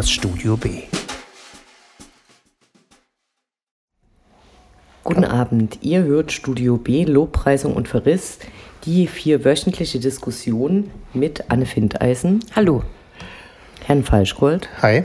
das 0.00 0.10
Studio 0.10 0.56
B. 0.56 0.84
Guten 5.04 5.26
Abend, 5.26 5.80
ihr 5.82 6.04
hört 6.04 6.32
Studio 6.32 6.78
B, 6.78 7.04
Lobpreisung 7.04 7.74
und 7.74 7.86
Verriss, 7.86 8.38
die 8.86 9.06
vierwöchentliche 9.06 10.00
Diskussion 10.00 10.90
mit 11.12 11.50
Anne 11.50 11.66
Findeisen. 11.66 12.42
Hallo. 12.56 12.82
Herrn 13.84 14.02
Falschgold. 14.02 14.70
Hi. 14.80 15.04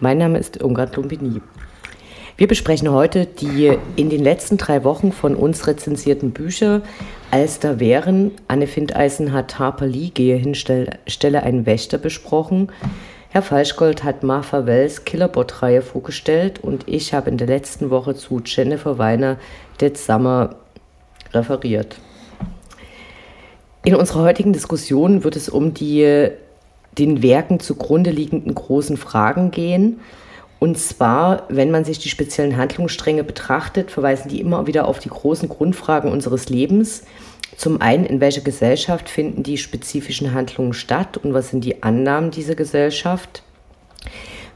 Mein 0.00 0.18
Name 0.18 0.40
ist 0.40 0.56
Irmgard 0.56 0.96
Lumpini. 0.96 1.40
Wir 2.36 2.48
besprechen 2.48 2.90
heute 2.90 3.26
die 3.26 3.78
in 3.94 4.10
den 4.10 4.24
letzten 4.24 4.56
drei 4.56 4.82
Wochen 4.82 5.12
von 5.12 5.36
uns 5.36 5.68
rezensierten 5.68 6.32
Bücher. 6.32 6.82
Als 7.30 7.60
da 7.60 7.78
wären, 7.78 8.32
Anne 8.48 8.66
Findeisen 8.66 9.32
hat 9.32 9.60
Harper 9.60 9.86
Lee, 9.86 10.10
gehe 10.12 10.34
hin, 10.34 10.56
stelle 10.56 11.44
einen 11.44 11.66
Wächter 11.66 11.98
besprochen. 11.98 12.72
Herr 13.34 13.42
Falschgold 13.42 14.04
hat 14.04 14.22
Martha 14.22 14.64
Wells 14.64 15.04
Killerbot-Reihe 15.04 15.82
vorgestellt 15.82 16.62
und 16.62 16.86
ich 16.86 17.12
habe 17.14 17.30
in 17.30 17.36
der 17.36 17.48
letzten 17.48 17.90
Woche 17.90 18.14
zu 18.14 18.40
Jennifer 18.44 18.96
Weiner 18.98 19.38
Dead 19.80 19.98
Summer 19.98 20.54
referiert. 21.32 21.96
In 23.84 23.96
unserer 23.96 24.22
heutigen 24.22 24.52
Diskussion 24.52 25.24
wird 25.24 25.34
es 25.34 25.48
um 25.48 25.74
die 25.74 26.28
den 26.96 27.22
Werken 27.24 27.58
zugrunde 27.58 28.10
liegenden 28.12 28.54
großen 28.54 28.96
Fragen 28.96 29.50
gehen. 29.50 29.98
Und 30.60 30.78
zwar, 30.78 31.42
wenn 31.48 31.72
man 31.72 31.84
sich 31.84 31.98
die 31.98 32.10
speziellen 32.10 32.56
Handlungsstränge 32.56 33.24
betrachtet, 33.24 33.90
verweisen 33.90 34.28
die 34.28 34.40
immer 34.40 34.68
wieder 34.68 34.86
auf 34.86 35.00
die 35.00 35.08
großen 35.08 35.48
Grundfragen 35.48 36.12
unseres 36.12 36.50
Lebens. 36.50 37.02
Zum 37.56 37.80
einen, 37.80 38.04
in 38.04 38.20
welcher 38.20 38.40
Gesellschaft 38.40 39.08
finden 39.08 39.42
die 39.42 39.58
spezifischen 39.58 40.34
Handlungen 40.34 40.72
statt 40.72 41.18
und 41.18 41.34
was 41.34 41.50
sind 41.50 41.64
die 41.64 41.82
Annahmen 41.82 42.30
dieser 42.30 42.54
Gesellschaft? 42.54 43.42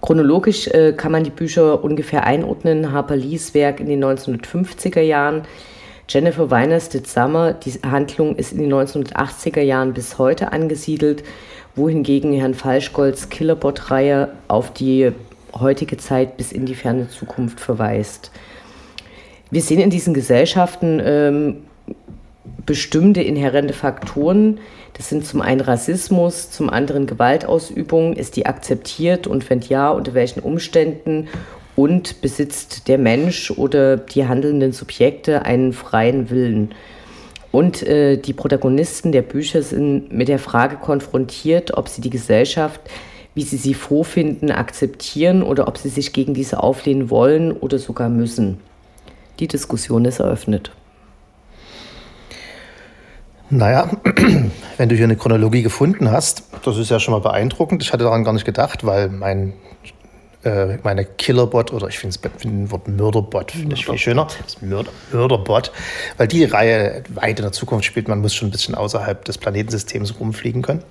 Chronologisch 0.01 0.69
äh, 0.69 0.93
kann 0.93 1.13
man 1.13 1.25
die 1.25 1.31
Bücher 1.31 1.83
ungefähr 1.83 2.25
einordnen. 2.25 2.93
Harper 2.93 3.17
Lees 3.17 3.55
Werk 3.55 3.81
in 3.81 3.87
den 3.87 4.05
1950er 4.05 5.01
Jahren, 5.01 5.43
Jennifer 6.09 6.51
Weiners 6.51 6.91
The 6.91 7.03
Summer, 7.05 7.53
die 7.53 7.73
Handlung 7.83 8.37
ist 8.37 8.53
in 8.53 8.59
den 8.59 8.73
1980er 8.73 9.61
Jahren 9.61 9.93
bis 9.93 10.19
heute 10.19 10.53
angesiedelt, 10.53 11.23
wohingegen 11.75 12.33
Herrn 12.33 12.55
Falschgolds 12.55 13.29
Killerbot-Reihe 13.29 14.33
auf 14.49 14.73
die 14.73 15.13
heutige 15.53 15.97
Zeit 15.97 16.37
bis 16.37 16.53
in 16.53 16.65
die 16.65 16.75
ferne 16.75 17.09
Zukunft 17.11 17.61
verweist. 17.61 18.31
Wir 19.51 19.63
sehen 19.63 19.81
in 19.81 19.91
diesen 19.91 20.15
Gesellschaften 20.15 21.01
ähm, 21.05 21.57
bestimmte 22.67 23.23
inhärente 23.23 23.75
Faktoren. 23.75 24.59
Das 24.95 25.09
sind 25.09 25.25
zum 25.27 25.41
einen 25.41 25.61
Rassismus, 25.61 26.51
zum 26.51 26.71
anderen 26.71 27.07
Gewaltausübung. 27.07 28.15
Ist 28.15 28.37
die 28.37 28.47
akzeptiert 28.47 29.27
und 29.27 29.49
wenn 29.51 29.61
ja, 29.61 29.91
unter 29.91 30.15
welchen 30.15 30.41
Umständen? 30.41 31.29
Und 31.77 32.21
besitzt 32.23 32.89
der 32.89 32.99
Mensch 32.99 33.53
oder 33.53 33.97
die 33.97 34.27
handelnden 34.27 34.73
Subjekte 34.73 35.45
einen 35.45 35.73
freien 35.73 36.29
Willen? 36.29 36.75
Und 37.53 37.83
äh, 37.85 38.17
die 38.17 38.33
Protagonisten 38.33 39.13
der 39.13 39.23
Bücher 39.23 39.63
sind 39.63 40.13
mit 40.13 40.29
der 40.29 40.41
Frage 40.41 40.77
konfrontiert, 40.77 41.77
ob 41.77 41.89
sie 41.89 42.01
die 42.01 42.11
Gesellschaft 42.11 42.81
wie 43.39 43.43
sie 43.43 43.57
sie 43.57 43.75
vorfinden, 43.75 44.51
akzeptieren 44.51 45.45
oder 45.45 45.69
ob 45.69 45.79
sie 45.79 45.91
sich 45.91 46.13
gegen 46.13 46.35
diese 46.35 46.61
auflehnen 46.61 47.09
wollen 47.09 47.53
oder 47.53 47.79
sogar 47.79 48.09
müssen. 48.09 48.59
Die 49.39 49.47
Diskussion 49.47 50.05
ist 50.07 50.19
eröffnet. 50.19 50.73
Naja, 53.51 53.91
wenn 54.77 54.89
du 54.89 54.95
hier 54.95 55.05
eine 55.05 55.17
Chronologie 55.17 55.63
gefunden 55.63 56.11
hast, 56.11 56.43
das 56.65 56.77
ist 56.77 56.91
ja 56.91 57.01
schon 57.01 57.13
mal 57.13 57.21
beeindruckend. 57.21 57.83
Ich 57.83 57.93
hatte 57.93 58.05
daran 58.05 58.23
gar 58.25 58.35
nicht 58.35 58.45
gedacht, 58.45 58.85
weil 58.85 59.09
mein, 59.09 59.55
äh, 60.45 60.77
meine 60.83 61.07
Killerbot 61.07 61.73
oder 61.73 61.89
ich 61.89 61.99
finde 61.99 62.19
das 62.21 62.45
Wort 62.71 62.89
Mörderbot 62.89 63.53
finde 63.53 63.75
ich 63.75 63.87
viel 63.87 63.97
schöner. 63.97 64.27
Das 64.45 64.61
Mörder, 64.61 64.91
Mörderbot, 65.13 65.73
weil 66.19 66.29
die 66.29 66.45
Reihe 66.45 67.03
weit 67.15 67.39
in 67.39 67.45
der 67.45 67.53
Zukunft 67.53 67.87
spielt. 67.87 68.07
Man 68.07 68.21
muss 68.21 68.35
schon 68.35 68.49
ein 68.49 68.51
bisschen 68.51 68.75
außerhalb 68.75 69.25
des 69.25 69.39
Planetensystems 69.39 70.21
rumfliegen 70.21 70.61
können. 70.61 70.83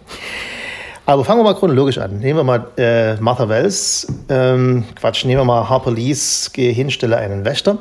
Aber 1.05 1.23
fangen 1.23 1.39
wir 1.39 1.43
mal 1.43 1.55
chronologisch 1.55 1.99
an. 1.99 2.17
Nehmen 2.17 2.39
wir 2.39 2.43
mal 2.43 2.67
äh, 2.77 3.15
Martha 3.21 3.47
Wells, 3.47 4.07
ähm, 4.29 4.83
Quatsch, 4.95 5.25
nehmen 5.25 5.41
wir 5.41 5.45
mal 5.45 5.69
Harper 5.69 5.91
Lees, 5.91 6.51
gehe 6.51 6.71
hin, 6.71 6.89
stelle 6.89 7.17
einen 7.17 7.45
Wächter. 7.45 7.77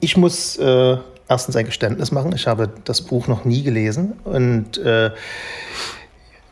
Ich 0.00 0.16
muss 0.16 0.58
äh, 0.58 0.98
erstens 1.28 1.56
ein 1.56 1.66
Geständnis 1.66 2.12
machen. 2.12 2.32
Ich 2.34 2.46
habe 2.46 2.70
das 2.84 3.02
Buch 3.02 3.28
noch 3.28 3.44
nie 3.44 3.62
gelesen 3.62 4.14
und 4.24 4.78
äh, 4.78 5.10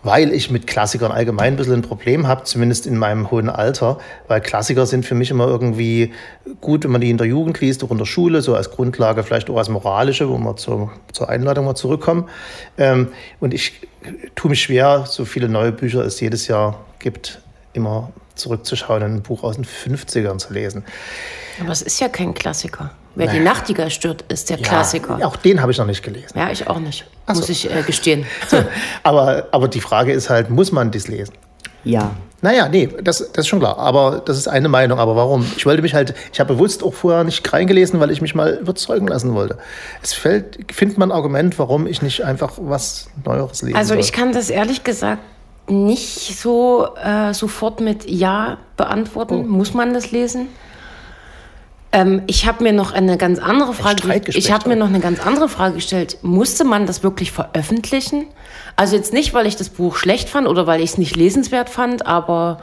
weil 0.03 0.33
ich 0.33 0.51
mit 0.51 0.67
Klassikern 0.67 1.13
allgemein 1.13 1.55
ein 1.55 1.57
bisschen 1.57 1.75
ein 1.75 1.83
Problem 1.83 2.27
habe, 2.27 2.45
zumindest 2.45 2.87
in 2.87 2.97
meinem 2.97 3.31
hohen 3.31 3.51
Alter, 3.51 3.99
weil 4.29 4.41
Klassiker 4.41 4.87
sind 4.87 5.05
für 5.05 5.15
mich 5.15 5.31
immer 5.31 5.47
irgendwie 5.47 6.13
gut, 6.61 6.85
wenn 6.85 6.91
man 6.91 7.03
die 7.03 7.11
in 7.11 7.19
der 7.19 7.27
Jugend 7.27 7.61
liest, 7.61 7.85
auch 7.85 7.91
in 7.91 7.99
der 7.99 8.07
Schule, 8.07 8.41
so 8.41 8.55
als 8.55 8.71
Grundlage, 8.71 9.23
vielleicht 9.23 9.51
auch 9.51 9.59
als 9.59 9.69
moralische, 9.69 10.29
wo 10.31 10.39
wir 10.39 10.57
zur, 10.57 10.91
zur 11.13 11.29
Einladung 11.29 11.67
mal 11.67 11.75
zurückkommen. 11.75 12.29
Ähm, 12.79 13.09
und 13.41 13.53
ich 13.53 13.87
tue 14.35 14.51
mich 14.51 14.63
schwer, 14.63 15.05
so 15.07 15.27
viele 15.27 15.49
neue 15.49 15.73
Bücher 15.73 16.05
es 16.05 16.19
jedes 16.21 16.47
Jahr 16.49 16.83
gibt, 16.99 17.43
immer 17.75 18.11
zurückzuschauen 18.37 19.03
und 19.03 19.15
ein 19.17 19.23
Buch 19.23 19.43
aus 19.43 19.57
den 19.57 19.67
50ern 19.67 20.39
zu 20.39 20.55
lesen. 20.55 20.83
Aber 21.61 21.73
es 21.73 21.83
ist 21.83 22.01
ja 22.01 22.09
kein 22.09 22.33
Klassiker. 22.33 22.91
Wer 23.15 23.27
naja. 23.27 23.39
die 23.39 23.45
Nachtigall 23.45 23.91
stört, 23.91 24.25
ist 24.29 24.51
der 24.51 24.59
ja, 24.59 24.67
Klassiker. 24.67 25.19
Auch 25.27 25.37
den 25.37 25.61
habe 25.61 25.73
ich 25.73 25.79
noch 25.79 25.87
nicht 25.87 26.03
gelesen. 26.03 26.39
Ja, 26.39 26.51
ich 26.51 26.69
auch 26.69 26.79
nicht. 26.79 27.07
So. 27.27 27.35
Muss 27.35 27.49
ich 27.49 27.71
äh, 27.71 27.83
gestehen. 27.83 28.25
So. 28.49 28.59
Aber, 29.03 29.49
aber 29.51 29.69
die 29.69 29.81
Frage 29.81 30.13
ist 30.13 30.31
halt, 30.31 30.51
muss 30.51 30.73
man 30.73 30.91
das 30.91 31.09
lesen? 31.09 31.35
Ja. 31.85 32.13
Naja, 32.43 32.69
nee, 32.69 32.89
das, 33.03 33.19
das 33.19 33.45
ist 33.45 33.49
schon 33.49 33.59
klar. 33.59 33.79
Aber 33.79 34.23
das 34.25 34.39
ist 34.39 34.49
eine 34.49 34.69
Meinung. 34.69 34.99
Aber 34.99 35.15
warum? 35.17 35.45
Ich 35.57 35.67
wollte 35.67 35.83
mich 35.83 35.95
halt, 35.95 36.15
ich 36.33 36.41
habe 36.41 36.55
bewusst 36.55 36.83
auch 36.83 36.95
vorher 36.95 37.25
nicht 37.25 37.53
reingelesen, 37.53 38.01
weil 38.01 38.11
ich 38.11 38.23
mich 38.23 38.35
mal 38.35 38.55
überzeugen 38.55 39.09
lassen 39.09 39.35
wollte. 39.35 39.59
Es 40.03 40.13
fällt, 40.13 40.73
findet 40.73 40.99
man 40.99 41.11
ein 41.11 41.17
Argument, 41.17 41.59
warum 41.59 41.87
ich 41.87 42.03
nicht 42.03 42.25
einfach 42.25 42.53
was 42.57 43.11
Neueres 43.25 43.63
lesen 43.63 43.77
Also 43.77 43.95
soll. 43.95 44.01
ich 44.01 44.13
kann 44.13 44.33
das 44.33 44.51
ehrlich 44.51 44.85
gesagt 44.85 45.23
nicht 45.69 46.39
so 46.39 46.89
äh, 47.03 47.33
sofort 47.33 47.81
mit 47.81 48.09
Ja 48.09 48.59
beantworten. 48.77 49.45
Oh. 49.45 49.49
Muss 49.49 49.75
man 49.75 49.95
das 49.95 50.11
lesen? 50.11 50.49
Ähm, 51.93 52.23
ich 52.27 52.47
habe 52.47 52.63
mir 52.63 52.73
noch 52.73 52.93
eine 52.93 53.17
ganz 53.17 53.39
andere 53.39 53.75
Frage. 53.75 54.03
Ich 54.29 54.53
habe 54.53 54.69
mir 54.69 54.77
noch 54.77 54.89
eine 54.89 55.01
ganz 55.01 55.25
andere 55.27 55.49
Frage 55.49 55.77
gestellt. 55.77 56.19
Musste 56.23 56.65
man 56.65 56.87
das 56.87 57.03
wirklich 57.03 57.33
veröffentlichen? 57.33 58.27
Also 58.77 58.97
jetzt 58.97 59.13
nicht, 59.13 59.35
weil 59.35 59.47
ich 59.47 59.57
das 59.57 59.69
Buch 59.69 59.97
schlecht 59.97 60.29
fand 60.29 60.47
oder 60.47 60.67
weil 60.67 60.81
ich 60.81 60.91
es 60.91 60.99
nicht 60.99 61.17
lesenswert 61.17 61.69
fand, 61.69 62.07
aber 62.07 62.61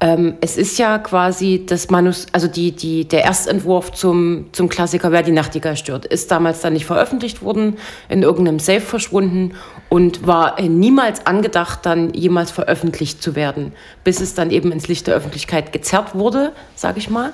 ähm, 0.00 0.34
es 0.40 0.56
ist 0.56 0.78
ja 0.78 0.98
quasi 0.98 1.64
das 1.66 1.90
Manus, 1.90 2.26
also 2.32 2.46
die, 2.46 2.70
die, 2.70 3.06
der 3.06 3.24
Erstentwurf 3.24 3.90
zum, 3.92 4.46
zum 4.52 4.68
Klassiker 4.68 5.10
Wer 5.10 5.22
die 5.22 5.32
Nachtigall 5.32 5.76
stört, 5.76 6.06
ist 6.06 6.30
damals 6.30 6.60
dann 6.60 6.74
nicht 6.74 6.86
veröffentlicht 6.86 7.42
worden, 7.42 7.78
in 8.08 8.22
irgendeinem 8.22 8.60
Safe 8.60 8.80
verschwunden 8.80 9.54
und 9.88 10.24
war 10.24 10.60
niemals 10.60 11.26
angedacht, 11.26 11.80
dann 11.82 12.14
jemals 12.14 12.52
veröffentlicht 12.52 13.20
zu 13.22 13.34
werden, 13.34 13.72
bis 14.04 14.20
es 14.20 14.34
dann 14.34 14.52
eben 14.52 14.70
ins 14.70 14.86
Licht 14.86 15.08
der 15.08 15.14
Öffentlichkeit 15.14 15.72
gezerrt 15.72 16.14
wurde, 16.14 16.52
sage 16.76 16.98
ich 16.98 17.10
mal. 17.10 17.32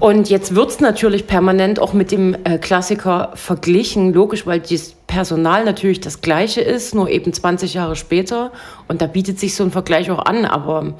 Und 0.00 0.28
jetzt 0.28 0.54
wird 0.54 0.70
es 0.70 0.80
natürlich 0.80 1.26
permanent 1.26 1.78
auch 1.78 1.94
mit 1.94 2.10
dem 2.10 2.36
äh, 2.44 2.58
Klassiker 2.58 3.32
verglichen, 3.36 4.12
logisch, 4.12 4.46
weil 4.46 4.60
das 4.60 4.96
Personal 5.14 5.64
natürlich 5.64 6.00
das 6.00 6.22
gleiche 6.22 6.60
ist, 6.60 6.92
nur 6.92 7.08
eben 7.08 7.32
20 7.32 7.72
Jahre 7.72 7.94
später. 7.94 8.50
Und 8.88 9.00
da 9.00 9.06
bietet 9.06 9.38
sich 9.38 9.54
so 9.54 9.62
ein 9.62 9.70
Vergleich 9.70 10.10
auch 10.10 10.18
an, 10.18 10.44
aber. 10.44 10.94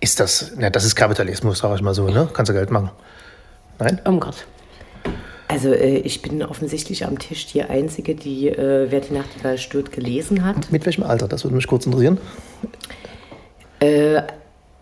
Ist 0.00 0.20
das, 0.20 0.52
ja, 0.58 0.70
das 0.70 0.86
ist 0.86 0.94
Kapitalismus, 0.94 1.58
sage 1.58 1.74
ich 1.74 1.82
mal 1.82 1.92
so, 1.92 2.08
ne? 2.08 2.30
Kannst 2.32 2.48
du 2.48 2.54
Geld 2.54 2.70
machen? 2.70 2.90
Nein? 3.78 4.00
Um 4.06 4.20
Gott. 4.20 4.46
Also 5.48 5.68
äh, 5.68 5.98
ich 5.98 6.22
bin 6.22 6.42
offensichtlich 6.42 7.04
am 7.04 7.18
Tisch 7.18 7.44
die 7.46 7.62
Einzige, 7.62 8.14
die 8.14 8.48
äh, 8.48 8.90
Wer 8.90 9.00
die 9.00 9.12
Nachtigall 9.12 9.58
stört 9.58 9.92
gelesen 9.92 10.42
hat. 10.42 10.72
Mit 10.72 10.86
welchem 10.86 11.02
Alter? 11.02 11.28
Das 11.28 11.44
würde 11.44 11.56
mich 11.56 11.66
kurz 11.66 11.84
interessieren. 11.84 12.16
Äh, 13.80 14.22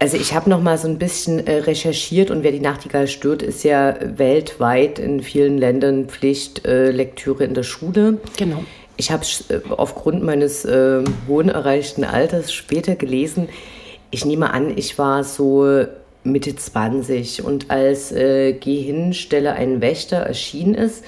also 0.02 0.16
ich 0.16 0.34
habe 0.34 0.50
noch 0.50 0.60
mal 0.60 0.76
so 0.78 0.88
ein 0.88 0.98
bisschen 0.98 1.46
äh, 1.46 1.58
recherchiert 1.58 2.32
und 2.32 2.42
wer 2.42 2.50
die 2.50 2.58
Nachtigall 2.58 3.06
stört, 3.06 3.40
ist 3.40 3.62
ja 3.62 3.94
weltweit 4.18 4.98
in 4.98 5.22
vielen 5.22 5.58
Ländern 5.58 6.08
Pflichtlektüre 6.08 7.44
äh, 7.44 7.46
in 7.46 7.54
der 7.54 7.62
Schule. 7.62 8.18
Genau. 8.36 8.64
Ich 8.96 9.12
habe 9.12 9.24
äh, 9.48 9.60
aufgrund 9.70 10.24
meines 10.24 10.64
äh, 10.64 11.04
hohen 11.28 11.48
erreichten 11.48 12.02
Alters 12.02 12.52
später 12.52 12.96
gelesen. 12.96 13.48
Ich 14.10 14.24
nehme 14.24 14.52
an, 14.52 14.76
ich 14.76 14.98
war 14.98 15.22
so 15.22 15.84
Mitte 16.24 16.56
20 16.56 17.44
und 17.44 17.70
als 17.70 18.10
äh, 18.10 18.54
Geh 18.54 18.82
hin, 18.82 19.14
stelle 19.14 19.52
einen 19.52 19.80
Wächter 19.80 20.16
erschienen 20.16 20.74
ist, 20.74 21.04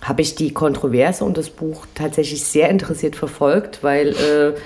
habe 0.00 0.22
ich 0.22 0.34
die 0.34 0.54
Kontroverse 0.54 1.26
und 1.26 1.36
das 1.36 1.50
Buch 1.50 1.84
tatsächlich 1.94 2.42
sehr 2.42 2.70
interessiert 2.70 3.16
verfolgt, 3.16 3.82
weil 3.82 4.14
äh, 4.14 4.58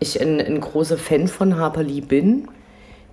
ich 0.00 0.20
ein, 0.20 0.40
ein 0.40 0.60
großer 0.60 0.98
Fan 0.98 1.28
von 1.28 1.56
Harper 1.56 1.84
Lee 1.84 2.00
bin 2.00 2.48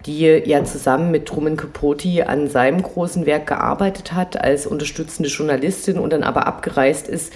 die 0.06 0.22
ja 0.46 0.64
zusammen 0.64 1.12
mit 1.12 1.26
Truman 1.26 1.58
Capote 1.58 2.28
an 2.28 2.48
seinem 2.48 2.82
großen 2.82 3.26
Werk 3.26 3.48
gearbeitet 3.48 4.14
hat 4.14 4.42
als 4.42 4.66
unterstützende 4.66 5.30
Journalistin 5.30 5.98
und 5.98 6.14
dann 6.14 6.24
aber 6.24 6.48
abgereist 6.48 7.08
ist, 7.08 7.34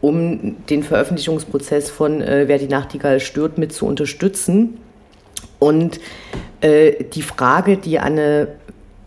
um 0.00 0.64
den 0.66 0.82
Veröffentlichungsprozess 0.82 1.90
von 1.90 2.20
äh, 2.20 2.44
Wer 2.46 2.58
die 2.58 2.68
Nachtigall 2.68 3.18
stört 3.20 3.58
mit 3.58 3.72
zu 3.72 3.86
unterstützen. 3.86 4.78
Und 5.58 6.00
äh, 6.60 7.04
die 7.04 7.22
Frage, 7.22 7.76
die 7.76 7.98
Anne 7.98 8.48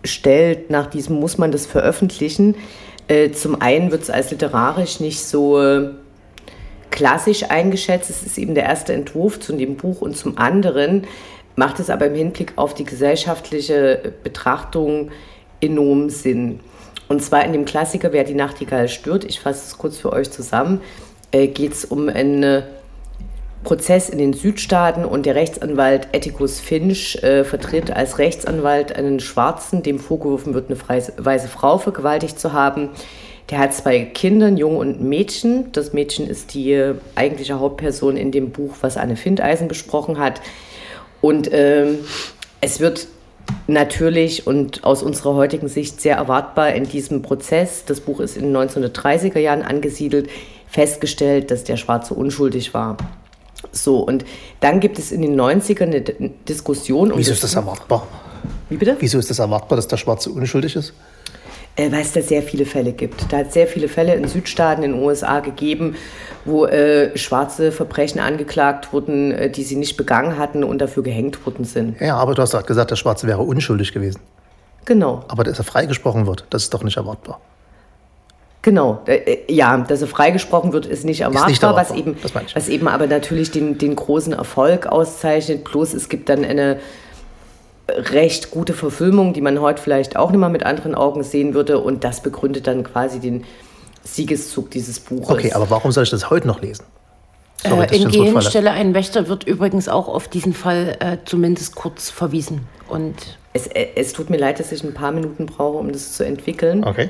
stellt, 0.04 0.70
nach 0.70 0.88
diesem 0.88 1.20
muss 1.20 1.38
man 1.38 1.52
das 1.52 1.66
veröffentlichen, 1.66 2.56
äh, 3.08 3.32
zum 3.32 3.62
einen 3.62 3.92
wird 3.92 4.04
es 4.04 4.10
als 4.10 4.32
literarisch 4.32 5.00
nicht 5.00 5.20
so 5.20 5.62
äh, 5.62 5.90
klassisch 6.92 7.44
eingeschätzt. 7.50 8.10
Es 8.10 8.24
ist 8.24 8.38
eben 8.38 8.56
der 8.56 8.66
erste 8.66 8.94
Entwurf 8.94 9.40
zu 9.40 9.54
dem 9.54 9.76
Buch 9.76 10.02
und 10.02 10.18
zum 10.18 10.38
anderen 10.38 11.08
macht 11.60 11.80
es 11.82 11.90
aber 11.90 12.08
im 12.08 12.16
Hinblick 12.16 12.54
auf 12.56 12.74
die 12.74 12.86
gesellschaftliche 12.86 14.14
Betrachtung 14.24 15.12
enorm 15.60 16.10
Sinn. 16.10 16.62
Und 17.10 17.22
zwar 17.22 17.44
in 17.44 17.52
dem 17.52 17.66
Klassiker 17.66 18.14
Wer 18.14 18.24
die 18.24 18.34
Nachtigall 18.34 18.88
stört, 18.88 19.26
ich 19.26 19.42
fasse 19.42 19.66
es 19.68 19.78
kurz 19.78 19.98
für 19.98 20.14
euch 20.14 20.32
zusammen, 20.32 20.80
äh, 21.32 21.48
geht 21.48 21.74
es 21.74 21.84
um 21.84 22.08
einen 22.08 22.64
Prozess 23.66 24.08
in 24.08 24.20
den 24.20 24.32
Südstaaten 24.32 25.04
und 25.04 25.26
der 25.26 25.36
Rechtsanwalt 25.36 26.08
Atticus 26.16 26.62
Finch 26.62 27.22
äh, 27.24 27.44
vertritt 27.44 27.92
als 27.92 28.20
Rechtsanwalt 28.20 28.96
einen 28.96 29.20
Schwarzen, 29.20 29.84
dem 29.84 30.00
vorgeworfen 30.00 30.54
wird, 30.54 30.70
eine 30.70 30.80
weiße 31.18 31.48
Frau 31.50 31.78
vergewaltigt 31.78 32.40
zu 32.40 32.54
haben. 32.54 32.90
Der 33.50 33.58
hat 33.58 33.74
zwei 33.74 34.06
Kinder, 34.06 34.48
Jung 34.48 34.78
und 34.78 35.02
Mädchen. 35.02 35.74
Das 35.74 35.92
Mädchen 35.92 36.26
ist 36.26 36.54
die 36.54 36.94
eigentliche 37.16 37.60
Hauptperson 37.60 38.16
in 38.16 38.32
dem 38.32 38.52
Buch, 38.52 38.76
was 38.80 38.96
Anne 38.96 39.18
Findeisen 39.18 39.68
besprochen 39.68 40.20
hat. 40.20 40.40
Und 41.22 41.50
ähm, 41.52 42.00
es 42.62 42.80
wird 42.80 43.08
natürlich 43.68 44.48
und 44.48 44.84
aus 44.84 45.04
unserer 45.04 45.34
heutigen 45.36 45.68
Sicht 45.68 46.02
sehr 46.02 46.16
erwartbar 46.16 46.74
in 46.74 46.86
diesem 46.86 47.22
Prozess, 47.22 47.86
das 47.86 48.00
Buch 48.02 48.20
ist 48.20 48.38
in 48.38 48.54
den 48.54 48.58
1930er 48.58 49.40
Jahren 49.40 49.62
angesiedelt, 49.62 50.30
festgestellt, 50.68 51.52
dass 51.52 51.64
der 51.64 51.78
Schwarze 51.78 52.14
unschuldig 52.14 52.74
war. 52.74 52.98
So, 53.72 54.00
und 54.00 54.24
dann 54.62 54.80
gibt 54.80 55.00
es 55.00 55.12
in 55.12 55.22
den 55.22 55.40
90ern 55.40 55.84
eine 55.84 56.02
Diskussion. 56.48 57.12
Um 57.12 57.20
Wieso 57.20 57.34
ist 57.34 57.44
das 57.44 57.56
erwartbar? 57.56 58.08
Wie 58.70 58.78
bitte? 58.78 58.96
Wieso 59.00 59.20
ist 59.20 59.30
das 59.30 59.40
erwartbar, 59.40 59.76
dass 59.76 59.88
der 59.88 59.98
Schwarze 59.98 60.30
unschuldig 60.30 60.76
ist? 60.76 60.94
Äh, 61.76 61.92
weil 61.92 62.02
es 62.02 62.12
da 62.12 62.22
sehr 62.22 62.44
viele 62.44 62.66
Fälle 62.66 62.92
gibt. 62.92 63.32
Da 63.32 63.38
hat 63.38 63.48
es 63.48 63.54
sehr 63.54 63.68
viele 63.68 63.88
Fälle 63.88 64.14
in 64.16 64.28
Südstaaten 64.28 64.84
in 64.84 64.94
den 64.94 65.02
USA 65.02 65.40
gegeben, 65.40 65.96
wo 66.46 66.66
äh, 66.66 67.18
schwarze 67.18 67.72
Verbrechen 67.72 68.20
angeklagt 68.20 68.92
wurden, 68.92 69.32
äh, 69.32 69.50
die 69.50 69.64
sie 69.64 69.76
nicht 69.76 69.96
begangen 69.96 70.38
hatten 70.38 70.64
und 70.64 70.80
dafür 70.80 71.04
gehängt 71.04 71.46
worden 71.46 71.66
sind. 71.66 72.00
Ja, 72.02 72.18
aber 72.18 72.36
du 72.36 72.42
hast 72.42 72.52
gerade 72.52 72.66
gesagt, 72.66 72.92
der 72.92 72.96
Schwarze 72.96 73.28
wäre 73.28 73.42
unschuldig 73.42 73.94
gewesen. 73.94 74.20
Genau. 74.86 75.24
Aber 75.28 75.44
dass 75.44 75.58
er 75.58 75.64
freigesprochen 75.64 76.26
wird, 76.28 76.46
das 76.50 76.64
ist 76.64 76.74
doch 76.74 76.84
nicht 76.84 76.98
erwartbar. 76.98 77.40
Genau, 78.62 79.02
äh, 79.06 79.38
ja, 79.48 79.78
dass 79.78 80.02
er 80.02 80.08
freigesprochen 80.08 80.74
wird, 80.74 80.86
ist 80.86 81.06
nicht 81.06 81.22
erwartbar, 81.22 81.44
ist 81.44 81.50
nicht 81.50 81.64
erwartbar. 81.64 81.90
was, 81.90 81.98
eben, 81.98 82.18
was 82.56 82.68
eben 82.68 82.88
aber 82.90 83.08
natürlich 83.08 83.52
den, 83.52 83.78
den 83.78 83.96
großen 83.96 84.34
Erfolg 84.34 84.86
auszeichnet. 84.88 85.64
Plus 85.64 85.94
es 85.94 86.10
gibt 86.10 86.28
dann 86.28 86.44
eine 86.44 86.80
recht 87.90 88.52
gute 88.52 88.74
Verfilmung, 88.74 89.34
die 89.34 89.42
man 89.42 89.60
heute 89.62 89.82
vielleicht 89.82 90.16
auch 90.16 90.32
nicht 90.32 90.40
mal 90.40 90.50
mit 90.50 90.64
anderen 90.64 90.96
Augen 90.96 91.24
sehen 91.24 91.54
würde. 91.54 91.80
Und 91.80 92.04
das 92.04 92.22
begründet 92.22 92.68
dann 92.68 92.84
quasi 92.84 93.20
den 93.20 93.46
Siegeszug 94.04 94.72
dieses 94.72 95.00
Buches. 95.00 95.30
Okay, 95.30 95.54
aber 95.54 95.70
warum 95.70 95.92
soll 95.92 96.04
ich 96.04 96.10
das 96.10 96.30
heute 96.30 96.48
noch 96.48 96.62
lesen? 96.62 96.86
Sorry, 97.68 97.88
äh, 97.88 97.96
in 97.96 98.08
Gehenstelle 98.10 98.72
ein 98.72 98.94
Wächter 98.94 99.28
wird 99.28 99.44
übrigens 99.44 99.90
auch 99.90 100.08
auf 100.08 100.28
diesen 100.28 100.54
Fall 100.54 100.98
äh, 101.00 101.18
zumindest 101.26 101.76
kurz 101.76 102.10
verwiesen. 102.10 102.62
Und 102.88 103.38
es, 103.54 103.68
äh, 103.68 103.88
es 103.96 104.14
tut 104.14 104.30
mir 104.30 104.38
leid, 104.38 104.60
dass 104.60 104.72
ich 104.72 104.84
ein 104.84 104.94
paar 104.94 105.12
Minuten 105.12 105.46
brauche, 105.46 105.78
um 105.78 105.92
das 105.92 106.14
zu 106.14 106.26
entwickeln. 106.26 106.84
Okay. 106.86 107.10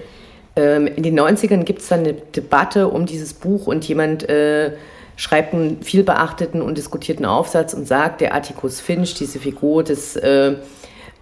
Ähm, 0.56 0.88
in 0.88 1.04
den 1.04 1.20
90ern 1.20 1.64
gibt 1.64 1.82
es 1.82 1.90
dann 1.90 2.00
eine 2.00 2.14
Debatte 2.14 2.88
um 2.88 3.06
dieses 3.06 3.34
Buch 3.34 3.68
und 3.68 3.88
jemand 3.88 4.28
äh, 4.28 4.72
schreibt 5.20 5.54
einen 5.54 5.84
viel 5.84 6.04
beachteten 6.04 6.62
und 6.62 6.78
diskutierten 6.78 7.26
Aufsatz 7.26 7.74
und 7.74 7.86
sagt, 7.86 8.22
der 8.22 8.34
Atticus 8.34 8.80
Finch, 8.80 9.16
diese 9.16 9.38
Figur 9.38 9.84
des 9.84 10.16
äh, 10.16 10.56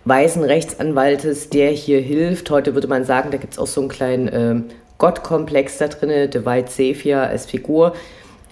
weisen 0.06 0.44
Rechtsanwaltes, 0.44 1.50
der 1.50 1.72
hier 1.72 2.00
hilft, 2.00 2.52
heute 2.52 2.76
würde 2.76 2.88
man 2.88 3.06
sagen, 3.06 3.32
da 3.32 3.38
gibt 3.38 3.54
es 3.54 3.60
auch 3.60 3.66
so 3.66 3.82
einen 3.82 3.90
kleinen 3.90 4.28
äh, 4.28 4.62
Gottkomplex 5.00 5.80
da 5.80 5.88
drin, 5.88 6.30
The 6.32 6.46
White 6.46 6.72
Savior 6.72 7.22
als 7.22 7.48
Figur. 7.48 7.96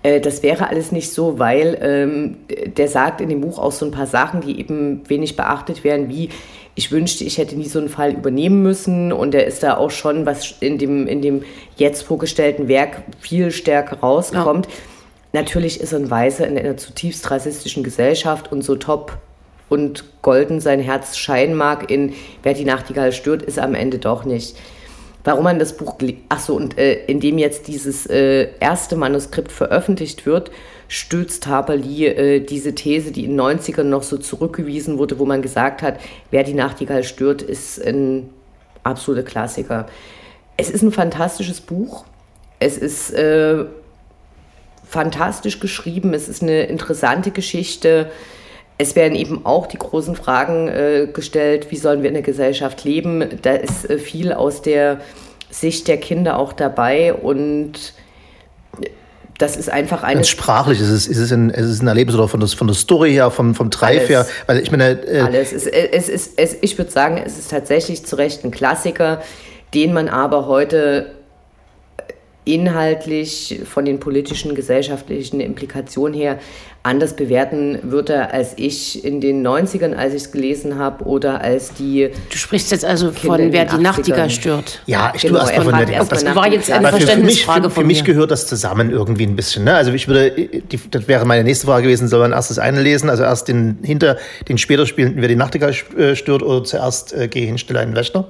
Äh, 0.02 0.20
das 0.20 0.42
wäre 0.42 0.68
alles 0.68 0.92
nicht 0.92 1.14
so, 1.14 1.38
weil 1.38 1.78
ähm, 1.80 2.38
der 2.76 2.88
sagt 2.88 3.22
in 3.22 3.30
dem 3.30 3.42
Buch 3.42 3.60
auch 3.60 3.72
so 3.72 3.86
ein 3.86 3.92
paar 3.92 4.08
Sachen, 4.08 4.42
die 4.42 4.60
eben 4.60 5.08
wenig 5.08 5.36
beachtet 5.36 5.84
werden, 5.84 6.10
wie 6.10 6.30
ich 6.74 6.92
wünschte, 6.92 7.24
ich 7.24 7.38
hätte 7.38 7.56
nie 7.56 7.68
so 7.68 7.78
einen 7.78 7.90
Fall 7.90 8.14
übernehmen 8.14 8.64
müssen. 8.64 9.14
Und 9.14 9.36
er 9.36 9.46
ist 9.46 9.62
da 9.62 9.78
auch 9.78 9.92
schon, 9.92 10.26
was 10.26 10.56
in 10.60 10.80
dem, 10.80 11.06
in 11.06 11.22
dem 11.22 11.44
jetzt 11.78 12.02
vorgestellten 12.02 12.68
Werk 12.68 13.04
viel 13.20 13.52
stärker 13.52 13.98
rauskommt. 14.00 14.66
Ja. 14.66 14.72
Natürlich 15.36 15.82
ist 15.82 15.94
ein 15.94 16.10
Weißer 16.10 16.48
in 16.48 16.58
einer 16.58 16.78
zutiefst 16.78 17.30
rassistischen 17.30 17.84
Gesellschaft 17.84 18.54
und 18.54 18.62
so 18.62 18.78
top 18.78 19.18
und 19.68 20.06
golden 20.22 20.62
sein 20.62 20.80
Herz 20.80 21.18
scheinen 21.18 21.56
mag 21.56 21.92
in 21.92 22.14
Wer 22.42 22.54
die 22.54 22.64
Nachtigall 22.64 23.12
stört, 23.12 23.42
ist 23.42 23.60
am 23.60 23.76
Ende 23.76 24.00
doch 24.00 24.24
nicht. 24.24 24.56
Warum 25.26 25.44
man 25.44 25.60
das 25.60 25.76
Buch, 25.76 25.98
ach 26.30 26.40
so, 26.40 26.56
und 26.56 26.78
äh, 26.78 27.04
indem 27.08 27.38
jetzt 27.38 27.68
dieses 27.68 28.06
äh, 28.06 28.48
erste 28.62 28.96
Manuskript 28.96 29.52
veröffentlicht 29.52 30.26
wird, 30.26 30.52
stützt 30.88 31.48
Harper 31.48 31.76
Lee 31.76 32.08
äh, 32.08 32.40
diese 32.40 32.74
These, 32.74 33.12
die 33.12 33.26
in 33.26 33.36
den 33.36 33.42
90ern 33.42 33.84
noch 33.84 34.04
so 34.04 34.18
zurückgewiesen 34.18 34.98
wurde, 34.98 35.20
wo 35.20 35.26
man 35.26 35.42
gesagt 35.42 35.82
hat, 35.82 36.00
Wer 36.32 36.46
die 36.46 36.54
Nachtigall 36.54 37.04
stört, 37.04 37.42
ist 37.42 37.86
ein 37.86 38.30
absoluter 38.84 39.24
Klassiker. 39.24 39.88
Es 40.56 40.70
ist 40.70 40.82
ein 40.82 40.94
fantastisches 40.94 41.60
Buch. 41.60 42.06
Es 42.60 42.78
ist 42.78 43.12
äh, 43.12 43.66
fantastisch 44.88 45.60
geschrieben, 45.60 46.14
es 46.14 46.28
ist 46.28 46.42
eine 46.42 46.64
interessante 46.64 47.32
Geschichte. 47.32 48.10
Es 48.78 48.96
werden 48.96 49.16
eben 49.16 49.46
auch 49.46 49.68
die 49.68 49.78
großen 49.78 50.16
Fragen 50.16 50.68
äh, 50.68 51.08
gestellt, 51.12 51.72
wie 51.72 51.78
sollen 51.78 52.02
wir 52.02 52.10
in 52.10 52.16
der 52.16 52.24
Gesellschaft 52.24 52.84
leben. 52.84 53.24
Da 53.42 53.54
ist 53.54 53.90
äh, 53.90 53.98
viel 53.98 54.34
aus 54.34 54.62
der 54.62 55.00
Sicht 55.50 55.88
der 55.88 55.98
Kinder 55.98 56.38
auch 56.38 56.52
dabei 56.54 57.14
und 57.14 57.94
das 59.38 59.58
ist 59.58 59.70
einfach 59.70 60.04
eine. 60.04 60.16
Ganz 60.16 60.30
sprachlich, 60.30 60.80
ist 60.80 60.90
es, 60.90 61.08
ist 61.08 61.18
es, 61.18 61.32
ein, 61.32 61.50
ist 61.50 61.66
es 61.66 61.82
ein 61.82 61.88
Erlebnis 61.88 62.16
oder 62.16 62.28
von, 62.28 62.40
das, 62.40 62.54
von 62.54 62.68
der 62.68 62.76
Story 62.76 63.12
her, 63.12 63.32
vom, 63.32 63.54
vom 63.54 63.70
Treif 63.70 64.08
her? 64.08 64.26
Weil 64.48 64.60
ich 64.60 64.72
meine. 64.72 65.02
Äh 65.06 65.22
alles. 65.22 65.52
Es, 65.52 65.66
es, 65.66 66.10
ist, 66.10 66.34
es, 66.38 66.58
ich 66.62 66.78
würde 66.78 66.92
sagen, 66.92 67.22
es 67.24 67.38
ist 67.38 67.52
tatsächlich 67.52 68.06
zu 68.06 68.16
Recht 68.16 68.44
ein 68.46 68.52
Klassiker, 68.52 69.22
den 69.74 69.94
man 69.94 70.08
aber 70.08 70.48
heute 70.48 71.12
inhaltlich 72.46 73.62
von 73.66 73.86
den 73.86 74.00
politischen, 74.00 74.56
gesellschaftlichen 74.56 75.40
Implikationen 75.40 76.14
her 76.14 76.40
anders 76.86 77.16
bewerten 77.16 77.80
würde 77.82 78.32
als 78.32 78.54
ich 78.58 79.04
in 79.04 79.20
den 79.20 79.46
90ern, 79.46 79.96
als 79.96 80.14
ich 80.14 80.22
es 80.22 80.32
gelesen 80.32 80.78
habe, 80.78 81.04
oder 81.06 81.42
als 81.42 81.74
die. 81.74 82.12
Du 82.30 82.38
sprichst 82.38 82.72
jetzt 82.72 82.86
also 82.86 83.10
Kinder 83.10 83.38
von 83.38 83.52
Wer 83.52 83.66
die 83.66 83.78
Nachtigall 83.78 84.30
stört. 84.30 84.82
Ja, 84.86 85.12
ich 85.16 85.24
genau, 85.24 85.40
tue 85.40 85.52
erst 85.52 85.58
mal 85.58 85.80
von 85.80 85.88
der, 85.88 86.06
Das 86.06 86.36
war 86.36 86.52
jetzt 86.52 86.72
eine 86.72 86.90
Verständnisfrage 86.90 87.64
für, 87.64 87.70
für, 87.72 87.82
für 87.82 87.88
mich 87.88 88.04
gehört 88.04 88.30
das 88.30 88.46
zusammen 88.46 88.92
irgendwie 88.92 89.26
ein 89.26 89.36
bisschen. 89.36 89.64
Ne? 89.64 89.74
Also 89.74 89.92
ich 89.94 90.08
würde, 90.08 90.32
die, 90.32 90.80
das 90.92 91.08
wäre 91.08 91.26
meine 91.26 91.44
nächste 91.44 91.66
Frage 91.66 91.84
gewesen, 91.84 92.08
soll 92.08 92.20
man 92.20 92.34
erst 92.34 92.52
das 92.52 92.60
eine 92.60 92.82
lesen, 92.82 93.10
also 93.10 93.24
erst 93.24 93.48
den 93.48 93.80
hinter 93.82 94.18
den 94.48 94.60
später 94.60 94.86
spielenden 94.86 95.22
Wer 95.22 95.28
die 95.30 95.36
Nachtigall 95.36 95.74
äh, 95.98 96.16
stört 96.16 96.44
oder 96.44 96.64
zuerst 96.64 97.14
äh, 97.14 97.28
Geh 97.28 97.48
hin, 97.48 97.58
stille 97.58 97.80
einen 97.80 97.96
Wächter? 97.96 98.28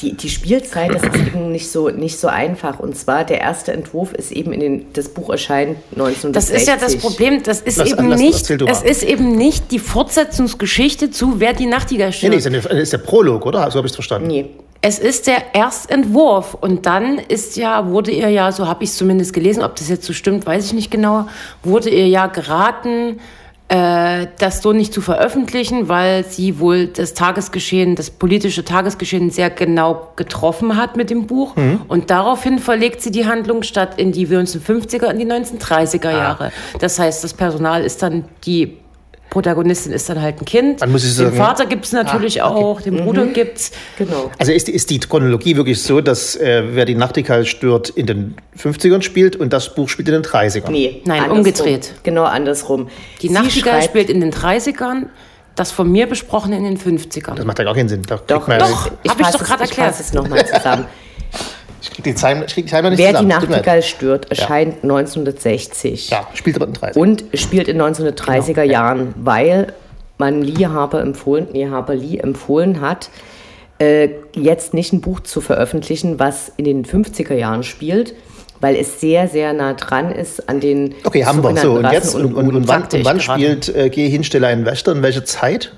Die, 0.00 0.14
die 0.16 0.28
Spielzeit, 0.28 0.94
das 0.94 1.02
ist 1.02 1.14
eben 1.14 1.50
nicht 1.50 1.70
so, 1.70 1.88
nicht 1.88 2.18
so 2.18 2.28
einfach. 2.28 2.78
Und 2.78 2.96
zwar 2.96 3.24
der 3.24 3.40
erste 3.40 3.72
Entwurf 3.72 4.12
ist 4.12 4.32
eben 4.32 4.52
in 4.52 4.60
den, 4.60 4.86
das 4.92 5.08
Buch 5.08 5.30
erscheint 5.30 5.76
1960. 5.92 6.32
Das 6.32 6.50
ist 6.50 6.68
ja 6.68 6.76
das 6.76 6.96
Problem, 6.96 7.42
das 7.42 7.60
ist 7.60 7.78
lass, 7.78 7.92
eben 7.92 8.08
lass, 8.08 8.20
nicht, 8.20 8.50
es 8.50 8.82
ist 8.82 9.02
eben 9.02 9.36
nicht 9.36 9.70
die 9.70 9.78
Fortsetzungsgeschichte 9.78 11.10
zu 11.10 11.40
Wer 11.40 11.52
die 11.52 11.66
Nachtigall 11.66 12.12
stirbt. 12.12 12.44
Nee, 12.44 12.50
nee, 12.50 12.58
ist, 12.58 12.66
ist 12.66 12.92
der 12.92 12.98
Prolog, 12.98 13.46
oder? 13.46 13.70
So 13.70 13.78
habe 13.78 13.86
ich 13.86 13.92
es 13.92 13.96
verstanden. 13.96 14.28
Nee. 14.28 14.46
Es 14.86 14.98
ist 14.98 15.26
der 15.26 15.54
Erstentwurf 15.54 16.54
und 16.60 16.84
dann 16.84 17.18
ist 17.18 17.56
ja, 17.56 17.88
wurde 17.88 18.10
ihr 18.10 18.28
ja, 18.28 18.52
so 18.52 18.68
habe 18.68 18.84
ich 18.84 18.90
es 18.90 18.96
zumindest 18.96 19.32
gelesen, 19.32 19.62
ob 19.62 19.76
das 19.76 19.88
jetzt 19.88 20.04
so 20.04 20.12
stimmt, 20.12 20.44
weiß 20.44 20.66
ich 20.66 20.72
nicht 20.74 20.90
genau, 20.90 21.26
wurde 21.62 21.88
ihr 21.88 22.06
ja 22.06 22.26
geraten, 22.26 23.18
äh, 23.68 24.26
das 24.38 24.60
so 24.60 24.72
nicht 24.72 24.92
zu 24.92 25.00
veröffentlichen, 25.00 25.88
weil 25.88 26.24
sie 26.24 26.58
wohl 26.58 26.86
das 26.86 27.14
Tagesgeschehen, 27.14 27.96
das 27.96 28.10
politische 28.10 28.64
Tagesgeschehen 28.64 29.30
sehr 29.30 29.48
genau 29.48 30.12
getroffen 30.16 30.76
hat 30.76 30.96
mit 30.96 31.08
dem 31.08 31.26
Buch. 31.26 31.56
Mhm. 31.56 31.80
Und 31.88 32.10
daraufhin 32.10 32.58
verlegt 32.58 33.00
sie 33.00 33.10
die 33.10 33.26
Handlung 33.26 33.62
statt 33.62 33.98
in 33.98 34.12
die 34.12 34.26
1950er 34.26 35.10
in 35.10 35.18
die 35.18 35.26
1930er 35.26 36.08
ah. 36.08 36.10
Jahre. 36.10 36.44
Ah. 36.46 36.78
Das 36.78 36.98
heißt, 36.98 37.24
das 37.24 37.32
Personal 37.32 37.82
ist 37.82 38.02
dann 38.02 38.26
die 38.44 38.78
Protagonistin 39.34 39.90
ist 39.90 40.08
dann 40.08 40.22
halt 40.22 40.40
ein 40.40 40.44
Kind. 40.44 40.80
Dann 40.80 40.92
muss 40.92 41.04
ich 41.04 41.12
sagen, 41.12 41.30
den 41.30 41.36
Vater 41.36 41.66
gibt 41.66 41.86
es 41.86 41.90
natürlich 41.90 42.40
ah, 42.40 42.52
okay. 42.52 42.64
auch, 42.64 42.80
den 42.80 42.98
Bruder 42.98 43.24
mhm. 43.24 43.32
gibt 43.32 43.58
es. 43.58 43.72
Genau. 43.98 44.30
Also 44.38 44.52
ist, 44.52 44.68
ist 44.68 44.90
die 44.90 45.00
Chronologie 45.00 45.56
wirklich 45.56 45.82
so, 45.82 46.00
dass 46.00 46.36
äh, 46.36 46.62
wer 46.70 46.84
die 46.84 46.94
Nachtigall 46.94 47.44
stört 47.44 47.88
in 47.88 48.06
den 48.06 48.36
50ern 48.56 49.02
spielt 49.02 49.34
und 49.34 49.52
das 49.52 49.74
Buch 49.74 49.88
spielt 49.88 50.06
in 50.06 50.14
den 50.14 50.22
30ern? 50.22 50.70
Nee, 50.70 51.02
nein, 51.04 51.24
andersrum. 51.24 51.38
umgedreht. 51.38 51.94
Genau 52.04 52.22
andersrum. 52.22 52.88
Die 53.22 53.26
Sie 53.26 53.34
Nachtigall 53.34 53.82
spielt 53.82 54.08
in 54.08 54.20
den 54.20 54.32
30ern, 54.32 55.06
das 55.56 55.72
von 55.72 55.90
mir 55.90 56.06
besprochene 56.06 56.56
in 56.56 56.62
den 56.62 56.78
50ern. 56.78 57.34
Das 57.34 57.44
macht 57.44 57.58
ja 57.58 57.64
gar 57.64 57.74
keinen 57.74 57.88
Sinn. 57.88 58.02
Da 58.06 58.20
doch, 58.24 58.46
doch, 58.46 58.48
habe 58.48 59.00
ich 59.02 59.26
doch 59.26 59.42
gerade 59.42 59.64
erklärt. 59.64 59.70
Ich 59.70 59.96
fasse 59.96 60.02
es 60.04 60.12
nochmal 60.12 60.46
zusammen. 60.46 60.86
Ich 61.84 61.90
krieg 61.90 62.04
die 62.04 62.14
Zeit 62.14 62.38
nicht 62.38 62.56
Wer 62.56 63.10
zusammen. 63.10 63.28
die 63.28 63.34
Nachtigall 63.34 63.82
stört, 63.82 64.30
erscheint 64.30 64.76
ja. 64.76 64.82
1960. 64.84 66.08
Ja, 66.08 66.26
spielt 66.32 66.56
aber 66.56 66.66
in 66.66 66.72
den 66.72 66.80
30 66.80 66.96
Und 66.96 67.24
spielt 67.34 67.68
in 67.68 67.80
1930er 67.80 68.54
genau. 68.54 68.72
Jahren, 68.72 69.14
weil 69.16 69.74
man 70.16 70.40
Lee 70.40 70.66
Harper 70.66 71.02
empfohlen, 71.02 71.48
Lee 71.52 71.68
Harper 71.68 71.94
Lee 71.94 72.16
empfohlen 72.18 72.80
hat, 72.80 73.10
äh, 73.78 74.08
jetzt 74.34 74.72
nicht 74.72 74.94
ein 74.94 75.02
Buch 75.02 75.20
zu 75.20 75.42
veröffentlichen, 75.42 76.18
was 76.18 76.50
in 76.56 76.64
den 76.64 76.86
50er 76.86 77.34
Jahren 77.34 77.64
spielt, 77.64 78.14
weil 78.60 78.76
es 78.76 79.00
sehr, 79.00 79.28
sehr 79.28 79.52
nah 79.52 79.74
dran 79.74 80.10
ist 80.10 80.48
an 80.48 80.60
den. 80.60 80.94
Okay, 81.04 81.26
haben 81.26 81.42
wir 81.42 81.54
so. 81.58 81.74
Und 81.74 81.92
jetzt, 81.92 82.14
und, 82.14 82.32
und, 82.34 82.54
und 82.54 82.66
wann, 82.66 82.84
und 82.84 83.04
wann 83.04 83.20
spielt 83.20 83.68
äh, 83.74 83.90
Geh 83.90 84.08
hin, 84.08 84.24
stelle 84.24 84.46
einen 84.46 84.64
Wächter? 84.64 84.92
In 84.92 85.02
welcher 85.02 85.26
Zeit? 85.26 85.72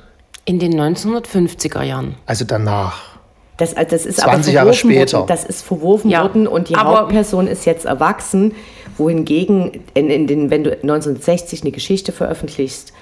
In 0.45 0.61
den 0.61 0.79
1950er 0.81 1.83
Jahren. 1.83 2.15
Also 2.27 2.45
danach. 2.45 3.16
Das, 3.57 3.75
also 3.75 3.91
das 3.91 4.07
ist 4.07 4.21
20 4.21 4.55
Jahre 4.55 4.75
später. 4.75 5.21
Worden, 5.21 5.29
das 5.29 5.45
ist 5.45 5.63
verworfen 5.63 6.11
ja, 6.11 6.23
worden 6.23 6.47
und 6.47 6.69
die 6.69 6.77
Hauptperson 6.77 7.47
ist 7.47 7.65
jetzt 7.65 7.87
erwachsen, 7.87 8.55
wohingegen, 8.99 9.81
in, 9.95 10.11
in 10.11 10.27
den, 10.27 10.51
wenn 10.51 10.65
du 10.65 10.73
1960 10.73 11.63
eine 11.63 11.71
Geschichte 11.71 12.13
veröffentlichst 12.13 12.93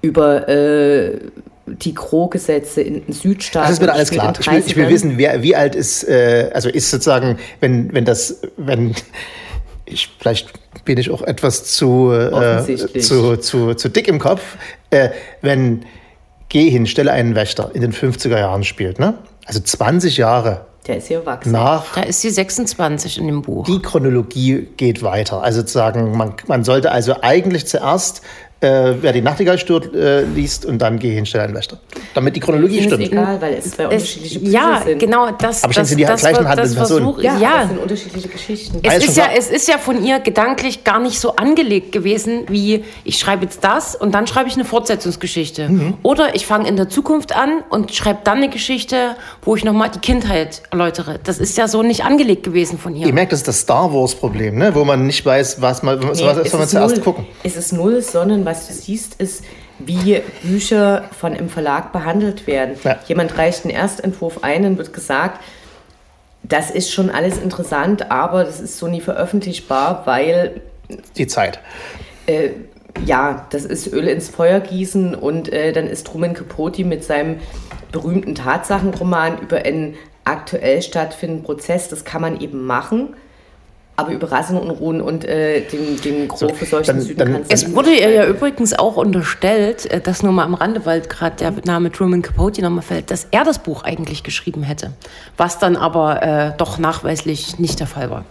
über 0.00 0.48
äh, 0.48 1.18
die 1.66 1.94
Kro-Gesetze 1.94 2.80
in 2.80 3.04
den 3.04 3.12
Südstaaten. 3.12 3.68
Das 3.68 3.78
ist 3.78 3.82
mir 3.82 3.92
alles 3.92 4.10
klar. 4.10 4.32
Ich 4.38 4.50
will, 4.50 4.62
ich 4.66 4.76
will, 4.76 4.88
wissen, 4.88 5.18
wer, 5.18 5.42
wie 5.42 5.54
alt 5.54 5.74
ist, 5.74 6.04
äh, 6.04 6.50
also 6.54 6.68
ist 6.68 6.90
sozusagen, 6.90 7.38
wenn, 7.60 7.92
wenn 7.92 8.04
das, 8.04 8.40
wenn 8.56 8.94
ich, 9.84 10.08
vielleicht 10.18 10.52
bin 10.84 10.98
ich 10.98 11.10
auch 11.10 11.22
etwas 11.22 11.64
zu, 11.64 12.12
äh, 12.12 13.00
zu, 13.00 13.36
zu, 13.36 13.74
zu 13.74 13.88
dick 13.88 14.08
im 14.08 14.18
Kopf, 14.18 14.56
äh, 14.90 15.10
wenn 15.42 15.84
Geh 16.48 16.70
hin, 16.70 16.86
stelle 16.86 17.12
einen 17.12 17.34
Wächter 17.34 17.70
in 17.74 17.82
den 17.82 17.92
50er 17.92 18.38
Jahren 18.38 18.64
spielt, 18.64 18.98
ne? 18.98 19.14
Also 19.48 19.60
20 19.60 20.18
Jahre. 20.18 20.66
Der 20.86 20.98
ist 20.98 21.08
hier 21.08 21.20
erwachsen. 21.20 21.52
Nach 21.52 21.94
da 21.94 22.02
ist 22.02 22.20
sie 22.20 22.28
26 22.28 23.18
in 23.18 23.26
dem 23.26 23.42
Buch. 23.42 23.64
Die 23.64 23.80
Chronologie 23.80 24.68
geht 24.76 25.02
weiter. 25.02 25.42
Also 25.42 25.60
sozusagen, 25.60 26.16
man, 26.16 26.34
man 26.46 26.64
sollte 26.64 26.92
also 26.92 27.16
eigentlich 27.22 27.66
zuerst 27.66 28.20
äh, 28.60 28.94
wer 29.00 29.12
die 29.12 29.20
Nachtigall 29.20 29.56
stört, 29.58 29.94
äh, 29.94 30.22
liest 30.22 30.66
und 30.66 30.78
dann 30.78 30.98
gehe 30.98 31.12
hinstelle 31.12 31.44
einen 31.44 31.54
Wächter. 31.54 31.78
Damit 32.14 32.34
die 32.34 32.40
Chronologie 32.40 32.82
stimmt. 32.82 33.02
Ist 33.02 33.12
egal, 33.12 33.40
weil 33.40 33.54
es 33.54 33.70
zwei 33.70 33.84
unterschiedliche 33.84 34.40
Bücher 34.40 34.52
ja, 34.52 34.82
sind. 34.84 34.88
Ja, 34.90 34.98
genau. 34.98 35.30
Das, 35.30 35.62
Aber 35.62 35.72
das, 35.72 35.88
sind 35.88 35.98
die 35.98 36.04
das, 36.04 36.20
gleichen 36.20 36.48
handelnden 36.48 36.74
Personen. 36.74 37.14
Ja, 37.20 37.38
ja, 37.38 37.58
das 37.58 37.68
sind 37.68 37.78
unterschiedliche 37.78 38.28
Geschichten. 38.28 38.80
Es 38.82 39.06
ist, 39.06 39.16
ja, 39.16 39.28
es 39.36 39.50
ist 39.50 39.68
ja 39.68 39.78
von 39.78 40.04
ihr 40.04 40.18
gedanklich 40.18 40.82
gar 40.82 40.98
nicht 40.98 41.20
so 41.20 41.36
angelegt 41.36 41.92
gewesen, 41.92 42.46
wie 42.48 42.84
ich 43.04 43.18
schreibe 43.18 43.44
jetzt 43.44 43.62
das 43.62 43.94
und 43.94 44.12
dann 44.12 44.26
schreibe 44.26 44.48
ich 44.48 44.54
eine 44.54 44.64
Fortsetzungsgeschichte. 44.64 45.68
Mhm. 45.68 45.94
Oder 46.02 46.34
ich 46.34 46.44
fange 46.44 46.68
in 46.68 46.74
der 46.74 46.88
Zukunft 46.88 47.36
an 47.36 47.62
und 47.70 47.94
schreibe 47.94 48.20
dann 48.24 48.38
eine 48.38 48.48
Geschichte, 48.48 49.14
wo 49.42 49.54
ich 49.54 49.64
nochmal 49.64 49.90
die 49.90 50.00
Kindheit 50.00 50.62
erläutere. 50.72 51.20
Das 51.22 51.38
ist 51.38 51.56
ja 51.56 51.68
so 51.68 51.84
nicht 51.84 52.04
angelegt 52.04 52.42
gewesen 52.42 52.76
von 52.78 52.96
ihr. 52.96 53.06
Ihr 53.06 53.12
merkt, 53.12 53.30
das 53.30 53.40
ist 53.40 53.48
das 53.48 53.60
Star 53.60 53.92
Wars-Problem, 53.92 54.56
ne? 54.56 54.74
wo 54.74 54.84
man 54.84 55.06
nicht 55.06 55.24
weiß, 55.24 55.62
was 55.62 55.84
man, 55.84 56.02
was, 56.02 56.18
nee, 56.18 56.26
was 56.26 56.50
soll 56.50 56.58
man 56.58 56.68
zuerst 56.68 56.96
null, 56.96 57.04
gucken. 57.04 57.26
Es 57.44 57.56
ist 57.56 57.72
null, 57.72 58.02
sondern 58.02 58.47
was 58.48 58.66
du 58.66 58.72
siehst, 58.72 59.20
ist, 59.20 59.44
wie 59.78 60.22
Bücher 60.42 61.04
von 61.18 61.34
im 61.34 61.48
Verlag 61.48 61.92
behandelt 61.92 62.46
werden. 62.46 62.76
Ja. 62.82 62.98
Jemand 63.06 63.36
reicht 63.36 63.64
einen 63.64 63.74
Erstentwurf 63.74 64.42
ein, 64.42 64.62
dann 64.62 64.78
wird 64.78 64.92
gesagt, 64.92 65.40
das 66.42 66.70
ist 66.70 66.92
schon 66.92 67.10
alles 67.10 67.38
interessant, 67.38 68.10
aber 68.10 68.44
das 68.44 68.60
ist 68.60 68.78
so 68.78 68.88
nie 68.88 69.00
veröffentlichbar, 69.00 70.02
weil. 70.06 70.62
Die 71.16 71.26
Zeit. 71.26 71.60
Äh, 72.26 72.50
ja, 73.04 73.46
das 73.50 73.64
ist 73.64 73.92
Öl 73.92 74.08
ins 74.08 74.28
Feuer 74.28 74.60
gießen 74.60 75.14
und 75.14 75.52
äh, 75.52 75.72
dann 75.72 75.86
ist 75.86 76.06
Truman 76.06 76.34
Capote 76.34 76.84
mit 76.84 77.04
seinem 77.04 77.38
berühmten 77.92 78.34
Tatsachenroman 78.34 79.38
über 79.40 79.58
einen 79.58 79.96
aktuell 80.24 80.82
stattfindenden 80.82 81.44
Prozess, 81.44 81.88
das 81.88 82.04
kann 82.04 82.22
man 82.22 82.40
eben 82.40 82.64
machen 82.64 83.14
aber 83.98 84.12
über 84.12 84.30
Rassenunruhen 84.30 85.00
und 85.00 85.24
äh, 85.24 85.60
den, 85.62 86.00
den 86.00 86.30
für 86.30 86.64
solchen 86.64 86.86
dann, 86.86 87.00
Süden 87.00 87.18
dann, 87.18 87.44
Es 87.48 87.74
wurde 87.74 87.90
ihr 87.90 88.10
ja 88.10 88.26
übrigens 88.26 88.72
auch 88.78 88.96
unterstellt, 88.96 89.90
äh, 89.90 90.00
das 90.00 90.22
nur 90.22 90.30
mal 90.32 90.44
am 90.44 90.54
Rande, 90.54 90.86
weil 90.86 91.00
gerade 91.00 91.34
der 91.34 91.52
Name 91.64 91.90
Truman 91.90 92.22
Capote 92.22 92.62
nochmal 92.62 92.82
fällt, 92.82 93.10
dass 93.10 93.26
er 93.32 93.42
das 93.42 93.58
Buch 93.58 93.82
eigentlich 93.82 94.22
geschrieben 94.22 94.62
hätte. 94.62 94.92
Was 95.36 95.58
dann 95.58 95.74
aber 95.74 96.22
äh, 96.22 96.52
doch 96.56 96.78
nachweislich 96.78 97.58
nicht 97.58 97.80
der 97.80 97.88
Fall 97.88 98.08
war. 98.08 98.24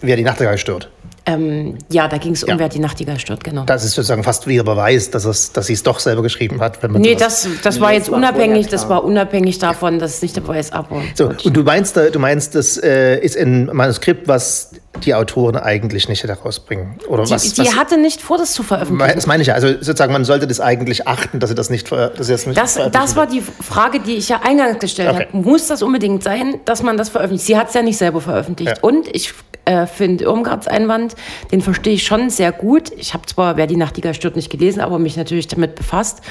Wer 0.00 0.14
die 0.14 0.22
Nachtigall 0.22 0.58
stört. 0.58 0.90
Ähm, 1.26 1.78
ja, 1.88 2.06
da 2.06 2.18
ging 2.18 2.32
es 2.32 2.44
um, 2.44 2.50
ja. 2.50 2.58
wer 2.58 2.68
die 2.68 2.80
Nachtigall 2.80 3.18
stört, 3.18 3.42
genau. 3.44 3.64
Das 3.64 3.82
ist 3.82 3.94
sozusagen 3.94 4.22
fast 4.22 4.46
wieder 4.46 4.62
Beweis, 4.62 5.10
dass, 5.10 5.24
es, 5.24 5.52
dass 5.52 5.66
sie 5.66 5.72
es 5.72 5.82
doch 5.82 5.98
selber 5.98 6.22
geschrieben 6.22 6.60
hat. 6.60 6.82
Wenn 6.82 6.92
man 6.92 7.00
nee, 7.00 7.14
das, 7.14 7.48
das 7.62 7.80
war 7.80 7.92
jetzt 7.92 8.10
unabhängig, 8.10 8.68
das 8.68 8.90
war 8.90 9.04
unabhängig 9.04 9.58
davon, 9.58 9.98
dass 9.98 10.16
es 10.16 10.22
nicht 10.22 10.36
der 10.36 10.42
Beweis 10.42 10.72
aber. 10.72 11.00
So, 11.14 11.28
und 11.28 11.56
du 11.56 11.62
meinst, 11.62 11.96
du 11.96 12.18
meinst, 12.18 12.54
das 12.54 12.76
äh, 12.76 13.18
ist 13.20 13.38
ein 13.38 13.70
Manuskript, 13.72 14.28
was 14.28 14.72
die 15.02 15.14
Autoren 15.14 15.56
eigentlich 15.56 16.08
nicht 16.08 16.22
hätte 16.22 16.34
rausbringen? 16.34 16.96
Oder 17.08 17.24
die, 17.24 17.32
was, 17.32 17.54
die 17.54 17.62
was, 17.62 17.76
hatte 17.76 17.96
nicht 17.96 18.20
vor, 18.20 18.38
das 18.38 18.52
zu 18.52 18.62
veröffentlichen. 18.62 19.14
Das 19.14 19.26
meine 19.26 19.42
ich 19.42 19.48
ja. 19.48 19.54
Also 19.54 19.68
sozusagen, 19.68 20.12
man 20.12 20.24
sollte 20.24 20.46
das 20.46 20.60
eigentlich 20.60 21.08
achten, 21.08 21.40
dass 21.40 21.50
sie 21.50 21.56
das 21.56 21.70
nicht, 21.70 21.90
dass 21.90 22.26
sie 22.26 22.32
das 22.32 22.46
nicht 22.46 22.58
das, 22.58 22.78
das 22.92 23.16
war 23.16 23.26
die 23.26 23.40
Frage, 23.40 24.00
die 24.00 24.16
ich 24.16 24.28
ja 24.28 24.42
eingangs 24.44 24.78
gestellt 24.78 25.10
okay. 25.10 25.28
habe. 25.32 25.36
Muss 25.36 25.68
das 25.68 25.82
unbedingt 25.82 26.22
sein, 26.22 26.60
dass 26.64 26.82
man 26.82 26.96
das 26.96 27.08
veröffentlicht? 27.08 27.46
Sie 27.46 27.56
hat 27.56 27.68
es 27.68 27.74
ja 27.74 27.82
nicht 27.82 27.96
selber 27.96 28.20
veröffentlicht. 28.20 28.76
Ja. 28.76 28.82
Und 28.82 29.08
ich 29.14 29.32
äh, 29.64 29.86
finde 29.86 30.24
Irmgards 30.24 30.68
Einwand, 30.68 31.14
den 31.52 31.60
verstehe 31.60 31.94
ich 31.94 32.04
schon 32.04 32.30
sehr 32.30 32.52
gut. 32.52 32.92
Ich 32.96 33.14
habe 33.14 33.26
zwar 33.26 33.56
Wer 33.56 33.66
die 33.66 33.76
Nachtigall 33.76 34.14
stört 34.14 34.36
nicht 34.36 34.50
gelesen, 34.50 34.80
aber 34.80 34.98
mich 34.98 35.16
natürlich 35.16 35.48
damit 35.48 35.74
befasst. 35.74 36.22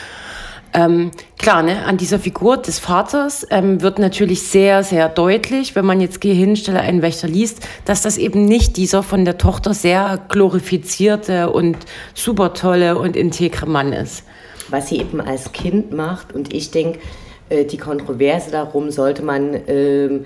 Ähm, 0.75 1.12
klar, 1.38 1.62
ne, 1.62 1.86
an 1.86 1.98
dieser 1.98 2.18
Figur 2.18 2.58
des 2.58 2.80
Vaters 2.80 3.46
ähm, 3.52 3.82
wird 3.82 4.00
natürlich 4.00 4.42
sehr, 4.42 4.84
sehr 4.84 5.08
deutlich, 5.08 5.75
wenn 5.75 5.86
man 5.86 6.02
jetzt 6.02 6.20
Geh 6.20 6.34
hin, 6.34 6.56
stelle 6.56 6.80
einen 6.80 7.04
Wächter 7.04 7.28
liest, 7.28 7.68
dass 7.86 8.02
das 8.02 8.18
eben 8.18 8.46
nicht 8.46 8.75
dieser 8.78 9.04
von 9.04 9.24
der 9.24 9.38
Tochter 9.38 9.75
sehr 9.75 10.20
glorifizierte 10.30 11.52
und 11.52 11.78
super 12.16 12.56
tolle 12.56 12.98
und 12.98 13.16
integre 13.16 13.68
Mann 13.68 13.94
ist. 13.94 14.24
Was 14.70 14.90
sie 14.90 14.98
eben 14.98 15.22
als 15.22 15.52
Kind 15.52 15.94
macht 15.94 16.34
und 16.34 16.52
ich 16.52 16.72
denke, 16.72 17.00
äh, 17.50 17.66
die 17.66 17.78
Kontroverse 17.78 18.50
darum, 18.50 18.90
sollte 18.90 19.22
man 19.22 19.54
äh, 19.54 20.22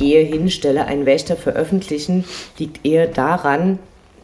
Gehe 0.00 0.22
hin, 0.24 0.50
stelle 0.50 0.86
einen 0.86 1.04
Wächter 1.04 1.36
veröffentlichen, 1.36 2.24
liegt 2.58 2.86
eher 2.86 3.06
daran, 3.06 3.78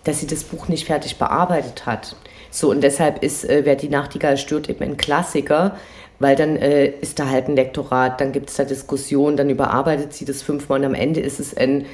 dass 0.04 0.20
sie 0.20 0.26
das 0.26 0.42
Buch 0.42 0.68
nicht 0.68 0.86
fertig 0.86 1.18
bearbeitet 1.18 1.84
hat. 1.84 2.16
So, 2.50 2.70
und 2.70 2.80
deshalb 2.80 3.22
ist 3.22 3.44
äh, 3.44 3.62
Wer 3.64 3.76
die 3.76 3.90
Nachtigall 3.90 4.38
stört 4.38 4.70
eben 4.70 4.82
ein 4.82 4.96
Klassiker, 4.96 5.76
weil 6.18 6.34
dann 6.34 6.56
äh, 6.56 6.86
ist 6.86 7.18
da 7.18 7.28
halt 7.28 7.48
ein 7.48 7.56
Lektorat, 7.56 8.22
dann 8.22 8.32
gibt 8.32 8.48
es 8.48 8.56
da 8.56 8.64
Diskussionen, 8.64 9.36
dann 9.36 9.50
überarbeitet 9.50 10.14
sie 10.14 10.24
das 10.24 10.40
fünfmal 10.40 10.78
und 10.78 10.86
am 10.86 10.94
Ende 10.94 11.20
ist 11.20 11.40
es 11.40 11.54
ein, 11.54 11.84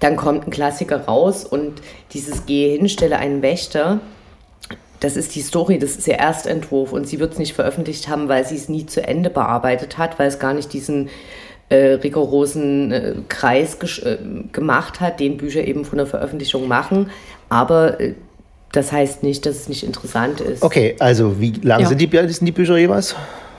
dann 0.00 0.16
kommt 0.16 0.46
ein 0.46 0.50
Klassiker 0.50 1.04
raus 1.04 1.44
und 1.44 1.82
dieses 2.14 2.46
Gehe 2.46 2.78
hin, 2.78 2.88
stelle 2.88 3.18
einen 3.18 3.42
Wächter, 3.42 4.00
das 5.00 5.16
ist 5.16 5.34
die 5.34 5.42
Story, 5.42 5.78
das 5.78 5.96
ist 5.96 6.08
ihr 6.08 6.14
Erstentwurf 6.14 6.92
und 6.92 7.06
sie 7.06 7.20
wird 7.20 7.34
es 7.34 7.38
nicht 7.38 7.52
veröffentlicht 7.52 8.08
haben, 8.08 8.30
weil 8.30 8.46
sie 8.46 8.56
es 8.56 8.70
nie 8.70 8.86
zu 8.86 9.06
Ende 9.06 9.28
bearbeitet 9.28 9.98
hat, 9.98 10.18
weil 10.18 10.28
es 10.28 10.38
gar 10.38 10.54
nicht 10.54 10.72
diesen 10.72 11.10
äh, 11.72 11.94
rigorosen 11.94 12.92
äh, 12.92 13.14
Kreis 13.28 13.76
äh, 14.02 14.18
gemacht 14.52 15.00
hat, 15.00 15.20
den 15.20 15.38
Bücher 15.38 15.66
eben 15.66 15.84
von 15.84 15.96
der 15.96 16.06
Veröffentlichung 16.06 16.68
machen. 16.68 17.10
Aber 17.48 17.98
äh, 17.98 18.14
das 18.72 18.92
heißt 18.92 19.22
nicht, 19.22 19.46
dass 19.46 19.56
es 19.56 19.68
nicht 19.68 19.82
interessant 19.82 20.40
ist. 20.40 20.62
Okay, 20.62 20.96
also 20.98 21.40
wie 21.40 21.52
lang 21.62 21.80
ja. 21.80 21.88
sind, 21.88 22.00
die, 22.00 22.08
sind 22.32 22.46
die 22.46 22.52
Bücher 22.52 22.76
jeweils? 22.76 23.16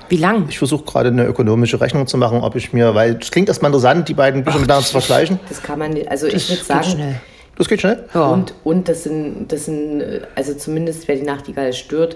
Wie 0.10 0.18
lang? 0.18 0.46
Ich 0.48 0.60
versuche 0.60 0.84
gerade 0.86 1.10
eine 1.10 1.26
ökonomische 1.26 1.82
Rechnung 1.82 2.06
zu 2.06 2.18
machen, 2.18 2.42
ob 2.42 2.56
ich 2.56 2.72
mir, 2.72 2.94
weil 2.94 3.18
es 3.20 3.32
klingt 3.32 3.48
erstmal 3.48 3.70
interessant, 3.70 4.08
die 4.08 4.14
beiden 4.14 4.44
Bücher 4.44 4.60
miteinander 4.60 4.86
zu 4.86 5.00
vergleichen. 5.00 5.40
Das 5.50 5.64
kann 5.64 5.80
man 5.80 5.92
nicht, 5.92 6.08
also 6.08 6.28
das 6.28 6.36
ich 6.36 6.50
würde 6.50 6.64
sagen. 6.64 6.84
Schnell. 6.84 7.22
Das 7.56 7.68
geht 7.68 7.82
schnell. 7.82 8.04
Ja. 8.14 8.30
Und, 8.30 8.54
und 8.64 8.90
das 8.90 9.04
sind, 9.04 9.52
das 9.52 9.66
sind, 9.66 10.04
also 10.36 10.54
zumindest 10.54 11.08
wer 11.08 11.16
die 11.16 11.24
Nachtigall 11.24 11.74
stört, 11.74 12.16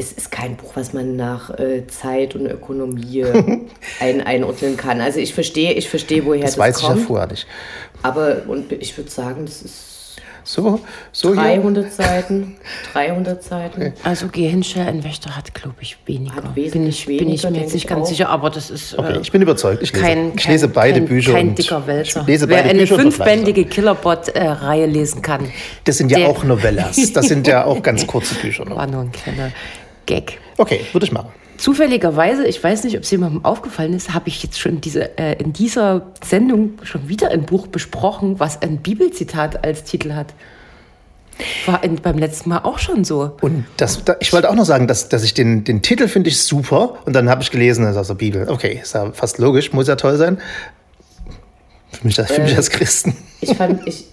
es 0.00 0.12
ist 0.12 0.30
kein 0.30 0.56
Buch, 0.56 0.76
was 0.76 0.92
man 0.92 1.16
nach 1.16 1.50
äh, 1.58 1.86
Zeit 1.88 2.36
und 2.36 2.46
Ökonomie 2.46 3.24
ein, 4.00 4.20
einordnen 4.22 4.76
kann. 4.76 5.00
Also 5.00 5.18
ich 5.18 5.34
verstehe, 5.34 5.72
ich 5.72 5.90
verstehe, 5.90 6.24
woher 6.24 6.42
das, 6.42 6.52
das 6.52 6.58
weiß 6.58 6.80
kommt. 6.80 6.94
ich 6.94 7.00
ja 7.02 7.06
vorher 7.06 7.26
nicht. 7.26 7.46
Aber 8.02 8.42
und 8.46 8.70
ich 8.70 8.96
würde 8.96 9.10
sagen, 9.10 9.44
das 9.44 9.60
ist 9.60 9.98
so, 10.44 10.80
so 11.12 11.34
300 11.34 11.84
hier. 11.84 11.92
Seiten. 11.92 12.56
300 12.94 13.42
Seiten. 13.42 13.82
Okay. 13.82 13.92
Also 14.02 14.28
Gehinscher 14.28 14.86
ein 14.86 15.04
Wächter 15.04 15.36
hat, 15.36 15.52
glaube 15.52 15.74
ich, 15.80 15.98
weniger. 16.06 16.36
Hat 16.36 16.54
bin 16.54 16.86
ich, 16.86 17.06
weniger, 17.06 17.24
bin 17.24 17.34
ich 17.34 17.50
mir 17.50 17.60
jetzt 17.60 17.74
nicht 17.74 17.86
ganz 17.86 18.06
auch. 18.06 18.08
sicher, 18.08 18.28
aber 18.30 18.48
das 18.48 18.70
ist. 18.70 18.96
Okay, 18.96 19.16
äh, 19.16 19.20
ich 19.20 19.30
bin 19.30 19.42
überzeugt. 19.42 19.82
Ich 19.82 19.92
lese, 19.92 20.04
kein, 20.04 20.32
ich 20.34 20.48
lese 20.48 20.68
beide 20.68 21.00
kein, 21.00 21.08
Bücher. 21.08 21.32
Kein 21.32 21.54
dicker 21.54 21.86
Wälzer. 21.86 22.20
Ich 22.22 22.26
lese 22.28 22.48
Wer 22.48 22.64
eine 22.64 22.78
Bücher 22.78 22.96
fünfbändige 22.96 23.66
Killerbot-Reihe 23.66 24.86
lesen 24.86 25.20
kann. 25.20 25.52
Das 25.84 25.98
sind 25.98 26.10
ja 26.10 26.26
auch 26.26 26.42
Novellas. 26.44 27.12
Das 27.12 27.26
sind 27.26 27.46
ja 27.46 27.66
auch 27.66 27.82
ganz 27.82 28.06
kurze 28.06 28.34
Bücher. 28.36 28.64
War 28.70 28.86
nur 28.86 29.02
ein 29.02 29.12
kleiner 29.12 29.52
Gag. 30.08 30.40
Okay, 30.56 30.80
würde 30.92 31.06
ich 31.06 31.12
machen. 31.12 31.28
Zufälligerweise, 31.58 32.46
ich 32.46 32.62
weiß 32.62 32.84
nicht, 32.84 32.96
ob 32.96 33.02
es 33.02 33.10
jemandem 33.10 33.44
aufgefallen 33.44 33.92
ist, 33.92 34.14
habe 34.14 34.28
ich 34.28 34.42
jetzt 34.42 34.58
schon 34.58 34.80
diese, 34.80 35.18
äh, 35.18 35.34
in 35.40 35.52
dieser 35.52 36.06
Sendung 36.24 36.78
schon 36.82 37.08
wieder 37.08 37.30
ein 37.30 37.42
Buch 37.42 37.66
besprochen, 37.66 38.40
was 38.40 38.62
ein 38.62 38.78
Bibelzitat 38.78 39.64
als 39.64 39.84
Titel 39.84 40.12
hat. 40.12 40.34
War 41.66 41.84
in, 41.84 41.96
beim 41.96 42.16
letzten 42.18 42.48
Mal 42.48 42.60
auch 42.60 42.78
schon 42.78 43.04
so. 43.04 43.36
Und 43.40 43.64
das, 43.76 44.04
da, 44.04 44.16
ich 44.20 44.32
wollte 44.32 44.50
auch 44.50 44.54
noch 44.54 44.64
sagen, 44.64 44.86
dass, 44.86 45.08
dass 45.08 45.24
ich 45.24 45.34
den, 45.34 45.64
den 45.64 45.82
Titel 45.82 46.08
finde 46.08 46.30
ich 46.30 46.42
super 46.42 46.98
und 47.04 47.12
dann 47.12 47.28
habe 47.28 47.42
ich 47.42 47.50
gelesen, 47.50 47.82
das 47.84 47.92
ist 47.92 47.98
aus 47.98 48.08
der 48.08 48.14
Bibel. 48.14 48.48
Okay, 48.48 48.80
ist 48.82 48.94
ja 48.94 49.12
fast 49.12 49.38
logisch, 49.38 49.72
muss 49.72 49.88
ja 49.88 49.96
toll 49.96 50.16
sein. 50.16 50.38
Für 51.90 52.06
mich, 52.06 52.16
für 52.16 52.42
mich 52.42 52.52
äh, 52.52 52.56
als 52.56 52.70
Christen. 52.70 53.16
Ich 53.40 53.56
fand, 53.56 53.86
ich, 53.86 54.06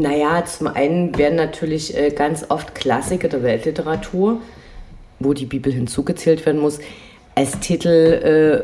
naja, 0.00 0.44
zum 0.44 0.68
einen 0.68 1.16
werden 1.16 1.36
natürlich 1.36 1.96
äh, 1.96 2.10
ganz 2.10 2.46
oft 2.48 2.74
Klassiker 2.74 3.28
der 3.28 3.42
Weltliteratur 3.42 4.40
wo 5.20 5.32
die 5.32 5.46
Bibel 5.46 5.72
hinzugezählt 5.72 6.44
werden 6.46 6.60
muss, 6.60 6.78
als 7.36 7.58
Titel 7.58 7.88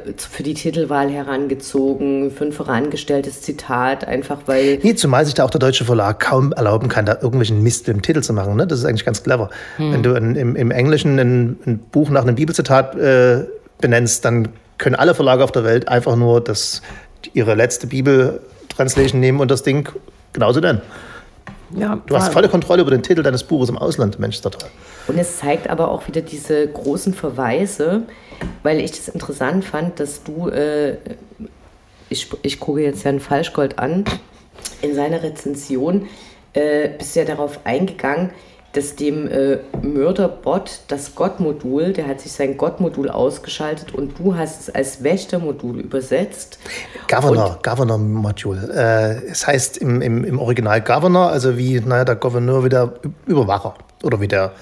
äh, 0.07 0.13
für 0.17 0.45
die 0.45 0.55
Titelwahl 0.55 1.11
herangezogen, 1.11 2.31
für 2.31 2.45
ein 2.45 2.53
vorangestelltes 2.53 3.43
Zitat, 3.43 4.07
einfach 4.07 4.43
weil. 4.47 4.79
Nee, 4.83 4.95
zumal 4.95 5.25
sich 5.25 5.35
da 5.35 5.45
auch 5.45 5.51
der 5.51 5.59
deutsche 5.59 5.85
Verlag 5.85 6.21
kaum 6.21 6.53
erlauben 6.53 6.89
kann, 6.89 7.05
da 7.05 7.15
irgendwelchen 7.15 7.65
Mist 7.65 7.89
im 7.89 8.01
Titel 8.01 8.21
zu 8.21 8.33
machen. 8.33 8.55
Ne? 8.55 8.69
Das 8.69 8.79
ist 8.79 8.85
eigentlich 8.85 9.05
ganz 9.05 9.25
clever. 9.25 9.51
Hm. 9.77 9.93
Wenn 9.93 10.03
du 10.05 10.15
in, 10.15 10.37
im, 10.37 10.55
im, 10.55 10.71
Englischen 10.71 11.19
ein, 11.19 11.57
ein, 11.67 11.79
Buch 11.91 12.11
nach 12.11 12.23
einem 12.23 12.37
Bibelzitat 12.37 12.95
äh, 12.95 13.45
benennst, 13.81 14.25
dann 14.25 14.51
können 14.79 14.95
alle 14.95 15.15
Verlage 15.15 15.43
auf 15.43 15.51
der 15.51 15.65
Welt 15.65 15.89
einfach 15.89 16.15
nur 16.15 16.41
das, 16.41 16.81
ihre 17.33 17.57
letzte 17.57 17.89
Bibel-Translation 17.89 19.19
nehmen 19.19 19.41
und 19.41 19.51
das 19.51 19.65
Ding 19.65 19.89
genauso 20.33 20.61
nennen. 20.61 20.81
Ja, 21.77 22.01
du 22.07 22.17
hast 22.17 22.33
volle 22.33 22.49
Kontrolle 22.49 22.83
über 22.83 22.91
den 22.91 23.03
Titel 23.03 23.23
deines 23.23 23.45
Buches 23.45 23.69
im 23.69 23.79
Ausland, 23.79 24.19
Mensch, 24.19 24.37
ist 24.37 24.43
toll. 24.43 24.53
Und 25.07 25.19
es 25.19 25.39
zeigt 25.39 25.69
aber 25.69 25.91
auch 25.91 26.07
wieder 26.09 26.21
diese 26.21 26.67
großen 26.67 27.15
Verweise, 27.15 28.03
weil 28.63 28.81
ich 28.81 28.91
das 28.91 29.09
interessant 29.09 29.65
fand, 29.65 30.01
dass 30.01 30.23
du, 30.23 30.49
äh, 30.49 30.97
ich, 32.09 32.29
ich 32.43 32.59
gucke 32.59 32.81
jetzt 32.81 33.05
Herrn 33.05 33.21
Falschgold 33.21 33.79
an, 33.79 34.05
in 34.83 34.95
seiner 34.95 35.23
Rezension 35.23 36.09
äh, 36.53 36.89
bist 36.99 37.15
ja 37.17 37.25
darauf 37.25 37.61
eingegangen, 37.65 38.31
dass 38.73 38.95
dem 38.95 39.27
äh, 39.29 39.59
Mörderbot 39.83 40.81
das 40.89 41.15
Gott-Modul, 41.15 41.93
der 41.93 42.07
hat 42.07 42.21
sich 42.21 42.33
sein 42.33 42.57
Gott-Modul 42.57 43.11
ausgeschaltet 43.11 43.93
und 43.95 44.19
du 44.19 44.37
hast 44.37 44.61
es 44.61 44.75
als 44.75 45.03
Wächter-Modul 45.03 45.81
übersetzt. 45.81 46.59
Governor, 47.09 47.59
Governor-Modul. 47.63 48.71
Äh, 48.73 49.31
es 49.31 49.47
heißt 49.47 49.79
im, 49.79 50.01
im, 50.01 50.25
im 50.25 50.39
Original 50.39 50.81
Governor, 50.81 51.31
also 51.31 51.59
wie 51.59 51.81
naja, 51.81 52.05
der 52.05 52.17
Gouverneur 52.17 52.65
wie 52.65 52.69
der 52.69 52.93
Überwacher 53.27 53.75
oder 54.03 54.21
wie 54.21 54.29
der 54.29 54.53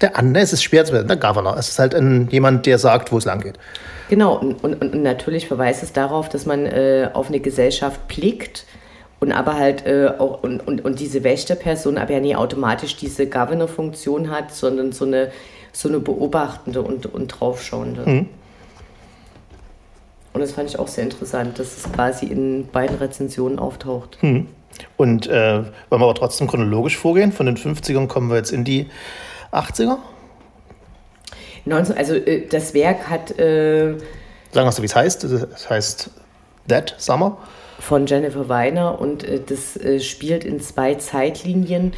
der 0.00 0.16
andere, 0.16 0.42
es 0.42 0.54
ist 0.54 0.62
schwer 0.62 0.84
zu 0.86 0.94
werden, 0.94 1.08
der 1.08 1.18
Governor. 1.18 1.58
Es 1.58 1.68
ist 1.68 1.78
halt 1.78 1.94
ein, 1.94 2.28
jemand, 2.30 2.64
der 2.64 2.78
sagt, 2.78 3.12
wo 3.12 3.18
es 3.18 3.26
lang 3.26 3.40
geht. 3.40 3.58
Genau, 4.08 4.38
und, 4.38 4.64
und, 4.64 4.80
und 4.80 5.02
natürlich 5.02 5.46
verweist 5.46 5.82
es 5.82 5.92
darauf, 5.92 6.28
dass 6.28 6.46
man 6.46 6.64
äh, 6.64 7.10
auf 7.12 7.28
eine 7.28 7.40
Gesellschaft 7.40 8.08
blickt 8.08 8.64
und 9.20 9.32
aber 9.32 9.54
halt 9.54 9.86
äh, 9.86 10.12
auch, 10.18 10.42
und, 10.42 10.66
und, 10.66 10.84
und 10.84 10.98
diese 10.98 11.22
Wächterperson 11.22 11.98
aber 11.98 12.14
ja 12.14 12.20
nie 12.20 12.34
automatisch 12.34 12.96
diese 12.96 13.26
Governor-Funktion 13.26 14.30
hat, 14.30 14.52
sondern 14.52 14.92
so 14.92 15.04
eine, 15.04 15.30
so 15.72 15.88
eine 15.88 16.00
beobachtende 16.00 16.82
und, 16.82 17.06
und 17.06 17.28
draufschauende. 17.28 18.08
Mhm. 18.08 18.28
Und 20.32 20.40
das 20.40 20.52
fand 20.52 20.70
ich 20.70 20.78
auch 20.78 20.88
sehr 20.88 21.04
interessant, 21.04 21.58
dass 21.58 21.76
es 21.76 21.92
quasi 21.92 22.26
in 22.26 22.68
beiden 22.68 22.96
Rezensionen 22.96 23.58
auftaucht. 23.58 24.18
Mhm. 24.22 24.46
Und 24.96 25.26
äh, 25.26 25.64
wollen 25.90 26.00
wir 26.00 26.04
aber 26.04 26.14
trotzdem 26.14 26.46
chronologisch 26.46 26.96
vorgehen? 26.96 27.32
Von 27.32 27.46
den 27.46 27.56
50ern 27.56 28.06
kommen 28.06 28.30
wir 28.30 28.36
jetzt 28.36 28.52
in 28.52 28.64
die 28.64 28.86
80er? 29.52 29.98
19, 31.66 31.96
also 31.96 32.14
äh, 32.14 32.46
das 32.46 32.72
Werk 32.72 33.10
hat. 33.10 33.38
Äh, 33.38 33.98
Sagen 34.52 34.66
wir 34.66 34.72
so, 34.72 34.82
wie 34.82 34.86
es 34.86 34.96
heißt. 34.96 35.24
Es 35.24 35.68
heißt 35.68 36.10
That 36.68 36.94
Summer. 36.96 37.36
Von 37.80 38.06
Jennifer 38.06 38.48
Weiner 38.48 39.00
und 39.00 39.24
äh, 39.24 39.40
das 39.44 39.76
äh, 39.76 40.00
spielt 40.00 40.44
in 40.44 40.60
zwei 40.60 40.94
Zeitlinien 40.94 41.92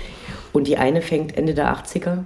und 0.53 0.67
die 0.67 0.79
eine 0.79 1.03
fängt 1.03 1.37
Ende 1.37 1.55
der 1.55 1.75
80er. 1.77 2.25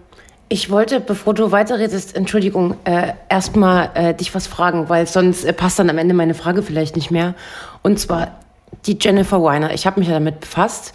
Ich 0.49 0.71
wollte, 0.71 1.01
bevor 1.01 1.35
du 1.35 1.51
weiterredest, 1.51 2.15
Entschuldigung, 2.15 2.77
äh, 2.85 3.15
erstmal 3.29 3.91
äh, 3.95 4.15
dich 4.15 4.33
was 4.33 4.47
fragen, 4.47 4.89
weil 4.89 5.07
sonst 5.07 5.45
äh, 5.45 5.53
passt 5.53 5.79
dann 5.81 5.91
am 5.91 5.99
Ende 5.99 6.15
meine 6.15 6.35
Frage 6.35 6.63
vielleicht 6.63 6.95
nicht 6.95 7.11
mehr. 7.11 7.35
Und 7.83 7.99
zwar 7.99 8.39
die 8.87 8.97
Jennifer 9.01 9.43
Weiner. 9.43 9.75
Ich 9.75 9.87
habe 9.87 9.99
mich 9.99 10.09
ja 10.09 10.15
damit 10.15 10.41
befasst 10.41 10.93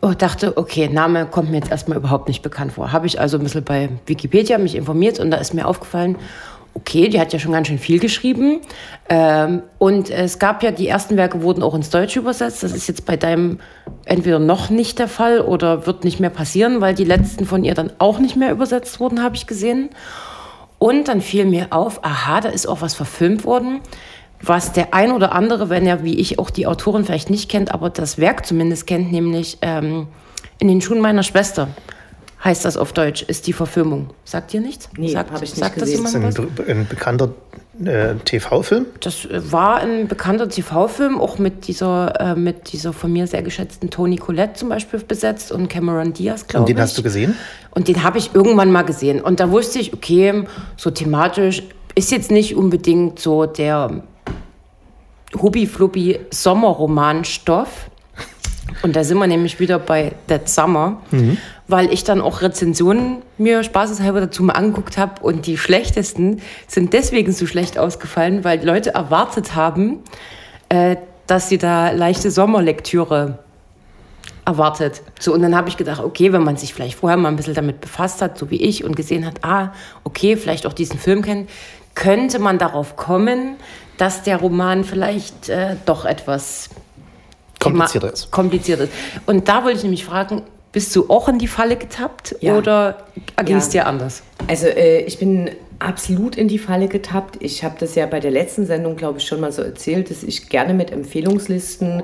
und 0.00 0.20
dachte, 0.22 0.56
okay, 0.56 0.88
Name 0.88 1.26
kommt 1.26 1.50
mir 1.50 1.58
jetzt 1.58 1.70
erstmal 1.70 1.98
überhaupt 1.98 2.26
nicht 2.26 2.42
bekannt 2.42 2.72
vor. 2.72 2.90
Habe 2.90 3.06
ich 3.06 3.20
also 3.20 3.38
ein 3.38 3.44
bisschen 3.44 3.64
bei 3.64 3.88
Wikipedia 4.06 4.58
mich 4.58 4.74
informiert 4.74 5.20
und 5.20 5.30
da 5.30 5.36
ist 5.36 5.54
mir 5.54 5.66
aufgefallen, 5.66 6.16
okay, 6.74 7.08
die 7.08 7.20
hat 7.20 7.32
ja 7.32 7.38
schon 7.38 7.52
ganz 7.52 7.68
schön 7.68 7.78
viel 7.78 7.98
geschrieben. 7.98 8.60
Ähm, 9.08 9.62
und 9.78 10.10
es 10.10 10.38
gab 10.38 10.62
ja, 10.62 10.70
die 10.70 10.88
ersten 10.88 11.16
Werke 11.16 11.42
wurden 11.42 11.62
auch 11.62 11.74
ins 11.74 11.90
Deutsche 11.90 12.20
übersetzt. 12.20 12.62
Das 12.62 12.72
ist 12.72 12.86
jetzt 12.86 13.06
bei 13.06 13.16
deinem 13.16 13.60
entweder 14.04 14.38
noch 14.38 14.70
nicht 14.70 14.98
der 14.98 15.08
Fall 15.08 15.40
oder 15.40 15.86
wird 15.86 16.04
nicht 16.04 16.20
mehr 16.20 16.30
passieren, 16.30 16.80
weil 16.80 16.94
die 16.94 17.04
letzten 17.04 17.46
von 17.46 17.64
ihr 17.64 17.74
dann 17.74 17.92
auch 17.98 18.18
nicht 18.18 18.36
mehr 18.36 18.52
übersetzt 18.52 19.00
wurden, 19.00 19.22
habe 19.22 19.36
ich 19.36 19.46
gesehen. 19.46 19.90
Und 20.78 21.08
dann 21.08 21.20
fiel 21.20 21.44
mir 21.44 21.68
auf, 21.70 22.04
aha, 22.04 22.40
da 22.40 22.48
ist 22.48 22.66
auch 22.66 22.80
was 22.80 22.94
verfilmt 22.94 23.44
worden 23.44 23.80
was 24.42 24.72
der 24.72 24.94
ein 24.94 25.12
oder 25.12 25.32
andere, 25.32 25.68
wenn 25.68 25.86
er 25.86 26.02
wie 26.02 26.18
ich 26.18 26.38
auch 26.38 26.50
die 26.50 26.66
Autorin 26.66 27.04
vielleicht 27.04 27.30
nicht 27.30 27.50
kennt, 27.50 27.72
aber 27.72 27.90
das 27.90 28.18
Werk 28.18 28.46
zumindest 28.46 28.86
kennt, 28.86 29.12
nämlich 29.12 29.58
ähm, 29.62 30.06
In 30.58 30.68
den 30.68 30.80
Schuhen 30.80 31.00
meiner 31.00 31.22
Schwester 31.22 31.68
heißt 32.42 32.64
das 32.64 32.76
auf 32.76 32.92
Deutsch, 32.92 33.22
ist 33.22 33.46
die 33.46 33.52
Verfilmung. 33.52 34.10
Sagt 34.24 34.54
ihr 34.54 34.60
nichts? 34.60 34.88
Nee, 34.96 35.14
habe 35.14 35.28
ich 35.36 35.40
nicht 35.40 35.56
sagt 35.56 35.74
gesehen. 35.76 36.02
Das, 36.02 36.12
das 36.12 36.24
ist 36.32 36.60
ein, 36.60 36.68
ein 36.68 36.86
bekannter 36.88 37.30
äh, 37.84 38.14
TV-Film? 38.24 38.86
Das 39.00 39.24
äh, 39.24 39.52
war 39.52 39.78
ein 39.78 40.08
bekannter 40.08 40.48
TV-Film, 40.48 41.20
auch 41.20 41.38
mit 41.38 41.66
dieser, 41.66 42.20
äh, 42.20 42.34
mit 42.34 42.72
dieser 42.72 42.92
von 42.92 43.12
mir 43.12 43.26
sehr 43.26 43.42
geschätzten 43.42 43.90
Toni 43.90 44.16
Collette 44.16 44.54
zum 44.54 44.68
Beispiel 44.68 45.00
besetzt 45.00 45.52
und 45.52 45.68
Cameron 45.68 46.12
Diaz, 46.12 46.46
glaube 46.46 46.64
ich. 46.64 46.70
Und 46.70 46.78
den 46.78 46.82
hast 46.82 46.98
du 46.98 47.02
gesehen? 47.02 47.36
Und 47.70 47.88
den 47.88 48.02
habe 48.02 48.18
ich 48.18 48.34
irgendwann 48.34 48.72
mal 48.72 48.82
gesehen. 48.82 49.20
Und 49.20 49.40
da 49.40 49.50
wusste 49.50 49.78
ich, 49.78 49.92
okay, 49.92 50.44
so 50.76 50.90
thematisch 50.90 51.62
ist 51.94 52.10
jetzt 52.10 52.30
nicht 52.30 52.54
unbedingt 52.56 53.18
so 53.18 53.46
der 53.46 54.02
Hubbi-Flubbi 55.40 56.20
Sommerromanstoff. 56.30 57.90
Und 58.82 58.96
da 58.96 59.04
sind 59.04 59.18
wir 59.18 59.26
nämlich 59.26 59.60
wieder 59.60 59.78
bei 59.78 60.12
That 60.28 60.48
Summer, 60.48 61.02
mhm. 61.10 61.36
Weil 61.70 61.92
ich 61.92 62.04
dann 62.04 62.20
auch 62.20 62.42
Rezensionen 62.42 63.22
mir 63.38 63.62
spaßeshalber 63.62 64.20
dazu 64.20 64.42
mal 64.42 64.54
angeguckt 64.54 64.98
habe 64.98 65.22
und 65.22 65.46
die 65.46 65.56
schlechtesten 65.56 66.40
sind 66.66 66.92
deswegen 66.92 67.32
so 67.32 67.46
schlecht 67.46 67.78
ausgefallen, 67.78 68.44
weil 68.44 68.64
Leute 68.64 68.94
erwartet 68.94 69.54
haben, 69.54 70.00
äh, 70.68 70.96
dass 71.26 71.48
sie 71.48 71.58
da 71.58 71.90
leichte 71.90 72.30
Sommerlektüre 72.30 73.38
erwartet. 74.44 75.02
So, 75.18 75.32
und 75.32 75.42
dann 75.42 75.54
habe 75.54 75.68
ich 75.68 75.76
gedacht, 75.76 76.02
okay, 76.02 76.32
wenn 76.32 76.42
man 76.42 76.56
sich 76.56 76.74
vielleicht 76.74 76.98
vorher 76.98 77.16
mal 77.16 77.28
ein 77.28 77.36
bisschen 77.36 77.54
damit 77.54 77.80
befasst 77.80 78.20
hat, 78.22 78.36
so 78.36 78.50
wie 78.50 78.60
ich, 78.60 78.84
und 78.84 78.96
gesehen 78.96 79.24
hat, 79.24 79.44
ah, 79.44 79.72
okay, 80.02 80.36
vielleicht 80.36 80.66
auch 80.66 80.72
diesen 80.72 80.98
Film 80.98 81.22
kennt, 81.22 81.48
könnte 81.94 82.38
man 82.38 82.58
darauf 82.58 82.96
kommen, 82.96 83.56
dass 83.96 84.22
der 84.22 84.38
Roman 84.38 84.84
vielleicht 84.84 85.48
äh, 85.48 85.76
doch 85.84 86.04
etwas 86.04 86.70
komplizierter 87.60 88.12
ist. 88.12 88.30
kompliziert 88.30 88.80
ist. 88.80 88.92
Und 89.26 89.48
da 89.48 89.64
wollte 89.64 89.76
ich 89.76 89.82
nämlich 89.82 90.04
fragen, 90.04 90.42
bist 90.72 90.94
du 90.94 91.10
auch 91.10 91.28
in 91.28 91.38
die 91.38 91.48
Falle 91.48 91.76
getappt 91.76 92.36
ja. 92.40 92.56
oder 92.56 93.06
ging 93.44 93.56
es 93.56 93.72
ja. 93.72 93.82
dir 93.82 93.88
anders? 93.88 94.22
Also 94.48 94.66
äh, 94.66 95.02
ich 95.02 95.18
bin 95.18 95.50
absolut 95.80 96.36
in 96.36 96.48
die 96.48 96.58
Falle 96.58 96.88
getappt. 96.88 97.36
Ich 97.40 97.64
habe 97.64 97.76
das 97.78 97.94
ja 97.94 98.06
bei 98.06 98.20
der 98.20 98.30
letzten 98.30 98.66
Sendung, 98.66 98.96
glaube 98.96 99.18
ich, 99.18 99.26
schon 99.26 99.40
mal 99.40 99.50
so 99.50 99.62
erzählt, 99.62 100.10
dass 100.10 100.22
ich 100.22 100.48
gerne 100.48 100.74
mit 100.74 100.92
Empfehlungslisten 100.92 102.02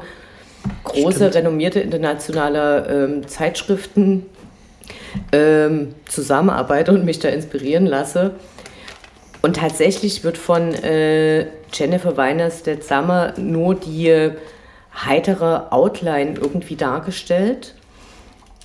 große, 0.85 1.17
Stimmt. 1.17 1.35
renommierte 1.37 1.81
internationale 1.81 2.87
ähm, 2.89 3.29
Zeitschriften 3.29 4.27
ähm, 5.33 5.95
zusammenarbeite 6.07 6.93
und 6.93 7.05
mich 7.05 7.19
da 7.19 7.29
inspirieren 7.29 7.87
lasse. 7.87 8.33
Und 9.43 9.57
tatsächlich 9.57 10.25
wird 10.25 10.39
von 10.39 10.75
äh, 10.75 11.47
Jennifer 11.73 12.17
Weiners 12.17 12.63
der 12.63 12.83
Summer 12.83 13.35
nur 13.37 13.75
die 13.75 14.31
heitere 15.05 15.71
Outline 15.71 16.35
irgendwie 16.41 16.75
dargestellt. 16.75 17.75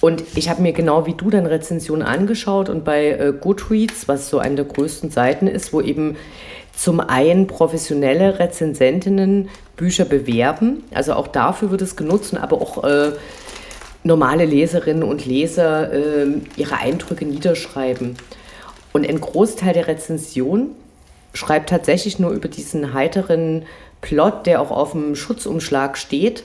Und 0.01 0.23
ich 0.35 0.49
habe 0.49 0.63
mir 0.63 0.73
genau 0.73 1.05
wie 1.05 1.13
du 1.13 1.29
dann 1.29 1.45
Rezensionen 1.45 2.05
angeschaut 2.05 2.69
und 2.69 2.83
bei 2.83 3.11
äh, 3.11 3.33
Goodreads, 3.39 4.07
was 4.07 4.29
so 4.29 4.39
eine 4.39 4.55
der 4.55 4.65
größten 4.65 5.11
Seiten 5.11 5.47
ist, 5.47 5.71
wo 5.71 5.79
eben 5.79 6.17
zum 6.75 6.99
einen 6.99 7.45
professionelle 7.47 8.39
Rezensentinnen 8.39 9.49
Bücher 9.75 10.05
bewerben, 10.05 10.83
also 10.93 11.13
auch 11.13 11.27
dafür 11.27 11.69
wird 11.69 11.81
es 11.81 11.95
genutzt, 11.95 12.35
aber 12.35 12.61
auch 12.61 12.83
äh, 12.83 13.11
normale 14.03 14.45
Leserinnen 14.45 15.03
und 15.03 15.25
Leser 15.25 15.93
äh, 15.93 16.27
ihre 16.55 16.77
Eindrücke 16.77 17.25
niederschreiben. 17.25 18.17
Und 18.93 19.07
ein 19.07 19.21
Großteil 19.21 19.73
der 19.73 19.87
Rezension 19.87 20.71
schreibt 21.33 21.69
tatsächlich 21.69 22.19
nur 22.19 22.31
über 22.31 22.47
diesen 22.47 22.93
heiteren 22.93 23.63
Plot, 24.01 24.47
der 24.47 24.61
auch 24.61 24.71
auf 24.71 24.91
dem 24.91 25.15
Schutzumschlag 25.15 25.97
steht. 25.97 26.43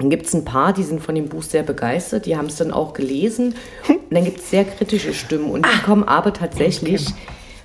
Dann 0.00 0.08
gibt 0.08 0.26
es 0.26 0.34
ein 0.34 0.46
paar, 0.46 0.72
die 0.72 0.82
sind 0.82 1.02
von 1.02 1.14
dem 1.14 1.28
Buch 1.28 1.42
sehr 1.42 1.62
begeistert, 1.62 2.24
die 2.24 2.34
haben 2.34 2.46
es 2.46 2.56
dann 2.56 2.72
auch 2.72 2.94
gelesen. 2.94 3.54
Und 3.86 4.00
dann 4.10 4.24
gibt 4.24 4.40
es 4.40 4.48
sehr 4.48 4.64
kritische 4.64 5.12
Stimmen 5.12 5.50
und 5.50 5.66
die 5.66 5.70
ah. 5.70 5.84
kommen 5.84 6.04
aber 6.04 6.32
tatsächlich 6.32 7.06
okay. 7.08 7.16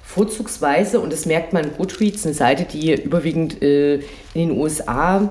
vorzugsweise, 0.04 1.00
und 1.00 1.14
das 1.14 1.26
merkt 1.26 1.54
man, 1.54 1.72
Goodreads, 1.78 2.26
eine 2.26 2.36
Seite, 2.36 2.66
die 2.66 2.94
überwiegend 2.94 3.62
äh, 3.62 3.96
in 3.96 4.50
den 4.50 4.52
USA 4.52 5.30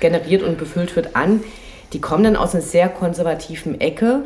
generiert 0.00 0.42
und 0.42 0.58
befüllt 0.58 0.96
wird, 0.96 1.14
an. 1.14 1.44
Die 1.92 2.00
kommen 2.00 2.24
dann 2.24 2.34
aus 2.34 2.54
einer 2.54 2.64
sehr 2.64 2.88
konservativen 2.88 3.80
Ecke 3.80 4.22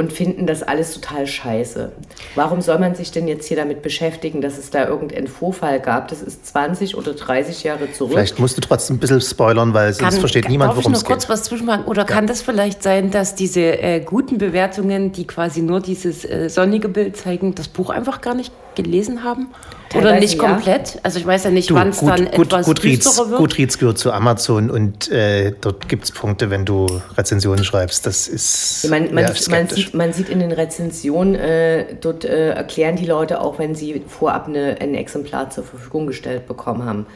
und 0.00 0.14
finden 0.14 0.46
das 0.46 0.62
alles 0.62 0.94
total 0.94 1.26
scheiße. 1.26 1.92
Warum 2.34 2.62
soll 2.62 2.78
man 2.78 2.94
sich 2.94 3.12
denn 3.12 3.28
jetzt 3.28 3.46
hier 3.46 3.58
damit 3.58 3.82
beschäftigen, 3.82 4.40
dass 4.40 4.56
es 4.56 4.70
da 4.70 4.88
irgendeinen 4.88 5.28
Vorfall 5.28 5.78
gab? 5.78 6.08
Das 6.08 6.22
ist 6.22 6.46
20 6.46 6.96
oder 6.96 7.12
30 7.12 7.64
Jahre 7.64 7.92
zurück. 7.92 8.14
Vielleicht 8.14 8.38
musst 8.38 8.56
du 8.56 8.62
trotzdem 8.62 8.96
ein 8.96 8.98
bisschen 8.98 9.20
spoilern, 9.20 9.74
weil 9.74 9.92
sonst 9.92 10.14
kann, 10.14 10.20
versteht 10.20 10.48
niemand, 10.48 10.74
worum 10.74 10.94
es 10.94 11.00
geht. 11.00 11.08
kurz 11.08 11.28
was 11.28 11.42
zwischenmachen? 11.44 11.84
Oder 11.84 12.02
ja. 12.02 12.08
kann 12.08 12.26
das 12.26 12.40
vielleicht 12.40 12.82
sein, 12.82 13.10
dass 13.10 13.34
diese 13.34 13.60
äh, 13.60 14.00
guten 14.00 14.38
Bewertungen, 14.38 15.12
die 15.12 15.26
quasi 15.26 15.60
nur 15.60 15.80
dieses 15.80 16.24
äh, 16.24 16.48
sonnige 16.48 16.88
Bild 16.88 17.18
zeigen, 17.18 17.54
das 17.54 17.68
Buch 17.68 17.90
einfach 17.90 18.22
gar 18.22 18.34
nicht 18.34 18.52
gelesen 18.74 19.24
haben? 19.24 19.48
Teilweise 19.90 20.08
Oder 20.08 20.20
nicht 20.20 20.38
komplett? 20.38 20.94
Ja. 20.94 21.00
Also 21.02 21.18
ich 21.18 21.26
weiß 21.26 21.44
ja 21.44 21.50
nicht, 21.50 21.74
wann 21.74 21.88
es 21.88 21.98
dann 21.98 22.30
gut, 22.30 22.46
etwas 22.46 22.66
gut, 22.66 22.82
düsterer 22.82 23.30
wird. 23.30 23.40
Goodreads 23.40 23.78
gehört 23.78 23.98
zu 23.98 24.12
Amazon 24.12 24.70
und 24.70 25.10
äh, 25.10 25.52
dort 25.60 25.88
gibt 25.88 26.04
es 26.04 26.12
Punkte, 26.12 26.48
wenn 26.50 26.64
du 26.64 27.00
Rezensionen 27.16 27.64
schreibst. 27.64 28.06
Das 28.06 28.28
ist 28.28 28.84
ja, 28.84 28.90
man, 28.90 29.12
man, 29.12 29.24
man, 29.24 29.68
sieht, 29.68 29.94
man, 29.94 30.12
sieht, 30.12 30.28
in 30.28 30.38
den 30.38 30.52
Rezensionen, 30.52 31.34
äh, 31.34 31.86
dort 32.00 32.24
äh, 32.24 32.50
erklären 32.50 32.94
die 32.96 33.06
Leute 33.06 33.40
auch, 33.40 33.58
wenn 33.58 33.74
sie 33.74 34.02
vorab 34.06 34.46
eine, 34.46 34.76
ein 34.80 34.94
Exemplar 34.94 35.50
zur 35.50 35.64
Verfügung 35.64 36.06
gestellt 36.06 36.46
bekommen 36.46 36.84
haben 36.84 37.06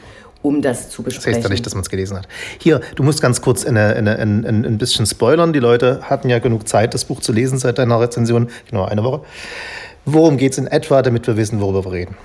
um 0.45 0.61
das 0.61 0.91
zu 0.91 1.03
besprechen. 1.03 1.31
Das 1.31 1.37
heißt 1.39 1.45
ja 1.45 1.51
nicht, 1.51 1.65
dass 1.65 1.75
man 1.75 1.83
es 1.83 1.89
gelesen 1.89 2.19
hat. 2.19 2.29
Hier, 2.59 2.83
du 2.97 3.03
musst 3.03 3.23
ganz 3.23 3.41
kurz 3.41 3.65
eine, 3.65 3.97
eine, 3.97 4.19
eine, 4.19 4.47
ein 4.47 4.77
bisschen 4.77 5.07
spoilern. 5.07 5.55
Die 5.55 5.59
Leute 5.59 6.01
hatten 6.03 6.29
ja 6.29 6.39
genug 6.39 6.69
Zeit, 6.69 6.93
das 6.93 7.07
Buch 7.07 7.21
zu 7.21 7.33
lesen 7.33 7.57
seit 7.57 7.79
deiner 7.79 7.99
Rezension. 7.99 8.51
Genau, 8.69 8.85
eine 8.85 9.03
Woche. 9.03 9.23
Worum 10.05 10.37
geht 10.37 10.53
es 10.53 10.59
in 10.59 10.67
etwa, 10.67 11.03
damit 11.03 11.27
wir 11.27 11.37
wissen, 11.37 11.61
worüber 11.61 11.85
wir 11.85 11.93
reden? 11.93 12.17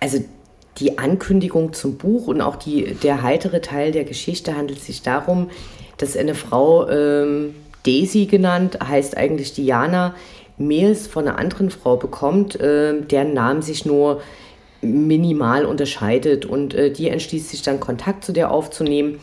Also 0.00 0.24
die 0.78 0.98
Ankündigung 0.98 1.72
zum 1.72 1.98
Buch 1.98 2.28
und 2.28 2.40
auch 2.40 2.56
die, 2.56 2.94
der 3.02 3.22
heitere 3.22 3.60
Teil 3.60 3.92
der 3.92 4.04
Geschichte 4.04 4.56
handelt 4.56 4.80
sich 4.80 5.02
darum, 5.02 5.50
dass 5.96 6.16
eine 6.16 6.34
Frau, 6.34 6.88
ähm, 6.88 7.54
Daisy 7.84 8.26
genannt, 8.26 8.78
heißt 8.86 9.16
eigentlich 9.16 9.54
Diana, 9.54 10.14
Mails 10.56 11.06
von 11.06 11.26
einer 11.26 11.38
anderen 11.38 11.70
Frau 11.70 11.96
bekommt, 11.96 12.60
äh, 12.60 13.00
deren 13.02 13.34
Namen 13.34 13.62
sich 13.62 13.86
nur 13.86 14.20
minimal 14.80 15.64
unterscheidet. 15.64 16.44
Und 16.44 16.74
äh, 16.74 16.90
die 16.90 17.08
entschließt 17.08 17.50
sich 17.50 17.62
dann 17.62 17.80
Kontakt 17.80 18.24
zu 18.24 18.32
der 18.32 18.50
aufzunehmen. 18.50 19.20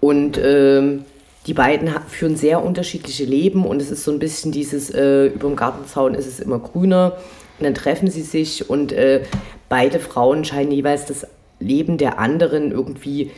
Und 0.00 0.38
äh, 0.38 0.98
die 1.46 1.54
beiden 1.54 1.88
führen 2.08 2.36
sehr 2.36 2.64
unterschiedliche 2.64 3.24
Leben 3.24 3.64
und 3.64 3.80
es 3.80 3.90
ist 3.90 4.04
so 4.04 4.10
ein 4.10 4.18
bisschen 4.18 4.50
dieses, 4.50 4.90
äh, 4.90 5.26
über 5.26 5.48
dem 5.48 5.56
Gartenzaun 5.56 6.14
ist 6.14 6.26
es 6.26 6.40
immer 6.40 6.58
grüner. 6.58 7.16
Und 7.58 7.64
dann 7.64 7.74
treffen 7.74 8.10
sie 8.10 8.22
sich 8.22 8.68
und 8.68 8.92
äh, 8.92 9.22
beide 9.68 9.98
Frauen 10.00 10.44
scheinen 10.44 10.72
jeweils 10.72 11.06
das 11.06 11.26
Leben 11.58 11.98
der 11.98 12.18
anderen 12.18 12.70
irgendwie 12.70 13.30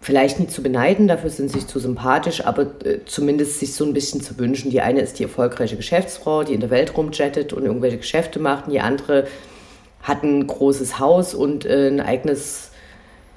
vielleicht 0.00 0.40
nicht 0.40 0.50
zu 0.50 0.62
beneiden, 0.62 1.08
dafür 1.08 1.30
sind 1.30 1.48
sie 1.48 1.60
sich 1.60 1.68
zu 1.68 1.78
sympathisch, 1.78 2.44
aber 2.44 2.62
äh, 2.84 3.00
zumindest 3.06 3.60
sich 3.60 3.74
so 3.74 3.84
ein 3.84 3.92
bisschen 3.92 4.20
zu 4.20 4.38
wünschen. 4.38 4.70
Die 4.70 4.80
eine 4.80 5.00
ist 5.00 5.18
die 5.18 5.24
erfolgreiche 5.24 5.76
Geschäftsfrau, 5.76 6.42
die 6.42 6.54
in 6.54 6.60
der 6.60 6.70
Welt 6.70 6.96
rumjettet 6.96 7.52
und 7.52 7.64
irgendwelche 7.64 7.98
Geschäfte 7.98 8.38
macht. 8.38 8.66
Und 8.66 8.72
die 8.72 8.80
andere 8.80 9.26
hat 10.02 10.22
ein 10.22 10.46
großes 10.46 10.98
Haus 10.98 11.34
und 11.34 11.66
äh, 11.66 11.88
ein 11.88 12.00
eigenes 12.00 12.70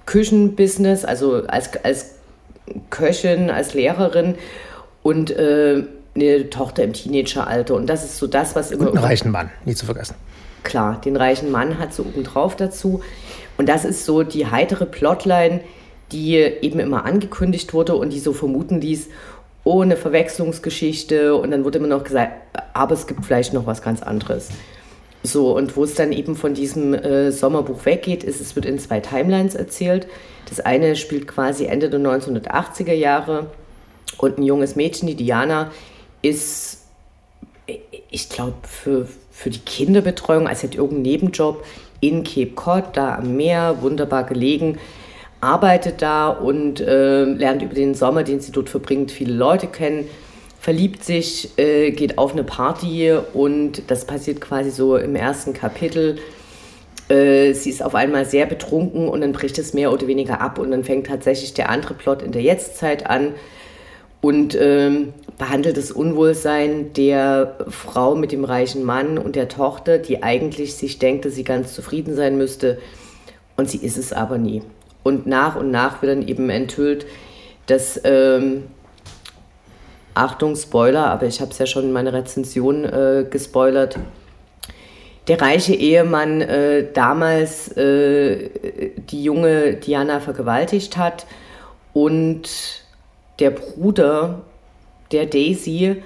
Küchenbusiness, 0.05 1.05
also 1.05 1.43
als, 1.47 1.83
als 1.83 2.18
Köchin, 2.89 3.49
als 3.49 3.73
Lehrerin 3.73 4.35
und 5.03 5.31
äh, 5.31 5.83
eine 6.15 6.49
Tochter 6.49 6.83
im 6.83 6.93
Teenageralter. 6.93 7.75
Und 7.75 7.87
das 7.87 8.03
ist 8.03 8.17
so 8.17 8.27
das, 8.27 8.55
was 8.55 8.71
immer. 8.71 8.89
Und 8.89 8.97
einen 8.97 9.05
reichen 9.05 9.31
Mann, 9.31 9.49
nie 9.65 9.75
zu 9.75 9.85
vergessen. 9.85 10.15
Klar, 10.63 10.99
den 11.03 11.15
reichen 11.15 11.51
Mann 11.51 11.79
hat 11.79 11.93
so 11.93 12.03
obendrauf 12.03 12.55
dazu. 12.55 13.01
Und 13.57 13.69
das 13.69 13.85
ist 13.85 14.05
so 14.05 14.23
die 14.23 14.47
heitere 14.47 14.85
Plotline, 14.85 15.61
die 16.11 16.35
eben 16.35 16.79
immer 16.79 17.05
angekündigt 17.05 17.73
wurde 17.73 17.95
und 17.95 18.11
die 18.11 18.19
so 18.19 18.33
vermuten 18.33 18.81
ließ, 18.81 19.09
ohne 19.63 19.95
Verwechslungsgeschichte. 19.95 21.35
Und 21.35 21.51
dann 21.51 21.63
wurde 21.63 21.77
immer 21.79 21.87
noch 21.87 22.03
gesagt, 22.03 22.33
aber 22.73 22.93
es 22.93 23.07
gibt 23.07 23.25
vielleicht 23.25 23.53
noch 23.53 23.65
was 23.65 23.81
ganz 23.81 24.01
anderes. 24.01 24.49
So, 25.21 25.55
und 25.55 25.75
wo 25.75 25.83
es 25.83 25.95
dann 25.95 26.11
eben 26.13 26.35
von 26.35 26.53
diesem 26.53 26.93
äh, 26.93 27.31
Sommerbuch 27.31 27.85
weggeht, 27.85 28.23
ist, 28.23 28.39
es 28.39 28.55
wird 28.55 28.65
in 28.65 28.79
zwei 28.79 29.01
Timelines 29.01 29.53
erzählt. 29.53 30.07
Das 30.47 30.61
eine 30.61 30.95
spielt 30.95 31.27
quasi 31.27 31.65
Ende 31.65 31.89
der 31.89 31.99
1980er 31.99 32.93
Jahre 32.93 33.47
und 34.17 34.37
ein 34.37 34.43
junges 34.43 34.75
Mädchen, 34.75 35.07
die 35.07 35.15
Diana, 35.15 35.71
ist, 36.21 36.85
ich 38.09 38.29
glaube, 38.29 38.55
für, 38.63 39.07
für 39.31 39.49
die 39.49 39.59
Kinderbetreuung, 39.59 40.47
als 40.47 40.63
hätte 40.63 40.77
irgendeinen 40.77 41.03
Nebenjob 41.03 41.65
in 41.99 42.23
Cape 42.23 42.51
Cod, 42.55 42.83
da 42.93 43.15
am 43.15 43.35
Meer, 43.35 43.77
wunderbar 43.81 44.23
gelegen, 44.23 44.77
arbeitet 45.41 46.01
da 46.01 46.29
und 46.29 46.79
äh, 46.79 47.23
lernt 47.23 47.61
über 47.61 47.73
den 47.73 47.93
Sommer, 47.93 48.23
den 48.23 48.39
sie 48.39 48.51
dort 48.51 48.69
verbringt, 48.69 49.11
viele 49.11 49.33
Leute 49.33 49.67
kennen 49.67 50.09
verliebt 50.59 51.03
sich, 51.03 51.57
äh, 51.57 51.91
geht 51.91 52.17
auf 52.17 52.33
eine 52.33 52.43
Party 52.43 53.13
und 53.33 53.89
das 53.89 54.05
passiert 54.05 54.41
quasi 54.41 54.69
so 54.69 54.97
im 54.97 55.15
ersten 55.15 55.53
Kapitel. 55.53 56.17
Äh, 57.07 57.53
sie 57.53 57.69
ist 57.69 57.83
auf 57.83 57.95
einmal 57.95 58.25
sehr 58.25 58.45
betrunken 58.45 59.07
und 59.07 59.21
dann 59.21 59.31
bricht 59.31 59.57
es 59.57 59.73
mehr 59.73 59.91
oder 59.91 60.07
weniger 60.07 60.41
ab 60.41 60.59
und 60.59 60.71
dann 60.71 60.83
fängt 60.83 61.07
tatsächlich 61.07 61.53
der 61.53 61.69
andere 61.69 61.93
Plot 61.93 62.21
in 62.21 62.33
der 62.33 62.41
Jetztzeit 62.41 63.09
an 63.09 63.33
und 64.21 64.57
ähm, 64.59 65.13
behandelt 65.37 65.77
das 65.77 65.91
Unwohlsein 65.91 66.91
der 66.91 67.55
Frau 67.69 68.15
mit 68.15 68.33
dem 68.33 68.43
reichen 68.43 68.83
Mann 68.83 69.17
und 69.17 69.37
der 69.37 69.47
Tochter, 69.47 69.97
die 69.97 70.23
eigentlich 70.23 70.75
sich 70.75 70.99
denkt, 70.99 71.23
dass 71.23 71.35
sie 71.35 71.45
ganz 71.45 71.73
zufrieden 71.73 72.15
sein 72.15 72.37
müsste 72.37 72.79
und 73.55 73.69
sie 73.69 73.77
ist 73.77 73.97
es 73.97 74.11
aber 74.11 74.37
nie. 74.37 74.61
Und 75.03 75.25
nach 75.25 75.55
und 75.55 75.71
nach 75.71 76.01
wird 76.01 76.17
dann 76.17 76.27
eben 76.27 76.49
enthüllt, 76.49 77.05
dass 77.65 78.01
ähm, 78.03 78.63
Achtung, 80.13 80.55
Spoiler, 80.55 81.07
aber 81.07 81.27
ich 81.27 81.41
habe 81.41 81.51
es 81.51 81.57
ja 81.57 81.65
schon 81.65 81.85
in 81.85 81.91
meiner 81.91 82.13
Rezension 82.13 82.83
äh, 82.85 83.25
gespoilert. 83.29 83.97
Der 85.27 85.39
reiche 85.39 85.75
Ehemann 85.75 86.41
äh, 86.41 86.87
damals 86.91 87.69
äh, 87.77 88.49
die 88.97 89.23
junge 89.23 89.75
Diana 89.75 90.19
vergewaltigt 90.19 90.97
hat 90.97 91.27
und 91.93 92.49
der 93.39 93.51
Bruder 93.51 94.41
der 95.11 95.27
Daisy. 95.27 96.03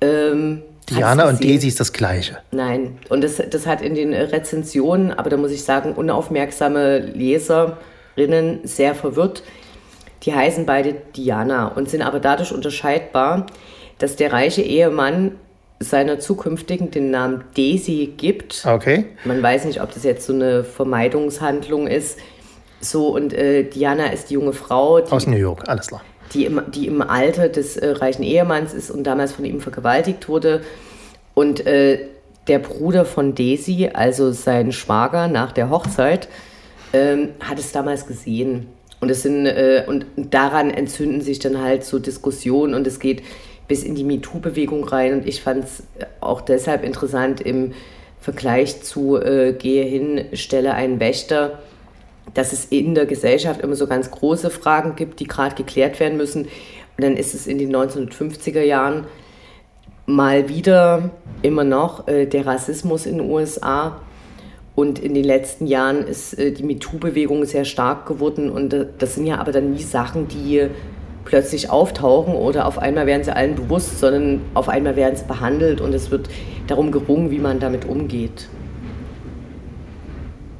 Ähm, 0.00 0.62
Diana 0.88 1.28
und 1.28 1.42
Daisy 1.42 1.68
ist 1.68 1.80
das 1.80 1.92
Gleiche. 1.92 2.38
Nein, 2.50 2.98
und 3.08 3.22
das, 3.22 3.42
das 3.50 3.66
hat 3.66 3.82
in 3.82 3.94
den 3.94 4.12
Rezensionen, 4.14 5.12
aber 5.12 5.30
da 5.30 5.36
muss 5.36 5.52
ich 5.52 5.64
sagen, 5.64 5.92
unaufmerksame 5.92 6.98
Leserinnen 6.98 8.60
sehr 8.64 8.94
verwirrt. 8.94 9.42
Die 10.22 10.34
heißen 10.34 10.66
beide 10.66 10.94
Diana 11.16 11.68
und 11.68 11.90
sind 11.90 12.02
aber 12.02 12.20
dadurch 12.20 12.52
unterscheidbar, 12.52 13.46
dass 13.98 14.16
der 14.16 14.32
reiche 14.32 14.62
Ehemann 14.62 15.32
seiner 15.80 16.20
zukünftigen 16.20 16.90
den 16.90 17.10
Namen 17.10 17.44
Daisy 17.56 18.14
gibt. 18.16 18.64
Okay. 18.64 19.06
Man 19.24 19.42
weiß 19.42 19.64
nicht, 19.64 19.82
ob 19.82 19.92
das 19.92 20.04
jetzt 20.04 20.26
so 20.26 20.32
eine 20.32 20.62
Vermeidungshandlung 20.64 21.88
ist. 21.88 22.18
So, 22.80 23.08
und 23.08 23.32
äh, 23.32 23.64
Diana 23.64 24.06
ist 24.06 24.30
die 24.30 24.34
junge 24.34 24.52
Frau. 24.52 25.00
Die, 25.00 25.10
Aus 25.10 25.26
New 25.26 25.36
York, 25.36 25.68
alles 25.68 25.88
klar. 25.88 26.02
Die 26.34 26.46
im, 26.46 26.62
die 26.72 26.86
im 26.86 27.02
Alter 27.02 27.48
des 27.48 27.76
äh, 27.76 27.90
reichen 27.90 28.22
Ehemanns 28.22 28.74
ist 28.74 28.90
und 28.90 29.04
damals 29.04 29.32
von 29.32 29.44
ihm 29.44 29.60
vergewaltigt 29.60 30.28
wurde. 30.28 30.62
Und 31.34 31.66
äh, 31.66 32.06
der 32.48 32.58
Bruder 32.58 33.04
von 33.04 33.34
Daisy, 33.34 33.90
also 33.92 34.32
sein 34.32 34.72
Schwager 34.72 35.28
nach 35.28 35.52
der 35.52 35.70
Hochzeit, 35.70 36.28
ähm, 36.92 37.30
hat 37.40 37.58
es 37.58 37.72
damals 37.72 38.06
gesehen 38.06 38.68
und, 39.02 39.10
es 39.10 39.22
sind, 39.22 39.46
äh, 39.46 39.82
und 39.84 40.06
daran 40.16 40.70
entzünden 40.70 41.22
sich 41.22 41.40
dann 41.40 41.60
halt 41.60 41.82
so 41.84 41.98
Diskussionen 41.98 42.72
und 42.72 42.86
es 42.86 43.00
geht 43.00 43.24
bis 43.66 43.82
in 43.82 43.96
die 43.96 44.04
MeToo-Bewegung 44.04 44.84
rein. 44.84 45.12
Und 45.14 45.26
ich 45.26 45.42
fand 45.42 45.64
es 45.64 45.82
auch 46.20 46.40
deshalb 46.40 46.84
interessant 46.84 47.40
im 47.40 47.72
Vergleich 48.20 48.80
zu 48.82 49.16
äh, 49.16 49.54
Gehe 49.54 49.82
hin, 49.82 50.26
stelle 50.34 50.74
einen 50.74 51.00
Wächter, 51.00 51.58
dass 52.34 52.52
es 52.52 52.66
in 52.66 52.94
der 52.94 53.06
Gesellschaft 53.06 53.60
immer 53.60 53.74
so 53.74 53.88
ganz 53.88 54.08
große 54.08 54.50
Fragen 54.50 54.94
gibt, 54.94 55.18
die 55.18 55.26
gerade 55.26 55.56
geklärt 55.56 55.98
werden 55.98 56.16
müssen. 56.16 56.42
Und 56.44 57.04
dann 57.04 57.16
ist 57.16 57.34
es 57.34 57.48
in 57.48 57.58
den 57.58 57.74
1950er 57.74 58.62
Jahren 58.62 59.08
mal 60.06 60.48
wieder 60.48 61.10
immer 61.42 61.64
noch 61.64 62.06
äh, 62.06 62.26
der 62.26 62.46
Rassismus 62.46 63.06
in 63.06 63.18
den 63.18 63.28
USA 63.28 64.00
und 64.74 64.98
in 64.98 65.14
den 65.14 65.24
letzten 65.24 65.66
Jahren 65.66 66.06
ist 66.06 66.38
äh, 66.38 66.52
die 66.52 66.62
MeToo-Bewegung 66.62 67.44
sehr 67.44 67.64
stark 67.64 68.06
geworden. 68.06 68.50
Und 68.50 68.72
äh, 68.72 68.86
das 68.98 69.16
sind 69.16 69.26
ja 69.26 69.38
aber 69.38 69.52
dann 69.52 69.72
nie 69.72 69.82
Sachen, 69.82 70.28
die 70.28 70.68
plötzlich 71.24 71.70
auftauchen 71.70 72.34
oder 72.34 72.66
auf 72.66 72.78
einmal 72.78 73.06
werden 73.06 73.22
sie 73.22 73.34
allen 73.34 73.54
bewusst, 73.54 74.00
sondern 74.00 74.40
auf 74.54 74.68
einmal 74.68 74.96
werden 74.96 75.14
sie 75.14 75.24
behandelt 75.24 75.80
und 75.80 75.94
es 75.94 76.10
wird 76.10 76.28
darum 76.66 76.90
gerungen, 76.90 77.30
wie 77.30 77.38
man 77.38 77.60
damit 77.60 77.84
umgeht. 77.84 78.48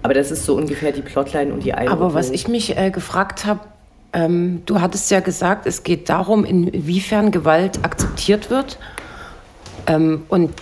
Aber 0.03 0.15
das 0.15 0.31
ist 0.31 0.45
so 0.45 0.57
ungefähr 0.57 0.93
die 0.93 1.03
Plotline 1.03 1.53
und 1.53 1.65
die 1.65 1.75
Einordnung. 1.75 2.07
Aber 2.07 2.15
was 2.15 2.31
ich 2.31 2.49
mich 2.49 2.77
äh, 2.77 2.91
gefragt 2.91 3.45
habe, 3.45 3.61
ähm, 4.13 4.63
du 4.67 4.81
hattest 4.81 5.11
ja 5.11 5.21
gesagt, 5.21 5.67
es 5.67 5.85
geht 5.85 6.09
darum, 6.09 6.45
inwiefern 6.45 7.31
Gewalt 7.31 7.85
akzeptiert 7.85 8.51
wird. 8.51 8.79
Ähm, 9.87 10.23
und 10.29 10.53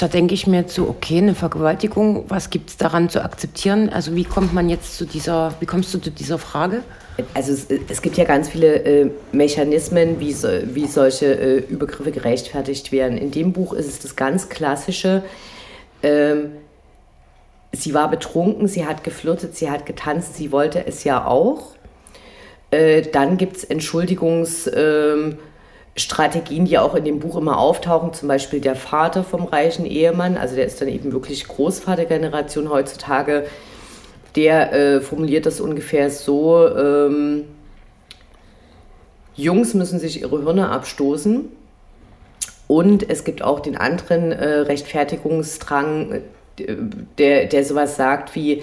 da 0.00 0.08
denke 0.08 0.32
ich 0.32 0.46
mir 0.46 0.66
zu, 0.66 0.88
okay, 0.88 1.18
eine 1.18 1.34
Vergewaltigung, 1.34 2.24
was 2.28 2.48
gibt 2.48 2.70
es 2.70 2.76
daran 2.78 3.10
zu 3.10 3.22
akzeptieren? 3.22 3.90
Also 3.90 4.16
wie 4.16 4.24
kommt 4.24 4.54
man 4.54 4.70
jetzt 4.70 4.96
zu 4.96 5.04
dieser, 5.04 5.54
wie 5.60 5.66
kommst 5.66 5.92
du 5.92 5.98
zu 5.98 6.10
dieser 6.10 6.38
Frage? 6.38 6.82
Also 7.34 7.52
es, 7.52 7.66
es 7.88 8.00
gibt 8.00 8.16
ja 8.16 8.24
ganz 8.24 8.48
viele 8.48 8.82
äh, 8.84 9.10
Mechanismen, 9.32 10.18
wie, 10.18 10.32
so, 10.32 10.48
wie 10.64 10.86
solche 10.86 11.26
äh, 11.26 11.58
Übergriffe 11.58 12.12
gerechtfertigt 12.12 12.92
werden. 12.92 13.18
In 13.18 13.30
dem 13.30 13.52
Buch 13.52 13.74
ist 13.74 13.88
es 13.88 13.98
das 13.98 14.16
ganz 14.16 14.48
klassische, 14.48 15.22
ähm, 16.02 16.52
sie 17.72 17.92
war 17.92 18.10
betrunken, 18.10 18.68
sie 18.68 18.86
hat 18.86 19.04
geflirtet, 19.04 19.54
sie 19.54 19.70
hat 19.70 19.84
getanzt, 19.84 20.36
sie 20.36 20.50
wollte 20.50 20.86
es 20.86 21.04
ja 21.04 21.26
auch. 21.26 21.74
Äh, 22.70 23.02
dann 23.02 23.36
gibt 23.36 23.58
es 23.58 23.64
Entschuldigungs... 23.64 24.70
Ähm, 24.74 25.36
Strategien, 25.96 26.64
die 26.64 26.78
auch 26.78 26.94
in 26.94 27.04
dem 27.04 27.18
Buch 27.18 27.36
immer 27.36 27.58
auftauchen, 27.58 28.12
zum 28.12 28.28
Beispiel 28.28 28.60
der 28.60 28.76
Vater 28.76 29.24
vom 29.24 29.44
reichen 29.44 29.84
Ehemann, 29.84 30.36
also 30.36 30.54
der 30.54 30.66
ist 30.66 30.80
dann 30.80 30.88
eben 30.88 31.12
wirklich 31.12 31.46
Großvatergeneration 31.48 32.70
heutzutage, 32.70 33.46
der 34.36 34.72
äh, 34.72 35.00
formuliert 35.00 35.46
das 35.46 35.60
ungefähr 35.60 36.10
so, 36.10 36.68
ähm, 36.68 37.44
Jungs 39.34 39.74
müssen 39.74 39.98
sich 39.98 40.20
ihre 40.20 40.42
Hirne 40.42 40.68
abstoßen 40.68 41.48
und 42.66 43.10
es 43.10 43.24
gibt 43.24 43.42
auch 43.42 43.60
den 43.60 43.76
anderen 43.76 44.32
äh, 44.32 44.48
Rechtfertigungsdrang, 44.60 46.12
äh, 46.12 46.76
der, 47.18 47.46
der 47.46 47.64
sowas 47.64 47.96
sagt 47.96 48.34
wie, 48.34 48.62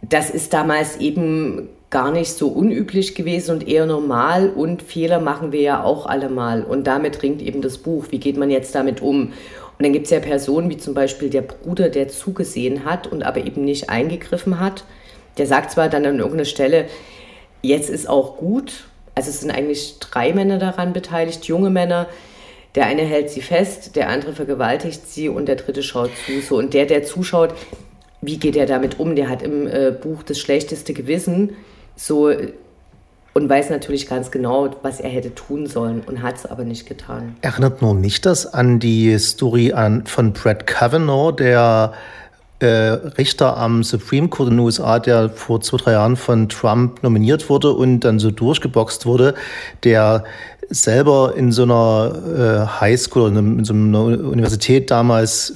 das 0.00 0.30
ist 0.30 0.52
damals 0.52 0.96
eben 0.96 1.68
gar 1.92 2.10
nicht 2.10 2.32
so 2.32 2.48
unüblich 2.48 3.14
gewesen 3.14 3.52
und 3.52 3.68
eher 3.68 3.86
normal 3.86 4.48
und 4.48 4.82
Fehler 4.82 5.20
machen 5.20 5.52
wir 5.52 5.60
ja 5.60 5.84
auch 5.84 6.06
alle 6.06 6.28
mal 6.28 6.64
und 6.64 6.86
damit 6.88 7.22
ringt 7.22 7.42
eben 7.42 7.62
das 7.62 7.78
Buch, 7.78 8.06
wie 8.10 8.18
geht 8.18 8.36
man 8.36 8.50
jetzt 8.50 8.74
damit 8.74 9.00
um? 9.00 9.26
Und 9.78 9.86
dann 9.86 9.92
gibt 9.92 10.06
es 10.06 10.10
ja 10.10 10.18
Personen 10.18 10.70
wie 10.70 10.78
zum 10.78 10.94
Beispiel 10.94 11.28
der 11.28 11.42
Bruder, 11.42 11.90
der 11.90 12.08
zugesehen 12.08 12.84
hat 12.84 13.06
und 13.06 13.22
aber 13.22 13.44
eben 13.44 13.64
nicht 13.64 13.90
eingegriffen 13.90 14.58
hat. 14.58 14.84
Der 15.38 15.46
sagt 15.46 15.70
zwar 15.70 15.88
dann 15.88 16.06
an 16.06 16.18
irgendeiner 16.18 16.46
Stelle, 16.46 16.86
jetzt 17.62 17.90
ist 17.90 18.08
auch 18.08 18.38
gut, 18.38 18.84
also 19.14 19.28
es 19.28 19.40
sind 19.40 19.50
eigentlich 19.50 19.98
drei 20.00 20.32
Männer 20.32 20.58
daran 20.58 20.94
beteiligt, 20.94 21.44
junge 21.44 21.70
Männer, 21.70 22.06
der 22.74 22.86
eine 22.86 23.02
hält 23.02 23.28
sie 23.28 23.42
fest, 23.42 23.96
der 23.96 24.08
andere 24.08 24.32
vergewaltigt 24.32 25.06
sie 25.06 25.28
und 25.28 25.46
der 25.46 25.56
dritte 25.56 25.82
schaut 25.82 26.10
zu. 26.24 26.40
So. 26.40 26.56
Und 26.56 26.72
der, 26.72 26.86
der 26.86 27.02
zuschaut, 27.02 27.54
wie 28.22 28.38
geht 28.38 28.56
er 28.56 28.64
damit 28.66 28.98
um? 28.98 29.14
Der 29.14 29.28
hat 29.28 29.42
im 29.42 29.66
äh, 29.66 29.90
Buch 29.90 30.22
das 30.22 30.38
schlechteste 30.38 30.94
Gewissen 30.94 31.54
so 31.96 32.30
und 33.34 33.48
weiß 33.48 33.70
natürlich 33.70 34.06
ganz 34.08 34.30
genau, 34.30 34.70
was 34.82 35.00
er 35.00 35.08
hätte 35.08 35.34
tun 35.34 35.66
sollen 35.66 36.02
und 36.06 36.22
hat 36.22 36.36
es 36.36 36.46
aber 36.46 36.64
nicht 36.64 36.86
getan. 36.86 37.36
Erinnert 37.40 37.80
nur 37.80 37.94
mich 37.94 38.20
das 38.20 38.46
an 38.52 38.78
die 38.78 39.18
Story 39.18 39.72
an, 39.72 40.06
von 40.06 40.32
Brett 40.32 40.66
Kavanaugh, 40.66 41.32
der 41.32 41.94
äh, 42.58 42.66
Richter 42.66 43.56
am 43.56 43.82
Supreme 43.82 44.28
Court 44.28 44.50
in 44.50 44.56
den 44.56 44.64
USA, 44.64 44.98
der 44.98 45.30
vor 45.30 45.60
zwei, 45.62 45.78
drei 45.78 45.92
Jahren 45.92 46.16
von 46.16 46.48
Trump 46.48 47.02
nominiert 47.02 47.48
wurde 47.48 47.72
und 47.72 48.00
dann 48.00 48.18
so 48.18 48.30
durchgeboxt 48.30 49.06
wurde, 49.06 49.34
der 49.82 50.24
selber 50.68 51.34
in 51.36 51.52
so 51.52 51.64
einer 51.64 52.68
äh, 52.68 52.80
Highschool, 52.80 53.34
in 53.36 53.64
so 53.64 53.72
einer 53.74 54.04
Universität 54.04 54.90
damals 54.90 55.54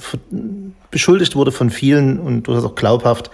beschuldigt 0.91 1.35
wurde 1.35 1.51
von 1.51 1.69
vielen 1.69 2.19
und 2.19 2.43
durchaus 2.43 2.65
auch 2.65 2.75
glaubhaft, 2.75 3.29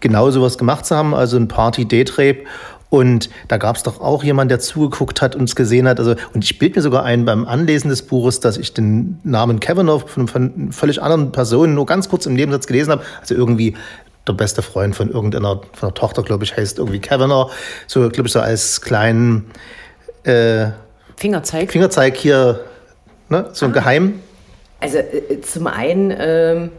genau 0.00 0.30
sowas 0.30 0.58
gemacht 0.58 0.86
zu 0.86 0.96
haben, 0.96 1.14
also 1.14 1.36
ein 1.36 1.48
Party-Date-Rape. 1.48 2.44
Und 2.90 3.28
da 3.48 3.56
gab 3.56 3.74
es 3.74 3.82
doch 3.82 4.00
auch 4.00 4.22
jemand, 4.22 4.52
der 4.52 4.60
zugeguckt 4.60 5.20
hat 5.20 5.34
und 5.34 5.44
es 5.44 5.56
gesehen 5.56 5.88
hat. 5.88 5.98
Also, 5.98 6.14
und 6.32 6.44
ich 6.44 6.60
bild 6.60 6.76
mir 6.76 6.82
sogar 6.82 7.02
ein 7.02 7.24
beim 7.24 7.44
Anlesen 7.44 7.88
des 7.88 8.02
Buches, 8.02 8.38
dass 8.38 8.56
ich 8.56 8.72
den 8.72 9.18
Namen 9.24 9.58
Kavanaugh 9.58 10.06
von, 10.06 10.28
von 10.28 10.70
völlig 10.70 11.02
anderen 11.02 11.32
Personen 11.32 11.74
nur 11.74 11.86
ganz 11.86 12.08
kurz 12.08 12.24
im 12.26 12.34
Nebensatz 12.34 12.68
gelesen 12.68 12.92
habe. 12.92 13.02
Also 13.20 13.34
irgendwie 13.34 13.74
der 14.28 14.34
beste 14.34 14.62
Freund 14.62 14.94
von 14.94 15.10
irgendeiner 15.10 15.60
von 15.72 15.88
der 15.88 15.94
Tochter, 15.94 16.22
glaube 16.22 16.44
ich, 16.44 16.56
heißt 16.56 16.78
irgendwie 16.78 17.00
Kavanaugh. 17.00 17.50
So, 17.88 18.08
glaube 18.10 18.28
ich, 18.28 18.32
so 18.32 18.38
als 18.38 18.80
kleinen 18.80 19.50
äh, 20.22 20.66
Fingerzeig. 21.16 21.72
Fingerzeig 21.72 22.16
hier, 22.16 22.60
ne? 23.28 23.48
so 23.54 23.66
ein 23.66 23.72
ah. 23.72 23.74
Geheim. 23.74 24.20
Also 24.78 24.98
äh, 24.98 25.40
zum 25.40 25.66
einen. 25.66 26.14
Ähm 26.16 26.70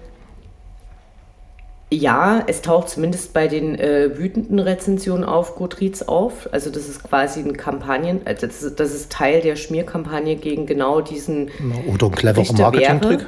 ja, 1.95 2.43
es 2.47 2.62
taucht 2.62 2.89
zumindest 2.89 3.34
bei 3.34 3.47
den 3.47 3.77
äh, 3.79 4.17
wütenden 4.17 4.60
Rezensionen 4.60 5.23
auf 5.23 5.55
Goodreads 5.55 6.08
auf. 6.08 6.49
Also 6.51 6.69
das 6.69 6.88
ist 6.88 7.03
quasi 7.03 7.39
ein 7.39 7.55
Kampagnen, 7.58 8.21
also 8.25 8.47
das 8.47 8.62
ist, 8.63 8.79
das 8.79 8.93
ist 8.93 9.12
Teil 9.12 9.41
der 9.41 9.55
Schmierkampagne 9.55 10.36
gegen 10.36 10.65
genau 10.65 11.01
diesen 11.01 11.49
Oder 11.91 12.08
ein 12.08 12.12
cleverer 12.12 12.53
Marketing-Trick? 12.53 13.25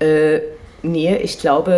Äh, 0.00 0.40
nee, 0.82 1.16
ich 1.16 1.38
glaube, 1.38 1.72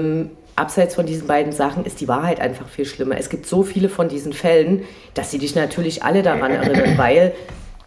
ähm, 0.00 0.30
abseits 0.56 0.94
von 0.94 1.06
diesen 1.06 1.26
beiden 1.26 1.52
Sachen 1.52 1.84
ist 1.84 2.00
die 2.00 2.08
Wahrheit 2.08 2.40
einfach 2.40 2.68
viel 2.68 2.84
schlimmer. 2.84 3.16
Es 3.18 3.28
gibt 3.28 3.46
so 3.46 3.62
viele 3.62 3.88
von 3.88 4.08
diesen 4.08 4.32
Fällen, 4.32 4.84
dass 5.14 5.30
sie 5.30 5.38
dich 5.38 5.54
natürlich 5.54 6.02
alle 6.02 6.22
daran 6.22 6.52
erinnern, 6.52 6.94
weil 6.96 7.32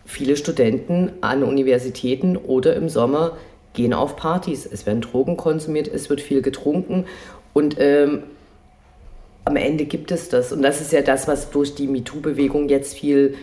viele 0.06 0.38
Studenten 0.38 1.12
an 1.22 1.44
Universitäten 1.44 2.38
oder 2.38 2.76
im 2.76 2.90
Sommer 2.90 3.38
gehen 3.74 3.94
auf 3.94 4.18
Partys. 4.18 4.68
Es 4.70 4.86
werden 4.86 5.02
Drogen 5.02 5.38
konsumiert, 5.38 5.88
es 5.88 6.10
wird 6.10 6.20
viel 6.20 6.42
getrunken 6.42 7.06
und 7.54 7.76
ähm, 7.80 8.24
am 9.46 9.56
Ende 9.56 9.86
gibt 9.86 10.12
es 10.12 10.30
das. 10.30 10.52
Und 10.52 10.62
das 10.62 10.82
ist 10.82 10.92
ja 10.92 11.02
das, 11.02 11.28
was 11.28 11.50
durch 11.50 11.76
die 11.76 11.88
MeToo-Bewegung 11.88 12.70
jetzt 12.70 12.94
viel 12.94 13.36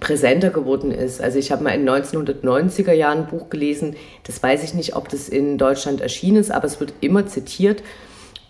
präsenter 0.00 0.50
geworden 0.50 0.92
ist. 0.92 1.20
Also 1.20 1.38
ich 1.38 1.50
habe 1.50 1.64
mal 1.64 1.70
in 1.70 1.88
1990er 1.88 2.92
Jahren 2.92 3.18
ein 3.18 3.26
Buch 3.26 3.50
gelesen, 3.50 3.96
das 4.24 4.42
weiß 4.42 4.62
ich 4.62 4.74
nicht, 4.74 4.94
ob 4.94 5.08
das 5.08 5.28
in 5.28 5.58
Deutschland 5.58 6.00
erschienen 6.00 6.36
ist, 6.36 6.50
aber 6.50 6.66
es 6.66 6.78
wird 6.78 6.92
immer 7.00 7.26
zitiert. 7.26 7.82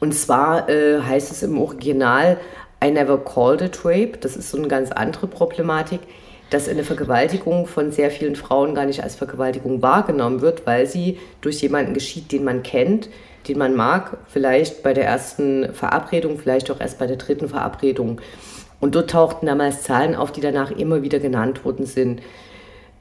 Und 0.01 0.15
zwar 0.15 0.69
äh, 0.69 1.01
heißt 1.01 1.33
es 1.33 1.43
im 1.43 1.59
Original, 1.59 2.39
I 2.85 2.91
never 2.91 3.19
called 3.19 3.63
it 3.63 3.85
rape. 3.85 4.19
Das 4.21 4.37
ist 4.37 4.51
so 4.51 4.59
eine 4.59 4.69
ganz 4.69 4.93
andere 4.93 5.27
Problematik, 5.27 6.01
dass 6.51 6.69
eine 6.69 6.85
Vergewaltigung 6.85 7.67
von 7.67 7.93
sehr 7.93 8.11
vielen 8.11 8.37
Frauen 8.37 8.75
gar 8.75 8.87
nicht 8.87 9.03
als 9.03 9.17
Vergewaltigung 9.17 9.83
wahrgenommen 9.83 10.41
wird, 10.41 10.67
weil 10.67 10.87
sie 10.87 11.19
durch 11.41 11.61
jemanden 11.61 11.95
geschieht, 11.95 12.31
den 12.31 12.45
man 12.45 12.63
kennt, 12.63 13.09
den 13.49 13.59
man 13.59 13.75
mag, 13.75 14.19
vielleicht 14.29 14.83
bei 14.83 14.95
der 14.95 15.07
ersten 15.07 15.73
Verabredung, 15.73 16.39
vielleicht 16.39 16.71
auch 16.71 16.81
erst 16.81 16.99
bei 16.99 17.07
der 17.07 17.17
dritten 17.17 17.49
Verabredung. 17.49 18.21
Und 18.81 18.95
dort 18.95 19.11
tauchten 19.11 19.47
damals 19.47 19.83
Zahlen 19.83 20.15
auf, 20.15 20.31
die 20.31 20.41
danach 20.41 20.71
immer 20.71 21.03
wieder 21.03 21.19
genannt 21.19 21.65
worden 21.65 21.87
sind. 21.87 22.21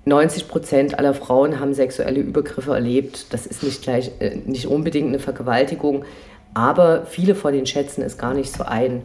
90 0.06 0.48
Prozent 0.48 0.98
aller 0.98 1.14
Frauen 1.14 1.60
haben 1.60 1.74
sexuelle 1.74 2.22
Übergriffe 2.22 2.74
erlebt. 2.74 3.34
Das 3.34 3.46
ist 3.46 3.62
nicht, 3.62 3.84
gleich, 3.84 4.12
äh, 4.20 4.38
nicht 4.46 4.68
unbedingt 4.68 5.10
eine 5.10 5.20
Vergewaltigung, 5.20 6.06
aber 6.54 7.06
viele 7.06 7.36
von 7.36 7.54
den 7.54 7.66
schätzen 7.66 8.02
es 8.02 8.18
gar 8.18 8.34
nicht 8.34 8.52
so 8.52 8.64
ein. 8.64 9.04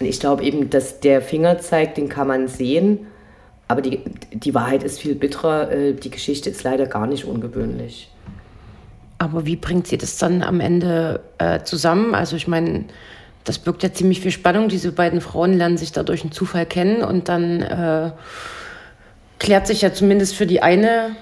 Und 0.00 0.06
ich 0.06 0.18
glaube 0.18 0.42
eben, 0.42 0.68
dass 0.68 1.00
der 1.00 1.22
Fingerzeig, 1.22 1.94
den 1.94 2.08
kann 2.08 2.26
man 2.26 2.48
sehen, 2.48 3.06
aber 3.68 3.82
die, 3.82 4.00
die 4.32 4.52
Wahrheit 4.52 4.82
ist 4.82 4.98
viel 4.98 5.14
bitterer. 5.14 5.70
Äh, 5.70 5.92
die 5.94 6.10
Geschichte 6.10 6.50
ist 6.50 6.64
leider 6.64 6.86
gar 6.86 7.06
nicht 7.06 7.24
ungewöhnlich. 7.24 8.10
Aber 9.20 9.44
wie 9.44 9.56
bringt 9.56 9.86
sie 9.86 9.98
das 9.98 10.16
dann 10.16 10.42
am 10.42 10.60
Ende 10.60 11.20
äh, 11.36 11.62
zusammen? 11.62 12.14
Also 12.14 12.36
ich 12.36 12.48
meine, 12.48 12.86
das 13.44 13.58
birgt 13.58 13.82
ja 13.82 13.92
ziemlich 13.92 14.22
viel 14.22 14.30
Spannung. 14.30 14.70
Diese 14.70 14.92
beiden 14.92 15.20
Frauen 15.20 15.58
lernen 15.58 15.76
sich 15.76 15.92
dadurch 15.92 16.22
einen 16.22 16.32
Zufall 16.32 16.64
kennen 16.64 17.02
und 17.02 17.28
dann 17.28 17.60
äh, 17.60 18.12
klärt 19.38 19.66
sich 19.66 19.82
ja 19.82 19.92
zumindest 19.92 20.36
für 20.36 20.46
die 20.46 20.62
eine, 20.62 21.16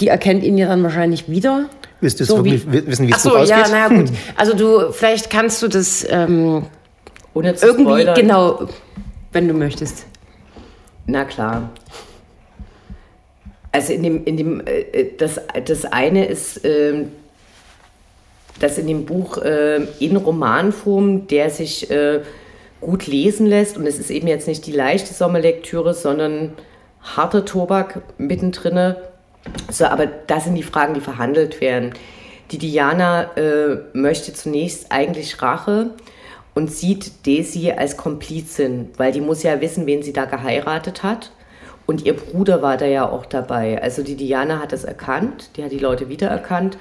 die 0.00 0.08
erkennt 0.08 0.42
ihn 0.42 0.58
ja 0.58 0.66
dann 0.66 0.82
wahrscheinlich 0.82 1.30
wieder. 1.30 1.66
Willst 2.00 2.18
du 2.18 2.24
so 2.24 2.44
wirklich 2.44 2.66
wie, 2.66 2.84
wissen, 2.88 3.06
wie 3.06 3.12
es 3.12 3.22
so 3.22 3.30
ausgeht? 3.30 3.50
ja, 3.50 3.68
naja, 3.68 3.88
gut. 3.90 4.10
Also 4.34 4.54
du, 4.54 4.90
vielleicht 4.90 5.30
kannst 5.30 5.62
du 5.62 5.68
das 5.68 6.04
ähm, 6.10 6.64
Ohne 7.32 7.54
zu 7.54 7.64
irgendwie, 7.66 7.84
spoilern. 7.84 8.14
genau, 8.16 8.68
wenn 9.30 9.46
du 9.46 9.54
möchtest. 9.54 10.04
Na 11.06 11.24
klar. 11.24 11.70
Also 13.72 13.92
in 13.92 14.02
dem, 14.02 14.24
in 14.24 14.36
dem 14.36 14.66
äh, 14.66 14.80
äh, 14.80 15.16
das, 15.16 15.40
das 15.64 15.84
eine 15.84 16.26
ist, 16.26 16.64
äh, 16.64 17.04
dass 18.60 18.78
in 18.78 18.86
dem 18.86 19.04
Buch 19.04 19.38
äh, 19.38 19.84
in 20.00 20.16
Romanform, 20.16 21.26
der 21.28 21.50
sich 21.50 21.88
gut 22.80 23.06
lesen 23.08 23.46
lässt, 23.46 23.76
und 23.76 23.86
es 23.86 23.98
ist 23.98 24.10
eben 24.10 24.28
jetzt 24.28 24.46
nicht 24.46 24.66
die 24.66 24.72
leichte 24.72 25.12
Sommerlektüre, 25.12 25.94
sondern 25.94 26.52
harter 27.02 27.44
Tobak 27.44 28.02
mittendrin. 28.18 28.94
So, 29.70 29.84
aber 29.86 30.06
das 30.06 30.44
sind 30.44 30.54
die 30.54 30.62
Fragen, 30.62 30.94
die 30.94 31.00
verhandelt 31.00 31.60
werden. 31.60 31.92
Die 32.50 32.58
Diana 32.58 33.30
möchte 33.92 34.32
zunächst 34.32 34.92
eigentlich 34.92 35.42
Rache 35.42 35.90
und 36.54 36.72
sieht 36.72 37.26
Daisy 37.26 37.72
als 37.72 37.96
Komplizin, 37.96 38.90
weil 38.96 39.12
die 39.12 39.20
muss 39.20 39.42
ja 39.42 39.60
wissen, 39.60 39.86
wen 39.86 40.02
sie 40.02 40.12
da 40.12 40.24
geheiratet 40.24 41.02
hat. 41.02 41.32
Und 41.88 42.04
ihr 42.04 42.14
Bruder 42.14 42.60
war 42.60 42.76
da 42.76 42.84
ja 42.84 43.08
auch 43.08 43.24
dabei. 43.24 43.82
Also 43.82 44.02
die 44.02 44.14
Diana 44.14 44.58
hat 44.58 44.72
das 44.72 44.84
erkannt, 44.84 45.48
die 45.56 45.64
hat 45.64 45.72
die 45.72 45.78
Leute 45.78 46.10
wiedererkannt 46.10 46.76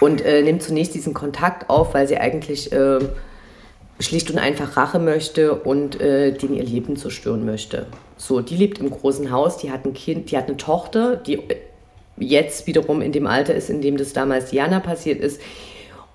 und 0.00 0.24
äh, 0.24 0.40
nimmt 0.40 0.62
zunächst 0.62 0.94
diesen 0.94 1.12
Kontakt 1.12 1.68
auf, 1.68 1.92
weil 1.92 2.08
sie 2.08 2.16
eigentlich 2.16 2.72
äh, 2.72 3.00
schlicht 4.00 4.30
und 4.30 4.38
einfach 4.38 4.74
Rache 4.74 4.98
möchte 4.98 5.54
und 5.54 6.00
äh, 6.00 6.32
den 6.32 6.54
ihr 6.54 6.64
Leben 6.64 6.96
zerstören 6.96 7.44
möchte. 7.44 7.84
So, 8.16 8.40
die 8.40 8.56
lebt 8.56 8.78
im 8.78 8.90
großen 8.90 9.30
Haus, 9.30 9.58
die 9.58 9.70
hat 9.70 9.84
ein 9.84 9.92
Kind, 9.92 10.30
die 10.30 10.38
hat 10.38 10.48
eine 10.48 10.56
Tochter, 10.56 11.16
die 11.16 11.42
jetzt 12.16 12.66
wiederum 12.66 13.02
in 13.02 13.12
dem 13.12 13.26
Alter 13.26 13.54
ist, 13.54 13.68
in 13.68 13.82
dem 13.82 13.98
das 13.98 14.14
damals 14.14 14.48
Diana 14.48 14.80
passiert 14.80 15.20
ist. 15.20 15.42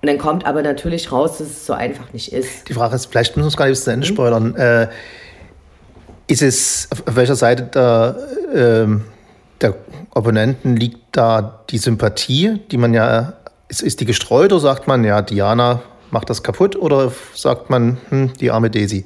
Und 0.02 0.08
dann 0.08 0.18
kommt 0.18 0.44
aber 0.44 0.62
natürlich 0.62 1.12
raus, 1.12 1.38
dass 1.38 1.46
es 1.46 1.66
so 1.66 1.72
einfach 1.72 2.12
nicht 2.12 2.32
ist. 2.32 2.68
Die 2.68 2.74
Frage 2.74 2.96
ist, 2.96 3.06
vielleicht 3.06 3.36
müssen 3.36 3.46
wir 3.46 3.50
es 3.50 3.56
gar 3.56 3.66
nicht 3.66 3.74
bis 3.74 3.84
zu 3.84 3.92
Ende 3.92 4.08
mhm. 4.08 4.12
spoilern. 4.12 4.56
Äh, 4.56 4.88
ist 6.28 6.42
es, 6.42 6.88
auf 6.92 7.16
welcher 7.16 7.34
Seite 7.34 7.64
der, 7.64 8.16
äh, 8.54 8.86
der 9.60 9.74
Opponenten 10.14 10.76
liegt 10.76 10.98
da 11.12 11.64
die 11.70 11.78
Sympathie, 11.78 12.60
die 12.70 12.76
man 12.76 12.94
ja, 12.94 13.32
ist, 13.68 13.82
ist 13.82 14.00
die 14.00 14.04
gestreut 14.04 14.52
oder 14.52 14.60
sagt 14.60 14.86
man, 14.86 15.04
ja, 15.04 15.22
Diana 15.22 15.82
macht 16.10 16.30
das 16.30 16.42
kaputt 16.42 16.76
oder 16.76 17.12
sagt 17.34 17.70
man, 17.70 17.98
hm, 18.10 18.32
die 18.40 18.50
arme 18.50 18.70
Daisy? 18.70 19.04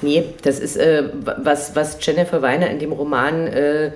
Nee, 0.00 0.24
das 0.42 0.58
ist, 0.58 0.76
äh, 0.76 1.04
was, 1.42 1.74
was 1.76 1.98
Jennifer 2.00 2.42
Weiner 2.42 2.70
in 2.70 2.78
dem 2.78 2.92
Roman 2.92 3.46
äh, 3.46 3.92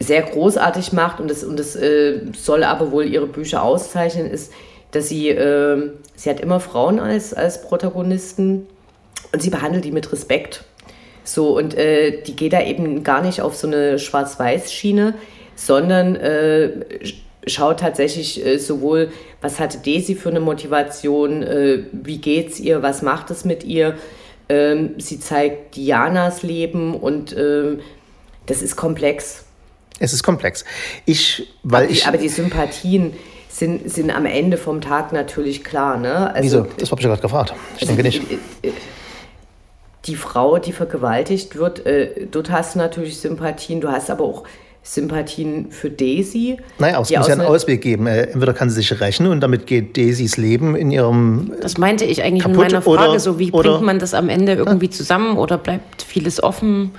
sehr 0.00 0.22
großartig 0.22 0.92
macht 0.92 1.20
und 1.20 1.30
das, 1.30 1.44
und 1.44 1.58
das 1.58 1.76
äh, 1.76 2.20
soll 2.36 2.64
aber 2.64 2.90
wohl 2.90 3.04
ihre 3.04 3.26
Bücher 3.26 3.62
auszeichnen, 3.62 4.26
ist, 4.26 4.52
dass 4.90 5.08
sie, 5.08 5.28
äh, 5.28 5.90
sie 6.16 6.30
hat 6.30 6.40
immer 6.40 6.60
Frauen 6.60 6.98
als, 6.98 7.32
als 7.32 7.62
Protagonisten 7.62 8.66
und 9.32 9.42
sie 9.42 9.50
behandelt 9.50 9.84
die 9.84 9.92
mit 9.92 10.10
Respekt. 10.12 10.64
So, 11.24 11.56
und 11.56 11.74
äh, 11.74 12.22
die 12.22 12.34
geht 12.34 12.52
da 12.52 12.62
eben 12.62 13.04
gar 13.04 13.22
nicht 13.22 13.40
auf 13.40 13.56
so 13.56 13.66
eine 13.66 13.98
Schwarz-Weiß-Schiene, 13.98 15.14
sondern 15.54 16.16
äh, 16.16 16.70
schaut 17.46 17.80
tatsächlich 17.80 18.44
äh, 18.44 18.58
sowohl, 18.58 19.10
was 19.40 19.60
hatte 19.60 19.78
Daisy 19.78 20.14
für 20.14 20.30
eine 20.30 20.40
Motivation, 20.40 21.42
äh, 21.42 21.84
wie 21.92 22.18
geht's 22.18 22.60
ihr, 22.60 22.82
was 22.82 23.02
macht 23.02 23.30
es 23.30 23.44
mit 23.44 23.64
ihr. 23.64 23.96
Ähm, 24.48 24.94
sie 24.98 25.20
zeigt 25.20 25.76
Dianas 25.76 26.42
Leben 26.42 26.94
und 26.94 27.36
ähm, 27.36 27.80
das 28.46 28.62
ist 28.62 28.76
komplex. 28.76 29.44
Es 29.98 30.12
ist 30.12 30.22
komplex. 30.22 30.64
Ich, 31.04 31.54
weil 31.62 31.84
aber, 31.84 31.92
ich, 31.92 32.06
aber 32.06 32.18
die 32.18 32.28
Sympathien 32.28 33.12
sind, 33.48 33.90
sind 33.90 34.10
am 34.10 34.26
Ende 34.26 34.56
vom 34.56 34.80
Tag 34.80 35.12
natürlich 35.12 35.62
klar. 35.62 35.96
Ne? 35.96 36.34
Also, 36.34 36.64
Wieso? 36.64 36.66
Das 36.78 36.90
habe 36.90 37.00
ich 37.00 37.04
ja 37.04 37.10
gerade 37.10 37.22
gefragt. 37.22 37.54
Ich 37.76 37.82
also, 37.82 37.94
denke 37.94 38.02
nicht. 38.02 38.22
Äh, 38.62 38.68
äh, 38.68 38.72
die 40.06 40.16
Frau, 40.16 40.58
die 40.58 40.72
vergewaltigt 40.72 41.56
wird, 41.56 41.86
äh, 41.86 42.26
dort 42.30 42.50
hast 42.50 42.74
du 42.74 42.78
natürlich 42.78 43.18
Sympathien. 43.18 43.80
Du 43.80 43.90
hast 43.90 44.10
aber 44.10 44.24
auch 44.24 44.44
Sympathien 44.82 45.70
für 45.70 45.90
Daisy. 45.90 46.58
Naja, 46.78 47.00
es 47.00 47.10
muss 47.10 47.28
ja 47.28 47.34
einen 47.34 47.42
Ausweg 47.42 47.82
geben. 47.82 48.08
Äh, 48.08 48.22
entweder 48.24 48.52
kann 48.52 48.68
sie 48.68 48.82
sich 48.82 49.00
rächen 49.00 49.28
und 49.28 49.40
damit 49.40 49.66
geht 49.66 49.96
Daisys 49.96 50.36
Leben 50.36 50.74
in 50.74 50.90
ihrem. 50.90 51.52
Das 51.60 51.78
meinte 51.78 52.04
ich 52.04 52.22
eigentlich 52.22 52.44
in 52.44 52.56
meiner 52.56 52.82
Frage. 52.82 53.10
Oder, 53.10 53.20
so, 53.20 53.38
wie 53.38 53.52
bringt 53.52 53.82
man 53.82 54.00
das 54.00 54.12
am 54.12 54.28
Ende 54.28 54.54
irgendwie 54.54 54.90
zusammen 54.90 55.38
oder 55.38 55.56
bleibt 55.56 56.02
vieles 56.02 56.42
offen? 56.42 56.90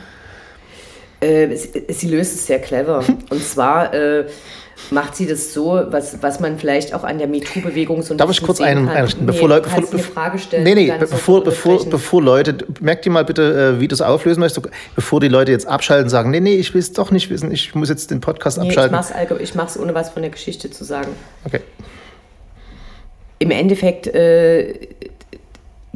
Äh, 1.19 1.55
sie, 1.55 1.83
sie, 1.89 2.07
löst 2.07 2.35
es 2.35 2.45
sehr 2.47 2.59
clever. 2.59 3.03
Und 3.29 3.43
zwar 3.43 3.93
äh, 3.93 4.25
macht 4.91 5.15
sie 5.15 5.25
das 5.25 5.53
so, 5.53 5.83
was, 5.87 6.21
was 6.21 6.39
man 6.39 6.57
vielleicht 6.57 6.93
auch 6.93 7.03
an 7.03 7.17
der 7.17 7.27
MeToo-Bewegung 7.27 8.01
so 8.01 8.13
ein 8.13 8.17
Darf 8.17 8.31
ich 8.31 8.41
kurz 8.41 8.59
einen, 8.59 8.89
einrichten? 8.89 9.25
Bevor 9.25 9.47
nee, 9.47 9.55
Leute, 9.55 9.69
bevor, 9.69 9.91
eine 9.91 9.99
Frage 9.99 10.39
stellen. 10.39 10.63
Nee, 10.63 10.75
nee, 10.75 10.93
bevor, 10.99 11.43
bevor, 11.43 11.85
bevor 11.85 12.21
Leute, 12.21 12.57
merkt 12.79 13.05
ihr 13.05 13.11
mal 13.11 13.25
bitte, 13.25 13.75
äh, 13.77 13.79
wie 13.79 13.87
du 13.87 13.93
es 13.93 14.01
auflösen 14.01 14.39
möchtest, 14.39 14.67
bevor 14.95 15.19
die 15.19 15.27
Leute 15.27 15.51
jetzt 15.51 15.67
abschalten 15.67 16.05
und 16.05 16.09
sagen, 16.09 16.31
nee, 16.31 16.39
nee, 16.39 16.55
ich 16.55 16.73
will 16.73 16.79
es 16.79 16.91
doch 16.91 17.11
nicht 17.11 17.29
wissen, 17.29 17.51
ich 17.51 17.75
muss 17.75 17.89
jetzt 17.89 18.11
den 18.11 18.21
Podcast 18.21 18.57
nee, 18.57 18.67
abschalten. 18.67 18.97
Ich 19.41 19.55
mache 19.55 19.67
es 19.67 19.79
ohne 19.79 19.93
was 19.93 20.09
von 20.09 20.21
der 20.21 20.31
Geschichte 20.31 20.69
zu 20.69 20.83
sagen. 20.83 21.11
Okay. 21.45 21.61
Im 23.39 23.51
Endeffekt 23.51 24.07
äh, 24.07 24.87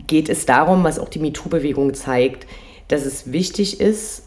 geht 0.07 0.29
es 0.29 0.45
darum, 0.45 0.83
was 0.83 0.99
auch 0.99 1.09
die 1.09 1.19
MeToo-Bewegung 1.19 1.93
zeigt, 1.93 2.45
dass 2.87 3.05
es 3.05 3.31
wichtig 3.31 3.79
ist, 3.79 4.23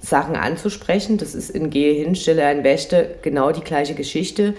Sachen 0.00 0.36
anzusprechen. 0.36 1.18
Das 1.18 1.34
ist 1.34 1.50
in 1.50 1.70
Gehe 1.70 1.92
hin, 1.94 2.14
Stille 2.14 2.44
ein 2.44 2.64
Wächte 2.64 3.16
genau 3.22 3.52
die 3.52 3.62
gleiche 3.62 3.94
Geschichte. 3.94 4.54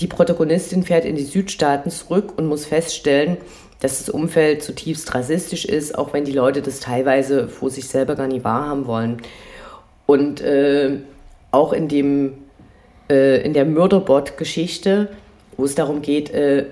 Die 0.00 0.06
Protagonistin 0.06 0.82
fährt 0.82 1.04
in 1.04 1.16
die 1.16 1.24
Südstaaten 1.24 1.90
zurück 1.90 2.34
und 2.36 2.46
muss 2.46 2.66
feststellen, 2.66 3.36
dass 3.80 3.98
das 3.98 4.08
Umfeld 4.08 4.62
zutiefst 4.62 5.14
rassistisch 5.14 5.64
ist, 5.64 5.96
auch 5.96 6.12
wenn 6.12 6.24
die 6.24 6.32
Leute 6.32 6.62
das 6.62 6.80
teilweise 6.80 7.48
vor 7.48 7.70
sich 7.70 7.86
selber 7.86 8.14
gar 8.16 8.26
nicht 8.26 8.44
wahrhaben 8.44 8.86
wollen. 8.86 9.22
Und 10.06 10.40
äh, 10.40 10.98
auch 11.50 11.72
in, 11.72 11.88
dem, 11.88 12.34
äh, 13.08 13.42
in 13.42 13.52
der 13.52 13.64
Mörderbot-Geschichte, 13.64 15.10
wo 15.56 15.64
es 15.64 15.74
darum 15.74 16.02
geht, 16.02 16.30
äh, 16.30 16.66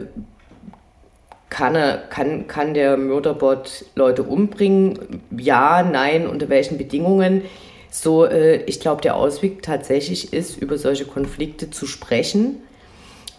kann, 1.53 1.75
er, 1.75 1.99
kann, 1.99 2.47
kann 2.47 2.73
der 2.73 2.97
Mörderbot 2.97 3.85
Leute 3.95 4.23
umbringen? 4.23 5.21
Ja, 5.37 5.83
nein, 5.83 6.27
unter 6.27 6.49
welchen 6.49 6.79
Bedingungen? 6.79 7.43
So, 7.91 8.25
äh, 8.25 8.63
ich 8.65 8.81
glaube, 8.81 9.03
der 9.03 9.17
Ausweg 9.17 9.63
tatsächlich 9.63 10.33
ist, 10.33 10.57
über 10.57 10.79
solche 10.79 11.05
Konflikte 11.05 11.71
zu 11.71 11.85
sprechen, 11.87 12.63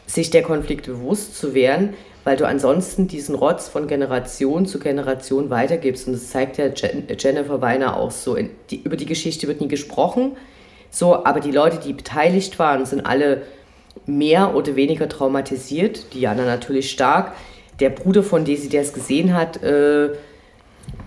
sich 0.06 0.30
der 0.30 0.43
Konflikte 0.43 0.91
bewusst 0.91 1.39
zu 1.39 1.56
werden, 1.56 1.95
weil 2.23 2.38
du 2.38 2.45
ansonsten 2.45 3.08
diesen 3.08 3.34
Rotz 3.34 3.67
von 3.67 3.88
Generation 3.88 4.67
zu 4.67 4.78
Generation 4.78 5.49
weitergibst. 5.49 6.06
Und 6.06 6.13
das 6.13 6.30
zeigt 6.30 6.60
ja 6.60 6.65
Jennifer 7.17 7.62
Weiner 7.62 7.97
auch 7.97 8.12
so. 8.12 8.38
Die, 8.69 8.84
über 8.84 8.95
die 8.95 9.08
Geschichte 9.08 9.47
wird 9.47 9.60
nie 9.60 9.67
gesprochen, 9.67 10.34
so, 10.91 11.26
aber 11.26 11.39
die 11.39 11.49
Leute, 11.49 11.80
die 11.84 11.93
beteiligt 11.93 12.60
waren, 12.60 12.86
sind 12.86 13.08
alle 13.08 13.41
mehr 14.06 14.56
oder 14.56 14.76
weniger 14.76 15.10
traumatisiert. 15.10 16.13
Diana 16.13 16.45
natürlich 16.45 16.91
stark 16.91 17.34
der 17.80 17.90
Bruder 17.90 18.24
von 18.24 18.46
Daisy, 18.46 18.70
der 18.70 18.82
es 18.82 18.94
gesehen 18.94 19.34
hat, 19.34 19.62
äh, 19.64 20.10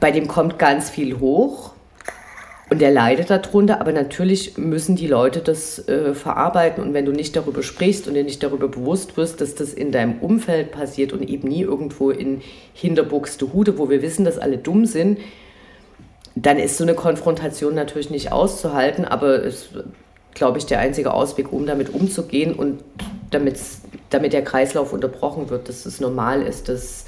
bei 0.01 0.11
dem 0.11 0.29
kommt 0.29 0.59
ganz 0.59 0.91
viel 0.91 1.21
hoch 1.21 1.73
und 2.69 2.81
der 2.81 2.91
leidet 2.91 3.31
darunter, 3.31 3.81
aber 3.81 3.93
natürlich 3.93 4.59
müssen 4.59 4.97
die 4.97 5.07
Leute 5.07 5.41
das 5.41 5.87
äh, 5.89 6.15
verarbeiten. 6.15 6.83
Und 6.83 6.95
wenn 6.95 7.05
du 7.05 7.13
nicht 7.13 7.37
darüber 7.37 7.63
sprichst 7.63 8.09
und 8.09 8.15
dir 8.15 8.25
nicht 8.25 8.43
darüber 8.43 8.67
bewusst 8.69 9.17
wirst, 9.17 9.41
dass 9.41 9.55
das 9.55 9.73
in 9.73 9.93
deinem 9.93 10.19
Umfeld 10.19 10.73
passiert 10.73 11.13
und 11.13 11.23
eben 11.29 11.49
nie 11.49 11.63
irgendwo 11.63 12.11
in 12.11 12.43
Hinterbuxtehude, 12.75 13.79
wo 13.79 13.89
wir 13.89 14.03
wissen, 14.03 14.25
dass 14.25 14.39
alle 14.39 14.59
dumm 14.59 14.85
sind, 14.85 15.21
dann 16.35 16.59
ist 16.59 16.77
so 16.77 16.85
eine 16.85 16.95
Konfrontation 16.95 17.75
natürlich 17.75 18.11
nicht 18.11 18.33
auszuhalten, 18.33 19.05
aber 19.05 19.45
es 19.45 19.71
glaube 20.37 20.59
ich, 20.59 20.67
der 20.67 20.79
einzige 20.79 21.13
Ausweg, 21.13 21.51
um 21.51 21.67
damit 21.67 21.89
umzugehen 21.93 22.55
und 22.55 22.85
damit 23.31 24.33
der 24.33 24.45
Kreislauf 24.45 24.93
unterbrochen 24.93 25.51
wird, 25.51 25.69
dass 25.69 25.87
es 25.87 25.99
normal 25.99 26.43
ist, 26.43 26.69
dass 26.69 27.07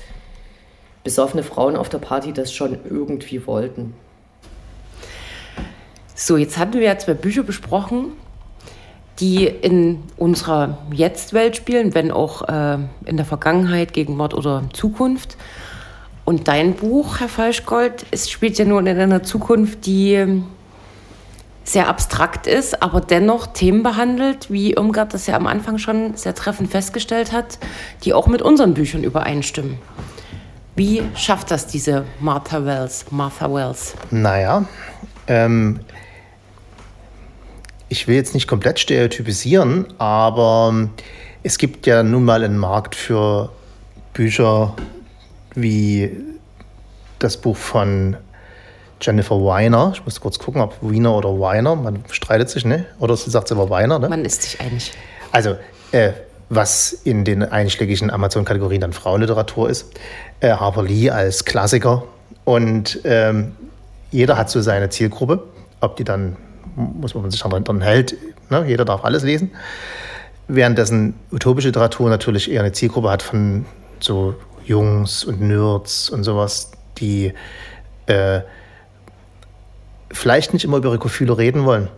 besoffene 1.05 1.43
Frauen 1.43 1.77
auf 1.77 1.89
der 1.89 1.99
Party 1.99 2.33
das 2.33 2.53
schon 2.53 2.79
irgendwie 2.89 3.47
wollten. 3.47 3.95
So, 6.15 6.37
jetzt 6.37 6.59
hatten 6.59 6.73
wir 6.73 6.83
ja 6.83 6.99
zwei 6.99 7.15
Bücher 7.15 7.43
besprochen, 7.43 8.13
die 9.21 9.47
in 9.47 10.03
unserer 10.17 10.79
Jetzt-Welt 10.93 11.55
spielen, 11.55 11.95
wenn 11.95 12.11
auch 12.11 12.49
äh, 12.49 12.79
in 13.05 13.17
der 13.17 13.27
Vergangenheit, 13.27 13.93
Gegenwart 13.93 14.35
oder 14.35 14.65
Zukunft. 14.73 15.37
Und 16.25 16.49
dein 16.49 16.75
Buch, 16.75 17.21
Herr 17.21 17.29
Falschgold, 17.29 18.07
es 18.11 18.31
spielt 18.31 18.59
ja 18.59 18.65
nur 18.65 18.81
in 18.81 18.89
einer 18.89 19.23
Zukunft, 19.23 19.87
die 19.87 20.43
sehr 21.69 21.89
abstrakt 21.89 22.47
ist, 22.47 22.83
aber 22.83 23.01
dennoch 23.01 23.49
Themen 23.49 23.83
behandelt, 23.83 24.51
wie 24.51 24.73
Irmgard 24.73 25.13
das 25.13 25.27
ja 25.27 25.37
am 25.37 25.47
Anfang 25.47 25.79
schon 25.79 26.17
sehr 26.17 26.35
treffend 26.35 26.71
festgestellt 26.71 27.33
hat, 27.33 27.59
die 28.05 28.15
auch 28.15 28.27
mit 28.27 28.43
unseren 28.43 28.75
Büchern 28.75 29.05
übereinstimmen. 29.05 29.79
Wie 30.75 31.03
schafft 31.15 31.51
das 31.51 31.67
diese 31.67 32.05
Martha 32.21 32.65
Wells? 32.65 33.07
Martha 33.11 33.53
Wells? 33.53 33.95
Naja, 34.11 34.65
ähm, 35.27 35.81
ich 37.89 38.07
will 38.07 38.15
jetzt 38.15 38.35
nicht 38.35 38.47
komplett 38.47 38.79
stereotypisieren, 38.79 39.87
aber 39.99 40.89
es 41.43 41.59
gibt 41.59 41.87
ja 41.87 42.03
nun 42.03 42.25
mal 42.25 42.45
einen 42.45 42.59
Markt 42.59 42.95
für 42.95 43.51
Bücher 44.13 44.75
wie 45.55 46.11
das 47.19 47.37
Buch 47.37 47.57
von 47.57 48.17
Jennifer 49.01 49.37
Weiner. 49.37 49.93
Ich 49.95 50.05
muss 50.05 50.21
kurz 50.21 50.39
gucken, 50.39 50.61
ob 50.61 50.77
Wiener 50.81 51.15
oder 51.15 51.39
Weiner. 51.41 51.77
Man 51.77 52.05
streitet 52.11 52.51
sich, 52.51 52.65
ne? 52.65 52.87
Oder 52.99 53.17
sie 53.17 53.31
sagt 53.31 53.51
immer 53.51 53.71
Weiner, 53.71 53.99
ne? 53.99 54.09
Man 54.09 54.25
ist 54.25 54.43
sich 54.43 54.61
einig. 54.61 54.93
Also, 55.33 55.57
äh, 55.93 56.13
was 56.51 56.93
in 56.93 57.25
den 57.25 57.43
einschlägigen 57.43 58.11
Amazon-Kategorien 58.11 58.81
dann 58.81 58.93
Frauenliteratur 58.93 59.69
ist. 59.69 59.93
Äh, 60.41 60.51
Harper 60.51 60.83
Lee 60.83 61.11
als 61.11 61.45
Klassiker. 61.45 62.05
Und 62.45 63.01
ähm, 63.05 63.55
jeder 64.11 64.39
hat 64.39 64.51
so 64.51 64.61
seine 64.61 64.89
Zielgruppe. 64.89 65.43
Ob 65.81 65.97
die 65.97 66.05
dann, 66.05 66.37
muss 66.75 67.15
man 67.15 67.31
sich 67.31 67.41
daran 67.41 67.65
dran 67.65 67.81
hält, 67.81 68.17
ne? 68.51 68.65
jeder 68.67 68.85
darf 68.85 69.05
alles 69.05 69.23
lesen. 69.23 69.53
Währenddessen 70.49 71.15
utopische 71.31 71.69
Literatur 71.69 72.09
natürlich 72.09 72.51
eher 72.51 72.63
eine 72.63 72.73
Zielgruppe 72.73 73.11
hat 73.11 73.23
von 73.23 73.67
so 74.01 74.35
Jungs 74.65 75.25
und 75.25 75.41
Nerds 75.41 76.09
und 76.11 76.25
sowas, 76.25 76.71
die 76.99 77.33
äh, 78.07 78.41
vielleicht 80.11 80.53
nicht 80.53 80.65
immer 80.65 80.79
über 80.79 80.91
ihre 80.91 80.99
Gefühle 80.99 81.39
reden 81.39 81.65
wollen. 81.65 81.89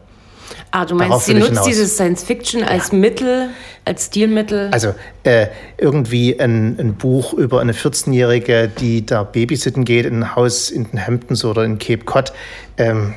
Ah, 0.72 0.84
du 0.84 0.94
meinst, 0.94 1.10
Darauf 1.10 1.24
sie 1.24 1.34
nutzt 1.34 1.66
dieses 1.66 1.94
Science 1.94 2.22
Fiction 2.22 2.62
als 2.62 2.92
ja. 2.92 2.98
Mittel, 2.98 3.50
als 3.84 4.06
Stilmittel? 4.06 4.68
Also 4.72 4.94
äh, 5.24 5.48
irgendwie 5.78 6.38
ein, 6.38 6.78
ein, 6.78 6.94
Buch 6.94 7.32
über 7.32 7.60
eine 7.60 7.72
14-Jährige, 7.72 8.68
die 8.68 9.04
da 9.04 9.24
babysitten 9.24 9.84
geht 9.84 10.06
in 10.06 10.22
ein 10.22 10.36
Haus 10.36 10.70
in 10.70 10.90
den 10.90 11.04
Hamptons 11.04 11.44
oder 11.44 11.64
in 11.64 11.78
Cape 11.78 12.04
Cod. 12.04 12.32
Ähm, 12.76 13.14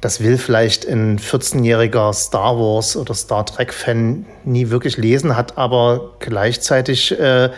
das 0.00 0.22
will 0.22 0.36
vielleicht 0.36 0.86
ein 0.86 1.18
14-jähriger 1.18 2.12
Star 2.12 2.58
Wars 2.58 2.96
oder 2.96 3.14
Star 3.14 3.46
Trek-Fan 3.46 4.26
nie 4.44 4.68
wirklich 4.68 4.98
lesen, 4.98 5.36
hat 5.36 5.56
aber 5.56 6.12
gleichzeitig 6.20 7.18
äh, 7.18 7.50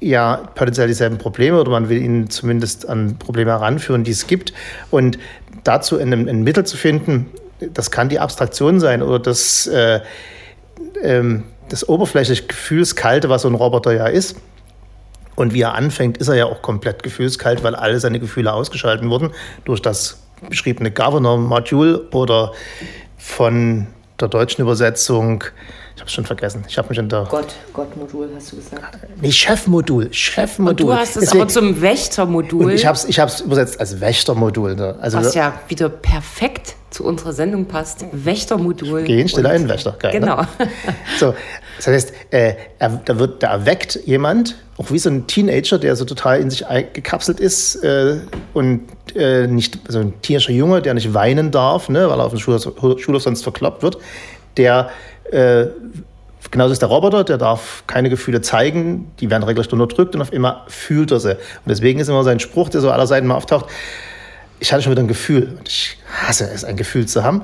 ja 0.00 0.48
potenziell 0.54 0.88
dieselben 0.88 1.18
Probleme 1.18 1.60
oder 1.60 1.70
man 1.70 1.88
will 1.88 2.02
ihn 2.02 2.30
zumindest 2.30 2.88
an 2.88 3.18
Probleme 3.18 3.50
heranführen, 3.50 4.04
die 4.04 4.10
es 4.10 4.26
gibt. 4.26 4.52
Und 4.90 5.18
dazu 5.64 5.98
ein, 5.98 6.12
ein 6.12 6.42
Mittel 6.42 6.64
zu 6.64 6.76
finden, 6.76 7.26
das 7.60 7.90
kann 7.90 8.08
die 8.08 8.18
Abstraktion 8.18 8.80
sein 8.80 9.02
oder 9.02 9.18
das, 9.18 9.66
äh, 9.66 10.00
ähm, 11.02 11.44
das 11.68 11.88
oberflächlich 11.88 12.48
gefühlskalte, 12.48 13.28
was 13.28 13.42
so 13.42 13.48
ein 13.48 13.54
Roboter 13.54 13.92
ja 13.92 14.06
ist. 14.06 14.36
Und 15.34 15.52
wie 15.52 15.60
er 15.60 15.74
anfängt, 15.74 16.18
ist 16.18 16.28
er 16.28 16.34
ja 16.34 16.46
auch 16.46 16.62
komplett 16.62 17.02
gefühlskalt, 17.02 17.62
weil 17.62 17.74
alle 17.74 18.00
seine 18.00 18.20
Gefühle 18.20 18.52
ausgeschalten 18.52 19.10
wurden 19.10 19.32
durch 19.64 19.82
das 19.82 20.22
beschriebene 20.48 20.90
Governor-Module 20.90 22.08
oder 22.10 22.52
von 23.18 23.86
der 24.20 24.28
deutschen 24.28 24.62
Übersetzung 24.62 25.44
ich 25.96 26.00
habe 26.02 26.08
es 26.08 26.12
schon 26.12 26.26
vergessen. 26.26 26.62
Ich 26.68 26.76
habe 26.76 26.90
mich 26.90 26.98
in 26.98 27.08
der. 27.08 27.26
Gott, 27.30 27.54
Gott-Modul 27.72 28.28
hast 28.36 28.52
du 28.52 28.56
gesagt. 28.56 28.98
Nee, 29.18 29.32
Chefmodul. 29.32 30.12
Chefmodul. 30.12 30.70
Und 30.70 30.80
du 30.80 30.92
hast 30.92 31.16
es 31.16 31.20
Deswegen, 31.22 31.40
aber 31.40 31.48
zum 31.50 31.80
Wächtermodul. 31.80 32.72
Ich 32.72 32.84
habe 32.84 32.98
es 32.98 33.06
ich 33.06 33.16
übersetzt 33.16 33.80
als 33.80 33.98
Wächtermodul. 33.98 34.76
Ne? 34.76 34.94
Also, 35.00 35.16
Was 35.16 35.34
ja 35.34 35.58
wieder 35.68 35.88
perfekt 35.88 36.76
zu 36.90 37.02
unserer 37.02 37.32
Sendung 37.32 37.64
passt. 37.64 38.04
Wächtermodul. 38.12 39.04
Gehen, 39.04 39.26
stille 39.26 39.48
ein 39.48 39.70
Wächter. 39.70 39.96
Geil, 39.98 40.12
ne? 40.12 40.20
genau. 40.20 40.36
Ne? 40.42 40.46
So, 41.18 41.34
das 41.78 41.86
heißt, 41.86 42.12
äh, 42.30 42.54
er, 42.78 43.00
da, 43.02 43.18
wird, 43.18 43.42
da 43.42 43.52
erweckt 43.52 43.98
jemand, 44.04 44.56
auch 44.76 44.90
wie 44.90 44.98
so 44.98 45.08
ein 45.08 45.26
Teenager, 45.26 45.78
der 45.78 45.96
so 45.96 46.04
total 46.04 46.40
in 46.40 46.50
sich 46.50 46.64
gekapselt 46.92 47.40
ist 47.40 47.76
äh, 47.76 48.18
und 48.52 48.82
äh, 49.14 49.46
nicht, 49.46 49.78
also 49.86 50.00
ein 50.00 50.20
teenager 50.20 50.52
Junge, 50.52 50.82
der 50.82 50.92
nicht 50.92 51.14
weinen 51.14 51.50
darf, 51.50 51.88
ne, 51.88 52.08
weil 52.08 52.18
er 52.18 52.24
auf 52.24 52.32
dem 52.32 52.38
Schulhof, 52.38 53.00
Schulhof 53.00 53.22
sonst 53.22 53.42
verkloppt 53.42 53.82
wird, 53.82 53.98
der 54.56 54.90
äh, 55.30 55.66
genauso 56.50 56.72
ist 56.72 56.82
der 56.82 56.88
Roboter, 56.88 57.24
der 57.24 57.38
darf 57.38 57.84
keine 57.86 58.10
Gefühle 58.10 58.40
zeigen, 58.40 59.10
die 59.20 59.30
werden 59.30 59.42
regelrecht 59.42 59.72
unterdrückt 59.72 60.14
und 60.14 60.22
auf 60.22 60.32
immer 60.32 60.64
fühlt 60.68 61.10
er 61.10 61.20
sie. 61.20 61.32
Und 61.32 61.68
deswegen 61.68 62.00
ist 62.00 62.08
immer 62.08 62.24
sein 62.24 62.40
Spruch, 62.40 62.68
der 62.68 62.80
so 62.80 62.90
aller 62.90 63.06
Seiten 63.06 63.26
mal 63.26 63.34
auftaucht, 63.34 63.66
ich 64.58 64.72
hatte 64.72 64.82
schon 64.82 64.92
wieder 64.92 65.02
ein 65.02 65.08
Gefühl 65.08 65.54
und 65.58 65.68
ich 65.68 65.98
hasse 66.26 66.48
es, 66.52 66.64
ein 66.64 66.76
Gefühl 66.76 67.04
zu 67.06 67.22
haben. 67.22 67.42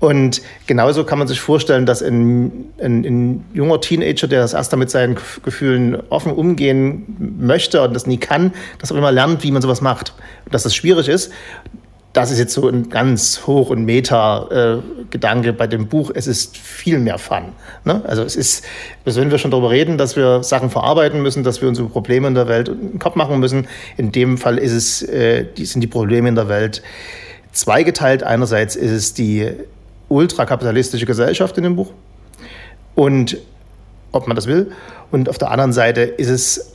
Und 0.00 0.40
genauso 0.66 1.04
kann 1.04 1.18
man 1.18 1.28
sich 1.28 1.38
vorstellen, 1.38 1.84
dass 1.84 2.02
ein, 2.02 2.72
ein, 2.80 3.04
ein 3.04 3.44
junger 3.52 3.82
Teenager, 3.82 4.28
der 4.28 4.40
das 4.40 4.54
erste 4.54 4.78
mit 4.78 4.90
seinen 4.90 5.18
Gefühlen 5.44 6.02
offen 6.08 6.32
umgehen 6.32 7.36
möchte 7.38 7.82
und 7.82 7.94
das 7.94 8.06
nie 8.06 8.16
kann, 8.16 8.54
dass 8.78 8.90
er 8.90 8.96
immer 8.96 9.12
lernt, 9.12 9.42
wie 9.42 9.50
man 9.50 9.60
sowas 9.60 9.82
macht. 9.82 10.14
Und 10.46 10.54
dass 10.54 10.62
das 10.62 10.74
schwierig 10.74 11.08
ist 11.08 11.32
das 12.14 12.30
ist 12.30 12.38
jetzt 12.38 12.54
so 12.54 12.68
ein 12.68 12.88
ganz 12.90 13.42
hoch 13.44 13.70
und 13.70 13.84
Meta-Gedanke 13.84 15.52
bei 15.52 15.66
dem 15.66 15.88
Buch. 15.88 16.12
Es 16.14 16.28
ist 16.28 16.56
viel 16.56 17.00
mehr 17.00 17.18
Fun. 17.18 17.52
Ne? 17.84 18.02
Also 18.06 18.22
es 18.22 18.36
ist, 18.36 18.64
also 19.04 19.20
wenn 19.20 19.32
wir 19.32 19.38
schon 19.38 19.50
darüber 19.50 19.70
reden, 19.70 19.98
dass 19.98 20.14
wir 20.14 20.44
Sachen 20.44 20.70
verarbeiten 20.70 21.22
müssen, 21.22 21.42
dass 21.42 21.60
wir 21.60 21.68
unsere 21.68 21.88
Probleme 21.88 22.28
in 22.28 22.34
der 22.34 22.46
Welt 22.46 22.68
einen 22.68 23.00
Kopf 23.00 23.16
machen 23.16 23.40
müssen. 23.40 23.66
In 23.96 24.12
dem 24.12 24.38
Fall 24.38 24.58
ist 24.58 24.72
es, 24.72 25.02
äh, 25.02 25.44
die 25.56 25.66
sind 25.66 25.80
die 25.80 25.88
Probleme 25.88 26.28
in 26.28 26.36
der 26.36 26.48
Welt 26.48 26.82
zweigeteilt. 27.50 28.22
Einerseits 28.22 28.76
ist 28.76 28.92
es 28.92 29.14
die 29.14 29.50
ultrakapitalistische 30.08 31.06
Gesellschaft 31.06 31.58
in 31.58 31.64
dem 31.64 31.74
Buch 31.74 31.90
und 32.94 33.38
ob 34.12 34.28
man 34.28 34.36
das 34.36 34.46
will. 34.46 34.70
Und 35.10 35.28
auf 35.28 35.38
der 35.38 35.50
anderen 35.50 35.72
Seite 35.72 36.02
ist 36.02 36.28
es 36.28 36.74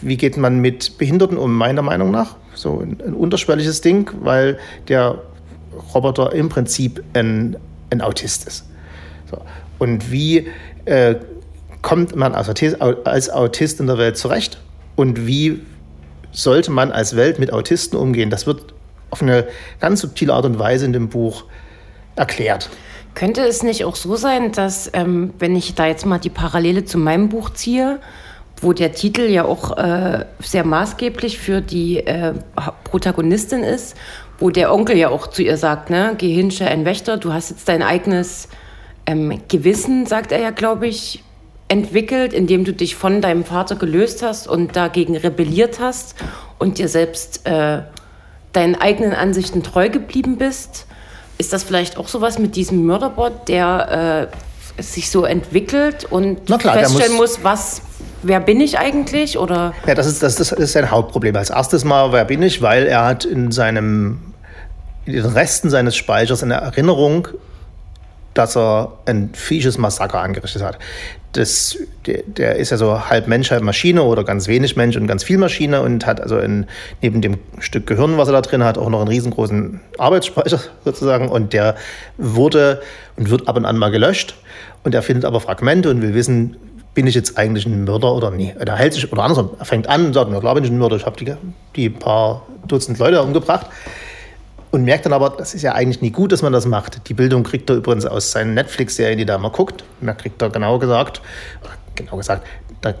wie 0.00 0.16
geht 0.16 0.36
man 0.36 0.60
mit 0.60 0.98
Behinderten 0.98 1.36
um, 1.36 1.54
meiner 1.54 1.82
Meinung 1.82 2.10
nach? 2.10 2.36
So 2.64 2.80
ein, 2.80 2.96
ein 3.06 3.12
unterschwelliges 3.12 3.82
Ding, 3.82 4.10
weil 4.22 4.58
der 4.88 5.18
Roboter 5.94 6.32
im 6.32 6.48
Prinzip 6.48 7.04
ein, 7.12 7.58
ein 7.90 8.00
Autist 8.00 8.48
ist. 8.48 8.64
So. 9.30 9.38
Und 9.78 10.10
wie 10.10 10.48
äh, 10.86 11.16
kommt 11.82 12.16
man 12.16 12.34
als 12.34 12.48
Autist, 12.48 12.80
als 12.80 13.28
Autist 13.28 13.80
in 13.80 13.86
der 13.86 13.98
Welt 13.98 14.16
zurecht? 14.16 14.58
Und 14.96 15.26
wie 15.26 15.60
sollte 16.32 16.70
man 16.70 16.90
als 16.90 17.16
Welt 17.16 17.38
mit 17.38 17.52
Autisten 17.52 17.98
umgehen? 17.98 18.30
Das 18.30 18.46
wird 18.46 18.72
auf 19.10 19.20
eine 19.20 19.46
ganz 19.78 20.00
subtile 20.00 20.32
Art 20.32 20.46
und 20.46 20.58
Weise 20.58 20.86
in 20.86 20.94
dem 20.94 21.10
Buch 21.10 21.44
erklärt. 22.16 22.70
Könnte 23.14 23.42
es 23.42 23.62
nicht 23.62 23.84
auch 23.84 23.96
so 23.96 24.16
sein, 24.16 24.52
dass, 24.52 24.90
ähm, 24.94 25.34
wenn 25.38 25.54
ich 25.54 25.74
da 25.74 25.86
jetzt 25.86 26.06
mal 26.06 26.18
die 26.18 26.30
Parallele 26.30 26.86
zu 26.86 26.96
meinem 26.96 27.28
Buch 27.28 27.50
ziehe, 27.50 28.00
wo 28.60 28.72
der 28.72 28.92
Titel 28.92 29.22
ja 29.22 29.44
auch 29.44 29.76
äh, 29.76 30.24
sehr 30.40 30.64
maßgeblich 30.64 31.38
für 31.38 31.60
die 31.60 31.98
äh, 31.98 32.34
Protagonistin 32.84 33.62
ist, 33.62 33.96
wo 34.38 34.50
der 34.50 34.72
Onkel 34.72 34.96
ja 34.96 35.10
auch 35.10 35.26
zu 35.26 35.42
ihr 35.42 35.56
sagt, 35.56 35.90
ne, 35.90 36.14
geh 36.16 36.32
hin, 36.32 36.52
ein 36.60 36.84
Wächter, 36.84 37.16
du 37.16 37.32
hast 37.32 37.50
jetzt 37.50 37.68
dein 37.68 37.82
eigenes 37.82 38.48
ähm, 39.06 39.40
Gewissen, 39.48 40.06
sagt 40.06 40.32
er 40.32 40.40
ja, 40.40 40.50
glaube 40.50 40.86
ich, 40.86 41.22
entwickelt, 41.68 42.32
indem 42.32 42.64
du 42.64 42.72
dich 42.72 42.94
von 42.94 43.20
deinem 43.20 43.44
Vater 43.44 43.76
gelöst 43.76 44.22
hast 44.22 44.46
und 44.46 44.76
dagegen 44.76 45.16
rebelliert 45.16 45.80
hast 45.80 46.14
und 46.58 46.78
dir 46.78 46.88
selbst 46.88 47.46
äh, 47.46 47.82
deinen 48.52 48.74
eigenen 48.76 49.12
Ansichten 49.12 49.62
treu 49.62 49.88
geblieben 49.88 50.36
bist. 50.36 50.86
Ist 51.38 51.52
das 51.52 51.64
vielleicht 51.64 51.96
auch 51.96 52.08
sowas 52.08 52.38
mit 52.38 52.54
diesem 52.54 52.84
Mörderbot, 52.86 53.48
der 53.48 54.30
äh, 54.78 54.82
sich 54.82 55.10
so 55.10 55.24
entwickelt 55.24 56.04
und 56.04 56.46
klar, 56.46 56.74
feststellen 56.74 57.14
muss, 57.14 57.38
muss, 57.38 57.44
was 57.44 57.82
wer 58.24 58.40
bin 58.40 58.60
ich 58.60 58.78
eigentlich? 58.78 59.38
Oder? 59.38 59.74
Ja, 59.86 59.94
das 59.94 60.06
ist, 60.06 60.22
das, 60.22 60.36
das 60.36 60.52
ist 60.52 60.72
sein 60.72 60.90
Hauptproblem. 60.90 61.36
Als 61.36 61.50
erstes 61.50 61.84
Mal, 61.84 62.12
wer 62.12 62.24
bin 62.24 62.42
ich? 62.42 62.62
Weil 62.62 62.86
er 62.86 63.04
hat 63.04 63.24
in 63.24 63.52
seinem 63.52 64.34
in 65.06 65.12
den 65.12 65.24
Resten 65.24 65.70
seines 65.70 65.96
Speichers 65.96 66.42
eine 66.42 66.54
Erinnerung, 66.54 67.28
dass 68.32 68.56
er 68.56 68.92
ein 69.06 69.30
fiesches 69.34 69.78
Massaker 69.78 70.20
angerichtet 70.20 70.62
hat. 70.62 70.78
Das, 71.32 71.76
der, 72.06 72.22
der, 72.26 72.56
ist 72.56 72.70
ja 72.70 72.76
so 72.76 73.08
halb 73.08 73.26
Mensch, 73.26 73.50
halb 73.50 73.62
Maschine 73.62 74.02
oder 74.02 74.24
ganz 74.24 74.46
wenig 74.46 74.76
Mensch 74.76 74.96
und 74.96 75.06
ganz 75.06 75.24
viel 75.24 75.36
Maschine 75.38 75.82
und 75.82 76.06
hat 76.06 76.20
also 76.20 76.38
in, 76.38 76.66
neben 77.02 77.20
dem 77.20 77.38
Stück 77.58 77.86
Gehirn, 77.86 78.16
was 78.18 78.28
er 78.28 78.32
da 78.32 78.40
drin 78.40 78.62
hat, 78.62 78.78
auch 78.78 78.88
noch 78.88 79.00
einen 79.00 79.08
riesengroßen 79.08 79.80
Arbeitsspeicher 79.98 80.60
sozusagen. 80.84 81.28
Und 81.28 81.52
der 81.52 81.76
wurde 82.18 82.82
und 83.16 83.30
wird 83.30 83.48
ab 83.48 83.56
und 83.56 83.64
an 83.64 83.76
mal 83.76 83.90
gelöscht. 83.90 84.36
Und 84.84 84.94
er 84.94 85.02
findet 85.02 85.24
aber 85.24 85.40
Fragmente 85.40 85.90
und 85.90 86.02
will 86.02 86.14
wissen, 86.14 86.56
bin 86.94 87.06
ich 87.06 87.14
jetzt 87.14 87.36
eigentlich 87.36 87.66
ein 87.66 87.84
Mörder 87.84 88.14
oder 88.14 88.30
nie? 88.30 88.54
Er 88.58 88.76
hält 88.76 88.94
sich, 88.94 89.10
oder 89.12 89.24
andersrum, 89.24 89.50
er 89.58 89.64
fängt 89.64 89.88
an 89.88 90.06
und 90.06 90.12
sagt, 90.14 90.30
na 90.30 90.40
klar 90.40 90.54
bin 90.54 90.64
ich 90.64 90.70
ein 90.70 90.78
Mörder, 90.78 90.96
ich 90.96 91.04
habe 91.04 91.16
die, 91.16 91.34
die 91.76 91.90
paar 91.90 92.42
Dutzend 92.66 92.98
Leute 92.98 93.20
umgebracht 93.20 93.66
und 94.70 94.84
merkt 94.84 95.06
dann 95.06 95.12
aber, 95.12 95.30
das 95.30 95.54
ist 95.54 95.62
ja 95.62 95.72
eigentlich 95.72 96.02
nie 96.02 96.10
gut, 96.10 96.32
dass 96.32 96.42
man 96.42 96.52
das 96.52 96.66
macht. 96.66 97.08
Die 97.08 97.14
Bildung 97.14 97.42
kriegt 97.42 97.68
er 97.70 97.76
übrigens 97.76 98.06
aus 98.06 98.30
seinen 98.30 98.54
Netflix-Serien, 98.54 99.18
die 99.18 99.26
da 99.26 99.38
mal 99.38 99.50
guckt. 99.50 99.84
Mehr 100.00 100.14
kriegt 100.14 100.40
er 100.40 100.50
genau 100.50 100.78
gesagt, 100.78 101.20
genau 101.94 102.16
gesagt, 102.16 102.46
da, 102.80 102.94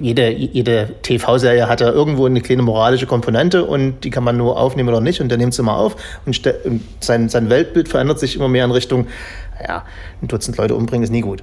jede, 0.00 0.30
jede 0.30 0.94
TV-Serie 1.02 1.68
hat 1.68 1.80
ja 1.80 1.90
irgendwo 1.90 2.26
eine 2.26 2.40
kleine 2.40 2.62
moralische 2.62 3.06
Komponente 3.06 3.64
und 3.64 4.02
die 4.02 4.10
kann 4.10 4.24
man 4.24 4.36
nur 4.36 4.58
aufnehmen 4.58 4.88
oder 4.88 5.00
nicht 5.00 5.20
und 5.20 5.28
der 5.28 5.38
nimmt 5.38 5.54
sie 5.54 5.62
mal 5.62 5.76
auf 5.76 5.96
und, 6.24 6.46
und 6.64 6.82
sein, 7.00 7.28
sein 7.28 7.50
Weltbild 7.50 7.88
verändert 7.88 8.18
sich 8.18 8.36
immer 8.36 8.48
mehr 8.48 8.64
in 8.64 8.70
Richtung, 8.70 9.06
naja, 9.60 9.84
ein 10.22 10.28
Dutzend 10.28 10.56
Leute 10.56 10.74
umbringen 10.74 11.04
ist 11.04 11.10
nie 11.10 11.20
gut. 11.20 11.42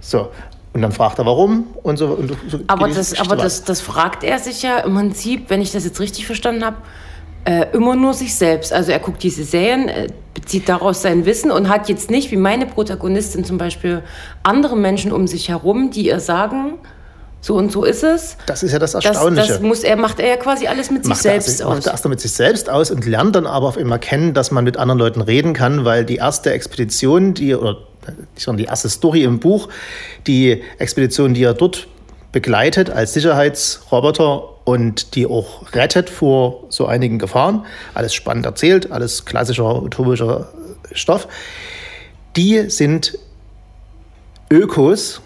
So, 0.00 0.28
und 0.76 0.82
dann 0.82 0.92
fragt 0.92 1.18
er, 1.18 1.24
warum 1.24 1.68
und 1.82 1.96
so. 1.96 2.08
Und 2.08 2.36
so 2.48 2.58
aber 2.66 2.88
das, 2.88 3.18
aber 3.18 3.34
das, 3.34 3.64
das 3.64 3.80
fragt 3.80 4.22
er 4.22 4.38
sich 4.38 4.60
ja 4.60 4.80
im 4.80 4.94
Prinzip, 4.94 5.48
wenn 5.48 5.62
ich 5.62 5.72
das 5.72 5.84
jetzt 5.86 5.98
richtig 6.00 6.26
verstanden 6.26 6.66
habe, 6.66 6.76
äh, 7.46 7.66
immer 7.72 7.96
nur 7.96 8.12
sich 8.12 8.34
selbst. 8.34 8.74
Also 8.74 8.92
er 8.92 8.98
guckt 8.98 9.22
diese 9.22 9.44
Serien, 9.44 9.88
äh, 9.88 10.08
bezieht 10.34 10.68
daraus 10.68 11.00
sein 11.00 11.24
Wissen 11.24 11.50
und 11.50 11.70
hat 11.70 11.88
jetzt 11.88 12.10
nicht, 12.10 12.30
wie 12.30 12.36
meine 12.36 12.66
Protagonistin 12.66 13.42
zum 13.42 13.56
Beispiel, 13.56 14.02
andere 14.42 14.76
Menschen 14.76 15.12
um 15.12 15.26
sich 15.26 15.48
herum, 15.48 15.90
die 15.90 16.08
ihr 16.08 16.20
sagen, 16.20 16.74
so 17.40 17.54
und 17.54 17.72
so 17.72 17.84
ist 17.84 18.04
es. 18.04 18.36
Das 18.44 18.62
ist 18.62 18.72
ja 18.72 18.78
das 18.78 18.92
Erstaunliche. 18.92 19.48
Das, 19.48 19.58
das 19.58 19.60
muss 19.60 19.82
er, 19.82 19.96
macht 19.96 20.20
er 20.20 20.28
ja 20.28 20.36
quasi 20.36 20.66
alles 20.66 20.90
mit 20.90 21.06
macht 21.06 21.22
sich 21.22 21.30
selbst 21.30 21.60
er, 21.60 21.68
aus. 21.68 21.76
Macht 21.76 21.86
er 21.86 21.92
erst 21.92 22.06
mit 22.06 22.20
sich 22.20 22.32
selbst 22.32 22.68
aus 22.68 22.90
und 22.90 23.06
lernt 23.06 23.34
dann 23.34 23.46
aber 23.46 23.68
auf 23.68 23.78
einmal 23.78 23.98
kennen, 23.98 24.34
dass 24.34 24.50
man 24.50 24.64
mit 24.64 24.76
anderen 24.76 24.98
Leuten 24.98 25.22
reden 25.22 25.54
kann, 25.54 25.86
weil 25.86 26.04
die 26.04 26.16
erste 26.16 26.50
Expedition, 26.50 27.32
die, 27.32 27.54
oder 27.54 27.78
die 28.56 28.64
erste 28.64 28.88
Story 28.88 29.22
im 29.24 29.38
Buch, 29.40 29.68
die 30.26 30.62
Expedition, 30.78 31.34
die 31.34 31.44
er 31.44 31.54
dort 31.54 31.88
begleitet 32.32 32.90
als 32.90 33.14
Sicherheitsroboter 33.14 34.66
und 34.66 35.14
die 35.14 35.26
auch 35.26 35.72
rettet 35.72 36.10
vor 36.10 36.64
so 36.68 36.86
einigen 36.86 37.18
Gefahren. 37.18 37.64
Alles 37.94 38.12
spannend 38.12 38.44
erzählt, 38.44 38.92
alles 38.92 39.24
klassischer 39.24 39.82
utopischer 39.82 40.48
Stoff. 40.92 41.28
Die 42.36 42.68
sind 42.68 43.18
Ökos 44.50 45.22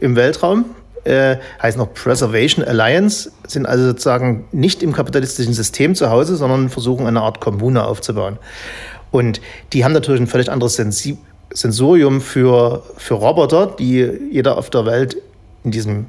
im 0.00 0.16
Weltraum, 0.16 0.64
äh, 1.04 1.36
heißt 1.62 1.78
noch 1.78 1.94
Preservation 1.94 2.64
Alliance, 2.64 3.30
sind 3.46 3.66
also 3.66 3.84
sozusagen 3.84 4.46
nicht 4.50 4.82
im 4.82 4.92
kapitalistischen 4.92 5.54
System 5.54 5.94
zu 5.94 6.10
Hause, 6.10 6.36
sondern 6.36 6.68
versuchen 6.68 7.06
eine 7.06 7.20
Art 7.20 7.40
Kommune 7.40 7.84
aufzubauen. 7.84 8.38
Und 9.10 9.40
die 9.72 9.84
haben 9.84 9.92
natürlich 9.92 10.20
ein 10.20 10.26
völlig 10.26 10.50
anderes 10.50 10.74
Sensib 10.74 11.18
Sensorium 11.50 12.20
für, 12.20 12.82
für 12.96 13.14
Roboter, 13.14 13.66
die 13.66 14.10
jeder 14.30 14.58
auf 14.58 14.70
der 14.70 14.86
Welt 14.86 15.16
in 15.64 15.70
diesem, 15.70 16.06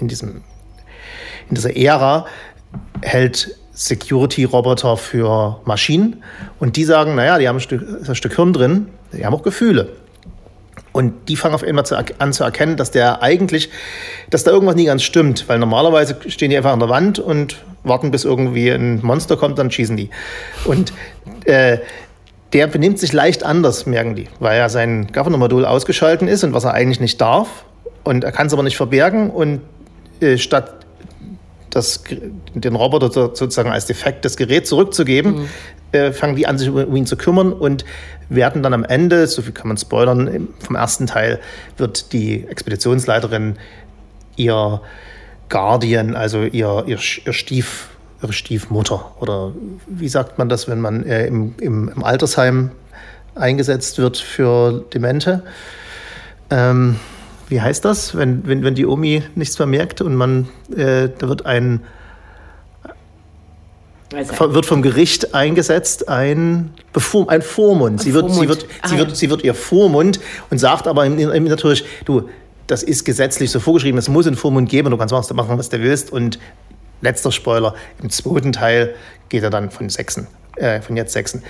in 0.00 0.08
diesem, 0.08 0.42
in 1.48 1.54
dieser 1.54 1.76
Ära 1.76 2.26
hält 3.02 3.56
Security-Roboter 3.72 4.96
für 4.96 5.60
Maschinen. 5.64 6.22
Und 6.58 6.76
die 6.76 6.84
sagen, 6.84 7.14
naja, 7.14 7.38
die 7.38 7.48
haben 7.48 7.56
ein 7.56 7.60
Stück, 7.60 7.82
ein 8.08 8.14
Stück 8.14 8.34
Hirn 8.34 8.52
drin, 8.52 8.88
die 9.12 9.24
haben 9.24 9.34
auch 9.34 9.42
Gefühle. 9.42 9.92
Und 10.92 11.28
die 11.28 11.36
fangen 11.36 11.54
auf 11.54 11.62
einmal 11.62 11.86
zu, 11.86 11.96
an 11.96 12.32
zu 12.32 12.42
erkennen, 12.42 12.76
dass 12.76 12.90
der 12.90 13.22
eigentlich, 13.22 13.70
dass 14.30 14.42
da 14.42 14.50
irgendwas 14.50 14.74
nie 14.74 14.86
ganz 14.86 15.04
stimmt. 15.04 15.48
Weil 15.48 15.58
normalerweise 15.60 16.16
stehen 16.26 16.50
die 16.50 16.56
einfach 16.56 16.72
an 16.72 16.80
der 16.80 16.88
Wand 16.88 17.20
und 17.20 17.56
warten, 17.84 18.10
bis 18.10 18.24
irgendwie 18.24 18.70
ein 18.70 19.00
Monster 19.02 19.36
kommt, 19.36 19.58
dann 19.58 19.70
schießen 19.70 19.96
die. 19.96 20.10
Und 20.64 20.92
äh, 21.44 21.78
der 22.52 22.66
benimmt 22.66 22.98
sich 22.98 23.12
leicht 23.12 23.42
anders, 23.42 23.86
merken 23.86 24.14
die, 24.14 24.28
weil 24.40 24.58
ja 24.58 24.68
sein 24.68 25.08
Governor-Modul 25.12 25.64
ausgeschalten 25.64 26.28
ist 26.28 26.44
und 26.44 26.54
was 26.54 26.64
er 26.64 26.72
eigentlich 26.72 27.00
nicht 27.00 27.20
darf. 27.20 27.64
Und 28.04 28.24
er 28.24 28.32
kann 28.32 28.46
es 28.46 28.52
aber 28.52 28.62
nicht 28.62 28.76
verbergen. 28.76 29.30
Und 29.30 29.60
äh, 30.20 30.38
statt 30.38 30.86
das, 31.70 32.04
den 32.54 32.74
Roboter 32.74 33.10
sozusagen 33.10 33.70
als 33.70 33.86
defektes 33.86 34.36
Gerät 34.36 34.66
zurückzugeben, 34.66 35.40
mhm. 35.40 35.48
äh, 35.92 36.12
fangen 36.12 36.36
die 36.36 36.46
an, 36.46 36.56
sich 36.56 36.70
um 36.70 36.96
ihn 36.96 37.06
zu 37.06 37.16
kümmern 37.16 37.52
und 37.52 37.84
werden 38.30 38.62
dann 38.62 38.72
am 38.72 38.84
Ende, 38.84 39.26
so 39.26 39.42
viel 39.42 39.52
kann 39.52 39.68
man 39.68 39.76
spoilern, 39.76 40.48
vom 40.60 40.76
ersten 40.76 41.06
Teil 41.06 41.40
wird 41.76 42.12
die 42.12 42.46
Expeditionsleiterin 42.46 43.56
ihr 44.36 44.80
Guardian, 45.48 46.14
also 46.14 46.42
ihr, 46.42 46.84
ihr, 46.86 46.98
ihr 47.24 47.32
Stief, 47.32 47.88
ihre 48.22 48.32
Stiefmutter 48.32 49.12
oder 49.20 49.52
wie 49.86 50.08
sagt 50.08 50.38
man 50.38 50.48
das, 50.48 50.68
wenn 50.68 50.80
man 50.80 51.04
äh, 51.04 51.26
im, 51.26 51.54
im, 51.60 51.88
im, 51.88 52.04
Altersheim 52.04 52.70
eingesetzt 53.34 53.98
wird 53.98 54.18
für 54.18 54.84
Demente. 54.92 55.44
Ähm, 56.50 56.96
wie 57.48 57.60
heißt 57.60 57.84
das, 57.84 58.16
wenn, 58.16 58.46
wenn, 58.46 58.62
wenn 58.64 58.74
die 58.74 58.86
Omi 58.86 59.22
nichts 59.34 59.58
mehr 59.58 59.66
merkt 59.66 60.00
und 60.00 60.16
man, 60.16 60.48
äh, 60.76 61.08
da 61.16 61.28
wird 61.28 61.46
ein, 61.46 61.80
wird 64.10 64.66
vom 64.66 64.82
Gericht 64.82 65.34
eingesetzt 65.34 66.08
ein, 66.08 66.72
Befuhr, 66.92 67.30
ein 67.30 67.42
Vormund. 67.42 68.02
Sie 68.02 68.14
wird, 68.14 68.32
sie, 68.32 68.48
wird, 68.48 68.66
ah, 68.82 68.88
sie, 68.88 68.98
wird, 68.98 69.16
sie 69.16 69.30
wird 69.30 69.44
ihr 69.44 69.54
Vormund 69.54 70.20
und 70.50 70.58
sagt 70.58 70.86
aber 70.86 71.08
natürlich, 71.08 71.84
du, 72.04 72.28
das 72.66 72.82
ist 72.82 73.04
gesetzlich 73.04 73.50
so 73.50 73.60
vorgeschrieben, 73.60 73.98
es 73.98 74.08
muss 74.08 74.26
einen 74.26 74.36
Vormund 74.36 74.68
geben, 74.68 74.90
du 74.90 74.96
kannst 74.96 75.32
machen, 75.32 75.58
was 75.58 75.68
du 75.68 75.80
willst. 75.80 76.12
Und 76.12 76.38
letzter 77.00 77.32
Spoiler, 77.32 77.74
im 78.02 78.10
zweiten 78.10 78.52
Teil 78.52 78.94
geht 79.28 79.42
er 79.42 79.50
dann 79.50 79.70
von 79.70 79.88
Sechsen, 79.88 80.26
äh, 80.56 80.80
von 80.80 80.96
jetzt 80.96 81.12
Sechsen 81.12 81.42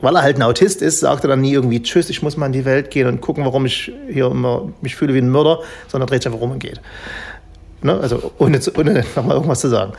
weil 0.00 0.14
er 0.14 0.22
halt 0.22 0.36
ein 0.36 0.42
Autist 0.42 0.82
ist, 0.82 1.00
sagt 1.00 1.24
er 1.24 1.28
dann 1.28 1.40
nie 1.40 1.52
irgendwie 1.52 1.82
Tschüss, 1.82 2.10
ich 2.10 2.22
muss 2.22 2.36
mal 2.36 2.46
in 2.46 2.52
die 2.52 2.64
Welt 2.64 2.90
gehen 2.90 3.06
und 3.06 3.20
gucken, 3.20 3.44
warum 3.44 3.66
ich 3.66 3.92
hier 4.10 4.26
immer 4.26 4.68
mich 4.80 4.96
fühle 4.96 5.14
wie 5.14 5.18
ein 5.18 5.30
Mörder, 5.30 5.60
sondern 5.88 6.08
dreht 6.08 6.22
sich 6.22 6.30
einfach 6.30 6.40
rum 6.40 6.52
und 6.52 6.58
geht. 6.58 6.80
Ne? 7.82 7.98
Also 7.98 8.32
ohne, 8.38 8.60
ohne 8.76 9.04
nochmal 9.16 9.36
irgendwas 9.36 9.60
zu 9.60 9.68
sagen. 9.68 9.92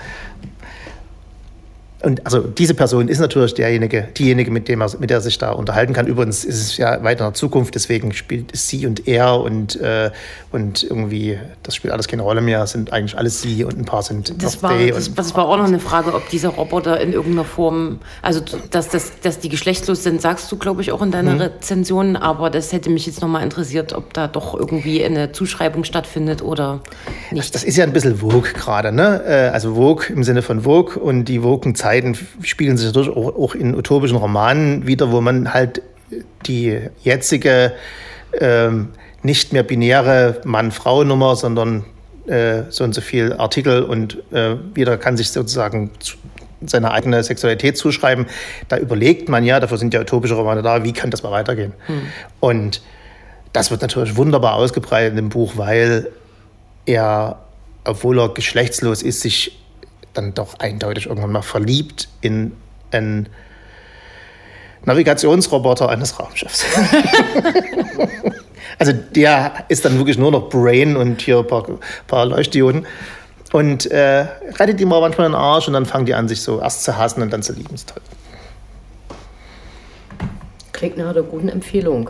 Und 2.04 2.24
also 2.26 2.42
diese 2.42 2.76
Person 2.76 3.08
ist 3.08 3.20
natürlich 3.20 3.56
derjenige, 3.56 4.08
diejenige, 4.16 4.52
mit, 4.52 4.68
dem 4.68 4.82
er, 4.82 5.00
mit 5.00 5.10
der 5.10 5.18
er 5.18 5.22
sich 5.22 5.40
da 5.40 5.52
unterhalten 5.52 5.94
kann. 5.94 6.06
Übrigens 6.06 6.46
ist 6.46 6.62
es 6.62 6.78
ja 6.78 7.04
weiter 7.04 7.26
in 7.26 7.32
der 7.32 7.34
Zukunft, 7.34 7.74
deswegen 7.74 8.14
spielt 8.14 8.54
es 8.54 8.68
sie 8.68 8.86
und 8.86 9.08
er 9.08 9.40
und, 9.40 9.82
äh, 9.82 10.12
und 10.52 10.84
irgendwie, 10.84 11.40
das 11.64 11.76
spielt 11.76 11.94
alles 11.94 12.08
keine 12.08 12.22
Rolle 12.22 12.42
mehr, 12.42 12.68
sind 12.68 12.94
eigentlich 12.94 13.18
alles 13.18 13.42
sie 13.42 13.64
und 13.64 13.80
ein 13.80 13.86
paar 13.86 14.04
sind 14.04 14.44
das 14.44 14.62
war, 14.62 14.78
das, 14.78 15.14
das 15.16 15.36
war 15.36 15.48
auch 15.48 15.58
noch 15.58 15.66
eine 15.66 15.80
Frage, 15.80 16.14
ob 16.14 16.30
diese 16.30 16.50
Roboter 16.50 17.00
in 17.02 17.14
irgendeiner 17.14 17.46
Form, 17.46 18.00
also 18.22 18.42
dass, 18.70 18.90
dass, 18.90 19.20
dass 19.22 19.40
die 19.40 19.50
geschlechtslos 19.50 20.04
sind, 20.04 20.22
sagst 20.22 20.52
du, 20.52 20.58
glaube 20.58 20.84
ich, 20.84 20.92
auch 20.92 21.02
in 21.02 21.10
deiner 21.10 21.34
mhm. 21.34 21.42
Rezension, 21.42 22.16
aber 22.16 22.52
das 22.52 22.74
hätte 22.74 22.92
mich 22.92 23.08
jetzt 23.08 23.22
nochmal 23.22 23.42
interessiert, 23.44 23.94
ob 23.94 24.14
da 24.14 24.28
doch 24.28 24.54
irgendwie 24.54 25.04
eine 25.04 25.32
Zuschreibung 25.32 25.84
stattfindet 25.84 26.44
oder 26.44 26.82
nicht. 27.32 27.44
Das, 27.44 27.52
das 27.52 27.64
ist 27.64 27.76
ja 27.76 27.86
ein 27.86 27.94
bisschen 27.94 28.18
Vogue 28.18 28.54
gerade, 28.54 28.92
ne? 28.92 29.24
Äh, 29.26 29.50
also 29.50 29.74
Vogue 29.74 30.06
im 30.10 30.24
Sinne 30.24 30.44
von 30.44 30.62
Vogue 30.62 31.02
und 31.02 31.26
die 31.26 31.40
Vogue 31.40 31.68
Zeiten 31.88 32.18
spiegeln 32.42 32.76
sich 32.76 32.88
natürlich 32.88 33.10
auch, 33.10 33.34
auch 33.38 33.56
in 33.56 33.74
utopischen 33.74 34.18
Romanen 34.18 34.88
wieder, 34.88 35.14
wo 35.14 35.22
man 35.22 35.54
halt 35.54 35.82
die 36.46 36.82
jetzige 37.02 37.72
ähm, 38.42 38.90
nicht 39.24 39.54
mehr 39.54 39.64
binäre 39.64 40.42
Mann-Frau-Nummer, 40.44 41.38
sondern 41.38 41.86
äh, 42.28 42.64
so 42.70 42.84
und 42.84 42.94
so 42.94 43.00
viel 43.00 43.32
Artikel 43.32 43.84
und 43.84 44.18
äh, 44.34 44.58
jeder 44.76 44.98
kann 44.98 45.16
sich 45.16 45.32
sozusagen 45.32 45.92
seine 46.66 46.92
eigene 46.92 47.24
Sexualität 47.24 47.78
zuschreiben. 47.78 48.26
Da 48.68 48.78
überlegt 48.78 49.30
man 49.30 49.46
ja, 49.46 49.62
dafür 49.62 49.78
sind 49.78 49.94
ja 49.94 50.02
utopische 50.02 50.34
Romane 50.34 50.62
da, 50.62 50.84
wie 50.84 50.92
kann 50.92 51.10
das 51.10 51.24
mal 51.24 51.32
weitergehen? 51.32 51.72
Hm. 51.86 52.02
Und 52.42 52.82
das 53.54 53.72
wird 53.72 53.82
natürlich 53.82 54.18
wunderbar 54.18 54.56
ausgebreitet 54.56 55.12
in 55.12 55.16
dem 55.16 55.30
Buch, 55.30 55.54
weil 55.56 56.10
er, 56.86 57.40
obwohl 57.86 58.20
er 58.20 58.28
geschlechtslos 58.28 59.04
ist, 59.04 59.22
sich 59.22 59.58
dann 60.18 60.34
doch 60.34 60.60
eindeutig 60.60 61.08
irgendwann 61.08 61.32
mal 61.32 61.42
verliebt 61.42 62.08
in 62.22 62.54
einen 62.92 63.30
Navigationsroboter 64.86 65.90
eines 65.90 66.20
Raumschiffs. 66.20 66.66
also 68.80 68.94
der 68.94 69.66
ist 69.68 69.86
dann 69.86 69.98
wirklich 69.98 70.18
nur 70.18 70.32
noch 70.32 70.50
Brain 70.50 70.96
und 70.96 71.22
hier 71.22 71.40
ein 71.40 71.48
paar, 71.48 71.66
paar 72.08 72.26
Leuchtdioden. 72.26 72.86
Und 73.54 73.90
äh, 73.92 74.26
rettet 74.60 74.82
ihm 74.82 74.92
aber 74.92 75.02
manchmal 75.02 75.30
den 75.30 75.36
Arsch 75.36 75.68
und 75.68 75.74
dann 75.74 75.86
fangen 75.86 76.06
die 76.06 76.14
an, 76.14 76.28
sich 76.28 76.42
so 76.42 76.60
erst 76.60 76.84
zu 76.84 76.98
hassen 76.98 77.22
und 77.22 77.32
dann 77.32 77.44
zu 77.44 77.54
lieben. 77.54 77.74
Ist 77.74 77.90
toll. 77.90 78.02
Klingt 80.74 80.98
nach 80.98 81.10
einer 81.10 81.24
guten 81.24 81.50
Empfehlung. 81.50 82.10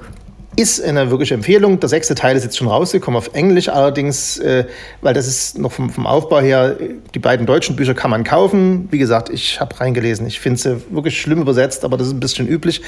Ist 0.59 0.83
eine 0.83 1.11
wirkliche 1.11 1.35
Empfehlung. 1.35 1.79
Der 1.79 1.87
sechste 1.87 2.15
Teil 2.15 2.35
ist 2.35 2.43
jetzt 2.43 2.57
schon 2.57 2.67
rausgekommen 2.67 3.15
auf 3.15 3.29
Englisch, 3.33 3.69
allerdings, 3.69 4.39
äh, 4.39 4.65
weil 5.01 5.13
das 5.13 5.27
ist 5.27 5.59
noch 5.59 5.71
vom, 5.71 5.91
vom, 5.91 6.07
Aufbau 6.07 6.39
her, 6.39 6.75
die 7.13 7.19
beiden 7.19 7.45
deutschen 7.45 7.75
Bücher 7.75 7.93
kann 7.93 8.09
man 8.09 8.23
kaufen. 8.23 8.87
Wie 8.89 8.97
gesagt, 8.97 9.29
ich 9.29 9.59
habe 9.59 9.79
reingelesen. 9.79 10.25
Ich 10.25 10.39
finde 10.39 10.59
sie 10.59 10.81
wirklich 10.89 11.21
schlimm 11.21 11.41
übersetzt, 11.41 11.85
aber 11.85 11.95
das 11.95 12.07
ist 12.07 12.13
ein 12.13 12.19
bisschen 12.19 12.47
üblich. 12.47 12.81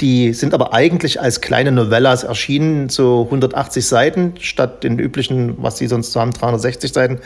Die 0.00 0.32
sind 0.32 0.54
aber 0.54 0.74
eigentlich 0.74 1.20
als 1.20 1.40
kleine 1.40 1.70
Novellas 1.70 2.24
erschienen, 2.24 2.88
so 2.88 3.22
180 3.26 3.86
Seiten 3.86 4.32
statt 4.40 4.82
den 4.82 4.98
üblichen, 4.98 5.54
was 5.62 5.78
sie 5.78 5.86
sonst 5.86 6.10
so 6.10 6.20
haben, 6.20 6.32
360 6.32 6.92
Seiten. 6.92 7.20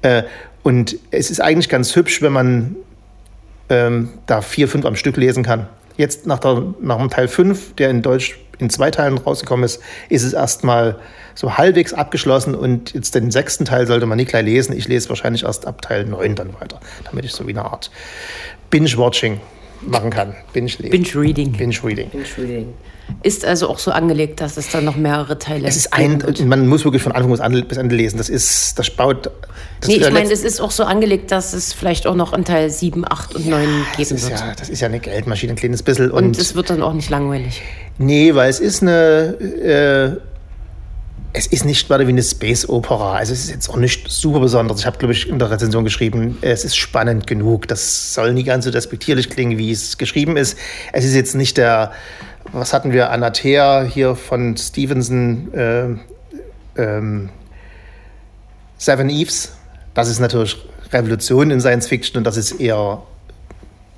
Äh, 0.00 0.22
und 0.62 0.96
es 1.10 1.30
ist 1.30 1.42
eigentlich 1.42 1.68
ganz 1.68 1.94
hübsch, 1.94 2.22
wenn 2.22 2.32
man 2.32 2.76
ähm, 3.68 4.08
da 4.24 4.40
vier, 4.40 4.68
fünf 4.68 4.86
am 4.86 4.96
Stück 4.96 5.18
lesen 5.18 5.42
kann. 5.42 5.66
Jetzt 5.98 6.26
nach, 6.26 6.38
der, 6.38 6.62
nach 6.80 6.96
dem 6.96 7.10
Teil 7.10 7.28
5, 7.28 7.74
der 7.74 7.90
in 7.90 8.00
Deutsch 8.00 8.38
in 8.58 8.70
zwei 8.70 8.90
Teilen 8.90 9.18
rausgekommen 9.18 9.64
ist, 9.64 9.80
ist 10.08 10.24
es 10.24 10.32
erstmal 10.32 10.98
so 11.34 11.56
halbwegs 11.56 11.92
abgeschlossen 11.92 12.54
und 12.54 12.94
jetzt 12.94 13.14
den 13.14 13.30
sechsten 13.30 13.64
Teil 13.64 13.86
sollte 13.86 14.06
man 14.06 14.16
nicht 14.16 14.30
gleich 14.30 14.44
lesen. 14.44 14.76
Ich 14.76 14.88
lese 14.88 15.08
wahrscheinlich 15.08 15.44
erst 15.44 15.66
ab 15.66 15.82
Teil 15.82 16.04
9 16.04 16.34
dann 16.34 16.54
weiter, 16.60 16.80
damit 17.04 17.24
ich 17.24 17.32
so 17.32 17.46
wie 17.46 17.52
eine 17.52 17.64
Art 17.64 17.90
Binge-Watching 18.70 19.40
machen 19.82 20.10
kann. 20.10 20.34
Binge-Reading. 20.52 20.90
Binge-Reading. 20.90 21.52
Binge-Reading. 21.52 22.10
Binge-Reading. 22.10 22.74
Ist 23.22 23.44
also 23.44 23.68
auch 23.68 23.78
so 23.78 23.90
angelegt, 23.90 24.40
dass 24.40 24.56
es 24.58 24.70
dann 24.70 24.84
noch 24.84 24.96
mehrere 24.96 25.38
Teile 25.38 25.66
Es 25.66 25.76
ist 25.76 25.94
ein, 25.94 26.22
man 26.44 26.68
muss 26.68 26.84
wirklich 26.84 27.02
von 27.02 27.12
Anfang 27.12 27.64
bis 27.66 27.78
Ende 27.78 27.96
lesen. 27.96 28.18
Das 28.18 28.28
ist, 28.28 28.78
das 28.78 28.90
baut. 28.90 29.30
Das 29.80 29.88
nee, 29.88 29.96
ich 29.96 30.10
meine, 30.10 30.30
es 30.30 30.44
ist 30.44 30.60
auch 30.60 30.70
so 30.70 30.84
angelegt, 30.84 31.30
dass 31.30 31.52
es 31.52 31.72
vielleicht 31.72 32.06
auch 32.06 32.14
noch 32.14 32.32
in 32.32 32.44
Teil 32.44 32.68
7, 32.68 33.04
8 33.08 33.36
und 33.36 33.46
ja, 33.46 33.58
9 33.58 33.68
geben 33.96 34.10
wird. 34.10 34.30
Ja, 34.30 34.54
das 34.54 34.68
ist 34.68 34.80
ja 34.80 34.88
eine 34.88 35.00
Geldmaschine, 35.00 35.52
ein 35.54 35.56
kleines 35.56 35.82
bisschen. 35.82 36.10
Und, 36.10 36.24
und 36.24 36.38
es 36.38 36.54
wird 36.54 36.70
dann 36.70 36.82
auch 36.82 36.92
nicht 36.92 37.08
langweilig. 37.10 37.62
Nee, 37.98 38.34
weil 38.34 38.48
es 38.48 38.60
ist 38.60 38.82
eine. 38.82 40.20
Äh, 40.20 40.28
es 41.34 41.46
ist 41.46 41.64
nicht 41.64 41.88
weiter 41.90 42.06
wie 42.06 42.12
eine 42.12 42.22
Space 42.22 42.68
Opera. 42.68 43.14
Also 43.14 43.32
es 43.32 43.44
ist 43.44 43.50
jetzt 43.50 43.68
auch 43.68 43.76
nicht 43.76 44.10
super 44.10 44.40
besonders. 44.40 44.80
Ich 44.80 44.86
habe, 44.86 44.98
glaube 44.98 45.12
ich, 45.12 45.28
in 45.28 45.38
der 45.38 45.50
Rezension 45.50 45.84
geschrieben, 45.84 46.38
es 46.40 46.64
ist 46.64 46.76
spannend 46.76 47.26
genug. 47.26 47.68
Das 47.68 48.14
soll 48.14 48.32
nie 48.32 48.44
ganz 48.44 48.64
so 48.64 48.70
despektierlich 48.70 49.28
klingen, 49.28 49.58
wie 49.58 49.70
es 49.70 49.98
geschrieben 49.98 50.36
ist. 50.36 50.58
Es 50.92 51.04
ist 51.04 51.14
jetzt 51.14 51.34
nicht 51.34 51.58
der, 51.58 51.92
was 52.52 52.72
hatten 52.72 52.92
wir, 52.92 53.10
Anathea 53.10 53.82
hier 53.82 54.16
von 54.16 54.56
Stevenson, 54.56 55.52
äh, 55.52 55.86
ähm, 56.76 57.28
Seven 58.78 59.10
Eves. 59.10 59.52
Das 59.94 60.08
ist 60.08 60.20
natürlich 60.20 60.56
Revolution 60.92 61.50
in 61.50 61.60
Science 61.60 61.88
Fiction 61.88 62.18
und 62.18 62.24
das 62.24 62.36
ist 62.36 62.52
eher 62.52 63.02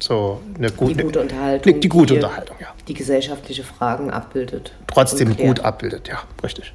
so 0.00 0.40
eine 0.56 0.70
gute, 0.70 0.94
die 0.94 1.02
gute 1.04 1.20
Unterhaltung. 1.20 1.74
Die, 1.74 1.80
die 1.80 1.88
gute 1.88 2.14
die, 2.14 2.14
Unterhaltung, 2.14 2.56
ja. 2.60 2.69
Die 2.90 2.94
gesellschaftliche 2.94 3.62
Fragen 3.62 4.10
abbildet. 4.10 4.72
Trotzdem 4.88 5.36
gut 5.36 5.60
abbildet, 5.60 6.08
ja, 6.08 6.24
richtig. 6.42 6.74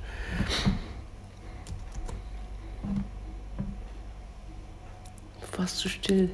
Warst 5.57 5.84
du 5.84 5.89
still? 5.89 6.30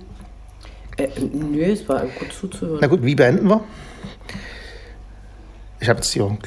Äh, 0.98 1.08
nö, 1.20 1.64
es 1.64 1.90
war 1.90 2.06
gut 2.06 2.32
zuzuhören. 2.32 2.78
Na 2.80 2.86
gut, 2.86 3.02
wie 3.02 3.16
beenden 3.16 3.48
wir? 3.48 3.64
Ich 5.80 5.90
habe 5.90 5.98
jetzt 5.98 6.12
hier 6.12 6.38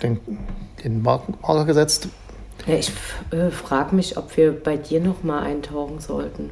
den 0.85 1.03
Marker 1.03 1.64
gesetzt. 1.64 2.07
Ja, 2.66 2.74
ich 2.76 2.93
äh, 3.32 3.51
frage 3.51 3.97
mich, 3.97 4.16
ob 4.16 4.37
wir 4.37 4.53
bei 4.53 4.76
dir 4.76 5.01
noch 5.01 5.24
mal 5.24 5.43
eintauchen 5.43 5.99
sollten. 5.99 6.51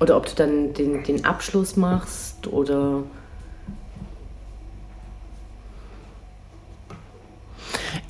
Oder 0.00 0.16
ob 0.16 0.24
du 0.24 0.34
dann 0.34 0.72
den, 0.72 1.04
den 1.04 1.26
Abschluss 1.26 1.76
machst 1.76 2.46
oder. 2.46 3.02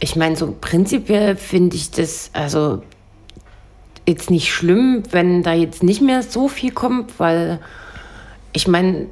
Ich 0.01 0.17
meine, 0.17 0.37
so 0.37 0.55
prinzipiell 0.61 1.37
finde 1.37 1.77
ich 1.77 1.91
das, 1.91 2.31
also 2.33 2.83
jetzt 4.07 4.31
nicht 4.31 4.53
schlimm, 4.53 5.03
wenn 5.11 5.43
da 5.43 5.53
jetzt 5.53 5.83
nicht 5.83 6.01
mehr 6.01 6.23
so 6.23 6.49
viel 6.49 6.73
kommt, 6.73 7.19
weil 7.19 7.59
ich 8.53 8.67
meine, 8.69 9.07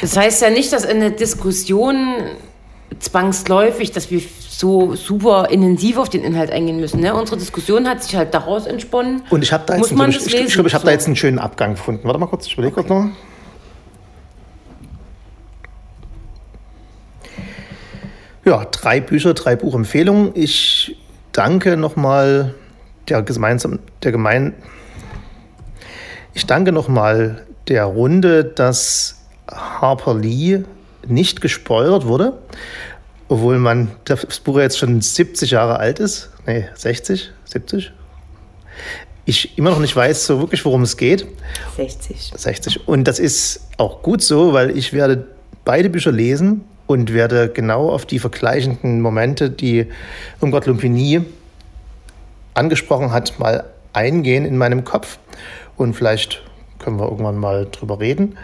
das 0.00 0.16
heißt 0.16 0.42
ja 0.42 0.50
nicht, 0.50 0.72
dass 0.72 0.86
eine 0.86 1.10
Diskussion 1.10 2.14
zwangsläufig, 2.98 3.90
dass 3.90 4.10
wir 4.10 4.20
so 4.48 4.94
super 4.94 5.48
intensiv 5.50 5.98
auf 5.98 6.08
den 6.08 6.22
Inhalt 6.22 6.50
eingehen 6.50 6.78
müssen. 6.78 7.00
Ne? 7.00 7.14
Unsere 7.14 7.38
Diskussion 7.38 7.88
hat 7.88 8.02
sich 8.02 8.14
halt 8.14 8.32
daraus 8.32 8.66
entsponnen. 8.66 9.22
Und 9.30 9.42
ich 9.42 9.52
habe 9.52 9.64
da, 9.66 9.76
jetzt 9.76 9.90
ich, 9.90 9.98
ich, 9.98 10.34
ich, 10.34 10.58
ich 10.58 10.74
hab 10.74 10.82
so. 10.82 10.86
da 10.86 10.92
jetzt 10.92 11.06
einen 11.06 11.16
schönen 11.16 11.38
Abgang 11.38 11.72
gefunden. 11.72 12.04
Warte 12.04 12.18
mal 12.18 12.26
kurz, 12.26 12.46
ich 12.46 12.54
überlege 12.54 12.78
okay. 12.78 12.88
kurz 12.88 13.04
noch. 13.04 13.10
Ja, 18.44 18.64
drei 18.64 19.00
Bücher, 19.00 19.34
drei 19.34 19.54
Buchempfehlungen. 19.54 20.32
Ich 20.34 20.96
danke 21.30 21.76
nochmal 21.76 22.54
der 23.08 23.22
gemeinsam, 23.22 23.78
der 24.02 24.12
gemein, 24.12 24.54
ich 26.34 26.46
danke 26.46 26.72
nochmal 26.72 27.46
der 27.68 27.84
Runde, 27.84 28.44
dass 28.44 29.22
Harper 29.48 30.14
Lee 30.14 30.62
nicht 31.06 31.40
gespoilert 31.40 32.06
wurde, 32.06 32.38
obwohl 33.28 33.58
man 33.58 33.92
das 34.04 34.40
Buch 34.40 34.58
jetzt 34.58 34.78
schon 34.78 35.00
70 35.00 35.50
Jahre 35.50 35.78
alt 35.78 35.98
ist. 35.98 36.30
Nee, 36.46 36.68
60, 36.74 37.30
70. 37.44 37.92
Ich 39.24 39.56
immer 39.56 39.70
noch 39.70 39.78
nicht 39.78 39.94
weiß 39.94 40.26
so 40.26 40.40
wirklich, 40.40 40.64
worum 40.64 40.82
es 40.82 40.96
geht. 40.96 41.26
60. 41.76 42.32
60. 42.34 42.88
Und 42.88 43.04
das 43.04 43.18
ist 43.18 43.68
auch 43.76 44.02
gut 44.02 44.22
so, 44.22 44.52
weil 44.52 44.76
ich 44.76 44.92
werde 44.92 45.28
beide 45.64 45.90
Bücher 45.90 46.10
lesen 46.10 46.64
und 46.92 47.12
werde 47.12 47.48
genau 47.48 47.90
auf 47.90 48.06
die 48.06 48.18
vergleichenden 48.18 49.00
Momente, 49.00 49.50
die 49.50 49.86
Umgard 50.40 50.66
Lumpini 50.66 51.22
angesprochen 52.54 53.12
hat, 53.12 53.38
mal 53.38 53.64
eingehen 53.92 54.44
in 54.44 54.56
meinem 54.56 54.84
Kopf. 54.84 55.18
Und 55.76 55.94
vielleicht 55.94 56.42
können 56.78 56.98
wir 56.98 57.04
irgendwann 57.04 57.36
mal 57.36 57.66
drüber 57.70 58.00
reden. 58.00 58.36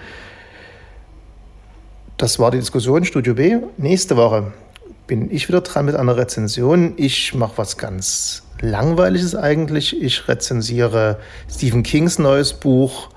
Das 2.17 2.39
war 2.39 2.51
die 2.51 2.59
Diskussion 2.59 3.05
Studio 3.05 3.35
B. 3.35 3.59
Nächste 3.77 4.17
Woche 4.17 4.53
bin 5.07 5.31
ich 5.31 5.49
wieder 5.49 5.61
dran 5.61 5.87
mit 5.87 5.95
einer 5.95 6.17
Rezension. 6.17 6.95
Ich 6.97 7.35
mache 7.35 7.53
was 7.57 7.79
ganz 7.79 8.43
Langweiliges 8.61 9.37
eigentlich. 9.37 10.01
Ich 10.03 10.27
rezensiere 10.27 11.19
Stephen 11.49 11.83
Kings 11.83 12.19
neues 12.19 12.53
Buch 12.55 13.11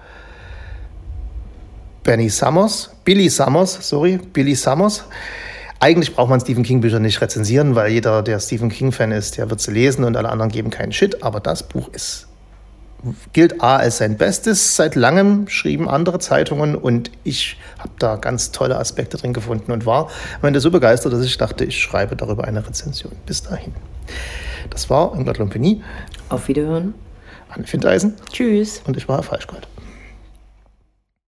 Benny 2.03 2.29
Summers, 2.29 2.91
Billy 3.05 3.29
Summers, 3.29 3.77
sorry, 3.81 4.17
Billy 4.17 4.55
Summers. 4.55 5.03
Eigentlich 5.79 6.15
braucht 6.15 6.29
man 6.29 6.39
Stephen 6.39 6.63
King 6.63 6.81
Bücher 6.81 6.99
nicht 6.99 7.21
rezensieren, 7.21 7.75
weil 7.75 7.91
jeder, 7.91 8.21
der 8.21 8.39
Stephen 8.39 8.69
King 8.69 8.91
Fan 8.91 9.11
ist, 9.11 9.37
der 9.37 9.49
wird 9.49 9.61
sie 9.61 9.71
lesen 9.71 10.03
und 10.03 10.15
alle 10.15 10.29
anderen 10.29 10.51
geben 10.51 10.69
keinen 10.69 10.91
Shit. 10.91 11.23
Aber 11.23 11.39
das 11.39 11.63
Buch 11.63 11.89
ist 11.91 12.27
gilt 13.33 13.61
A 13.61 13.77
als 13.77 13.97
sein 13.97 14.17
Bestes. 14.17 14.75
Seit 14.75 14.95
langem 14.95 15.47
schrieben 15.47 15.89
andere 15.89 16.19
Zeitungen 16.19 16.75
und 16.75 17.11
ich 17.23 17.57
habe 17.79 17.91
da 17.99 18.15
ganz 18.15 18.51
tolle 18.51 18.77
Aspekte 18.77 19.17
drin 19.17 19.33
gefunden 19.33 19.71
und 19.71 19.85
war 19.85 20.09
am 20.41 20.47
Ende 20.47 20.59
so 20.59 20.71
begeistert, 20.71 21.13
dass 21.13 21.23
ich 21.23 21.37
dachte, 21.37 21.65
ich 21.65 21.77
schreibe 21.77 22.15
darüber 22.15 22.45
eine 22.45 22.65
Rezension. 22.65 23.13
Bis 23.25 23.43
dahin. 23.43 23.73
Das 24.69 24.89
war 24.89 25.15
Ingrid 25.15 25.37
Lumpini. 25.37 25.81
Auf 26.29 26.47
Wiederhören. 26.47 26.93
Anne 27.49 27.67
Findeisen. 27.67 28.15
Tschüss. 28.31 28.81
Und 28.85 28.97
ich 28.97 29.07
war 29.07 29.21
Falschgold. 29.23 29.67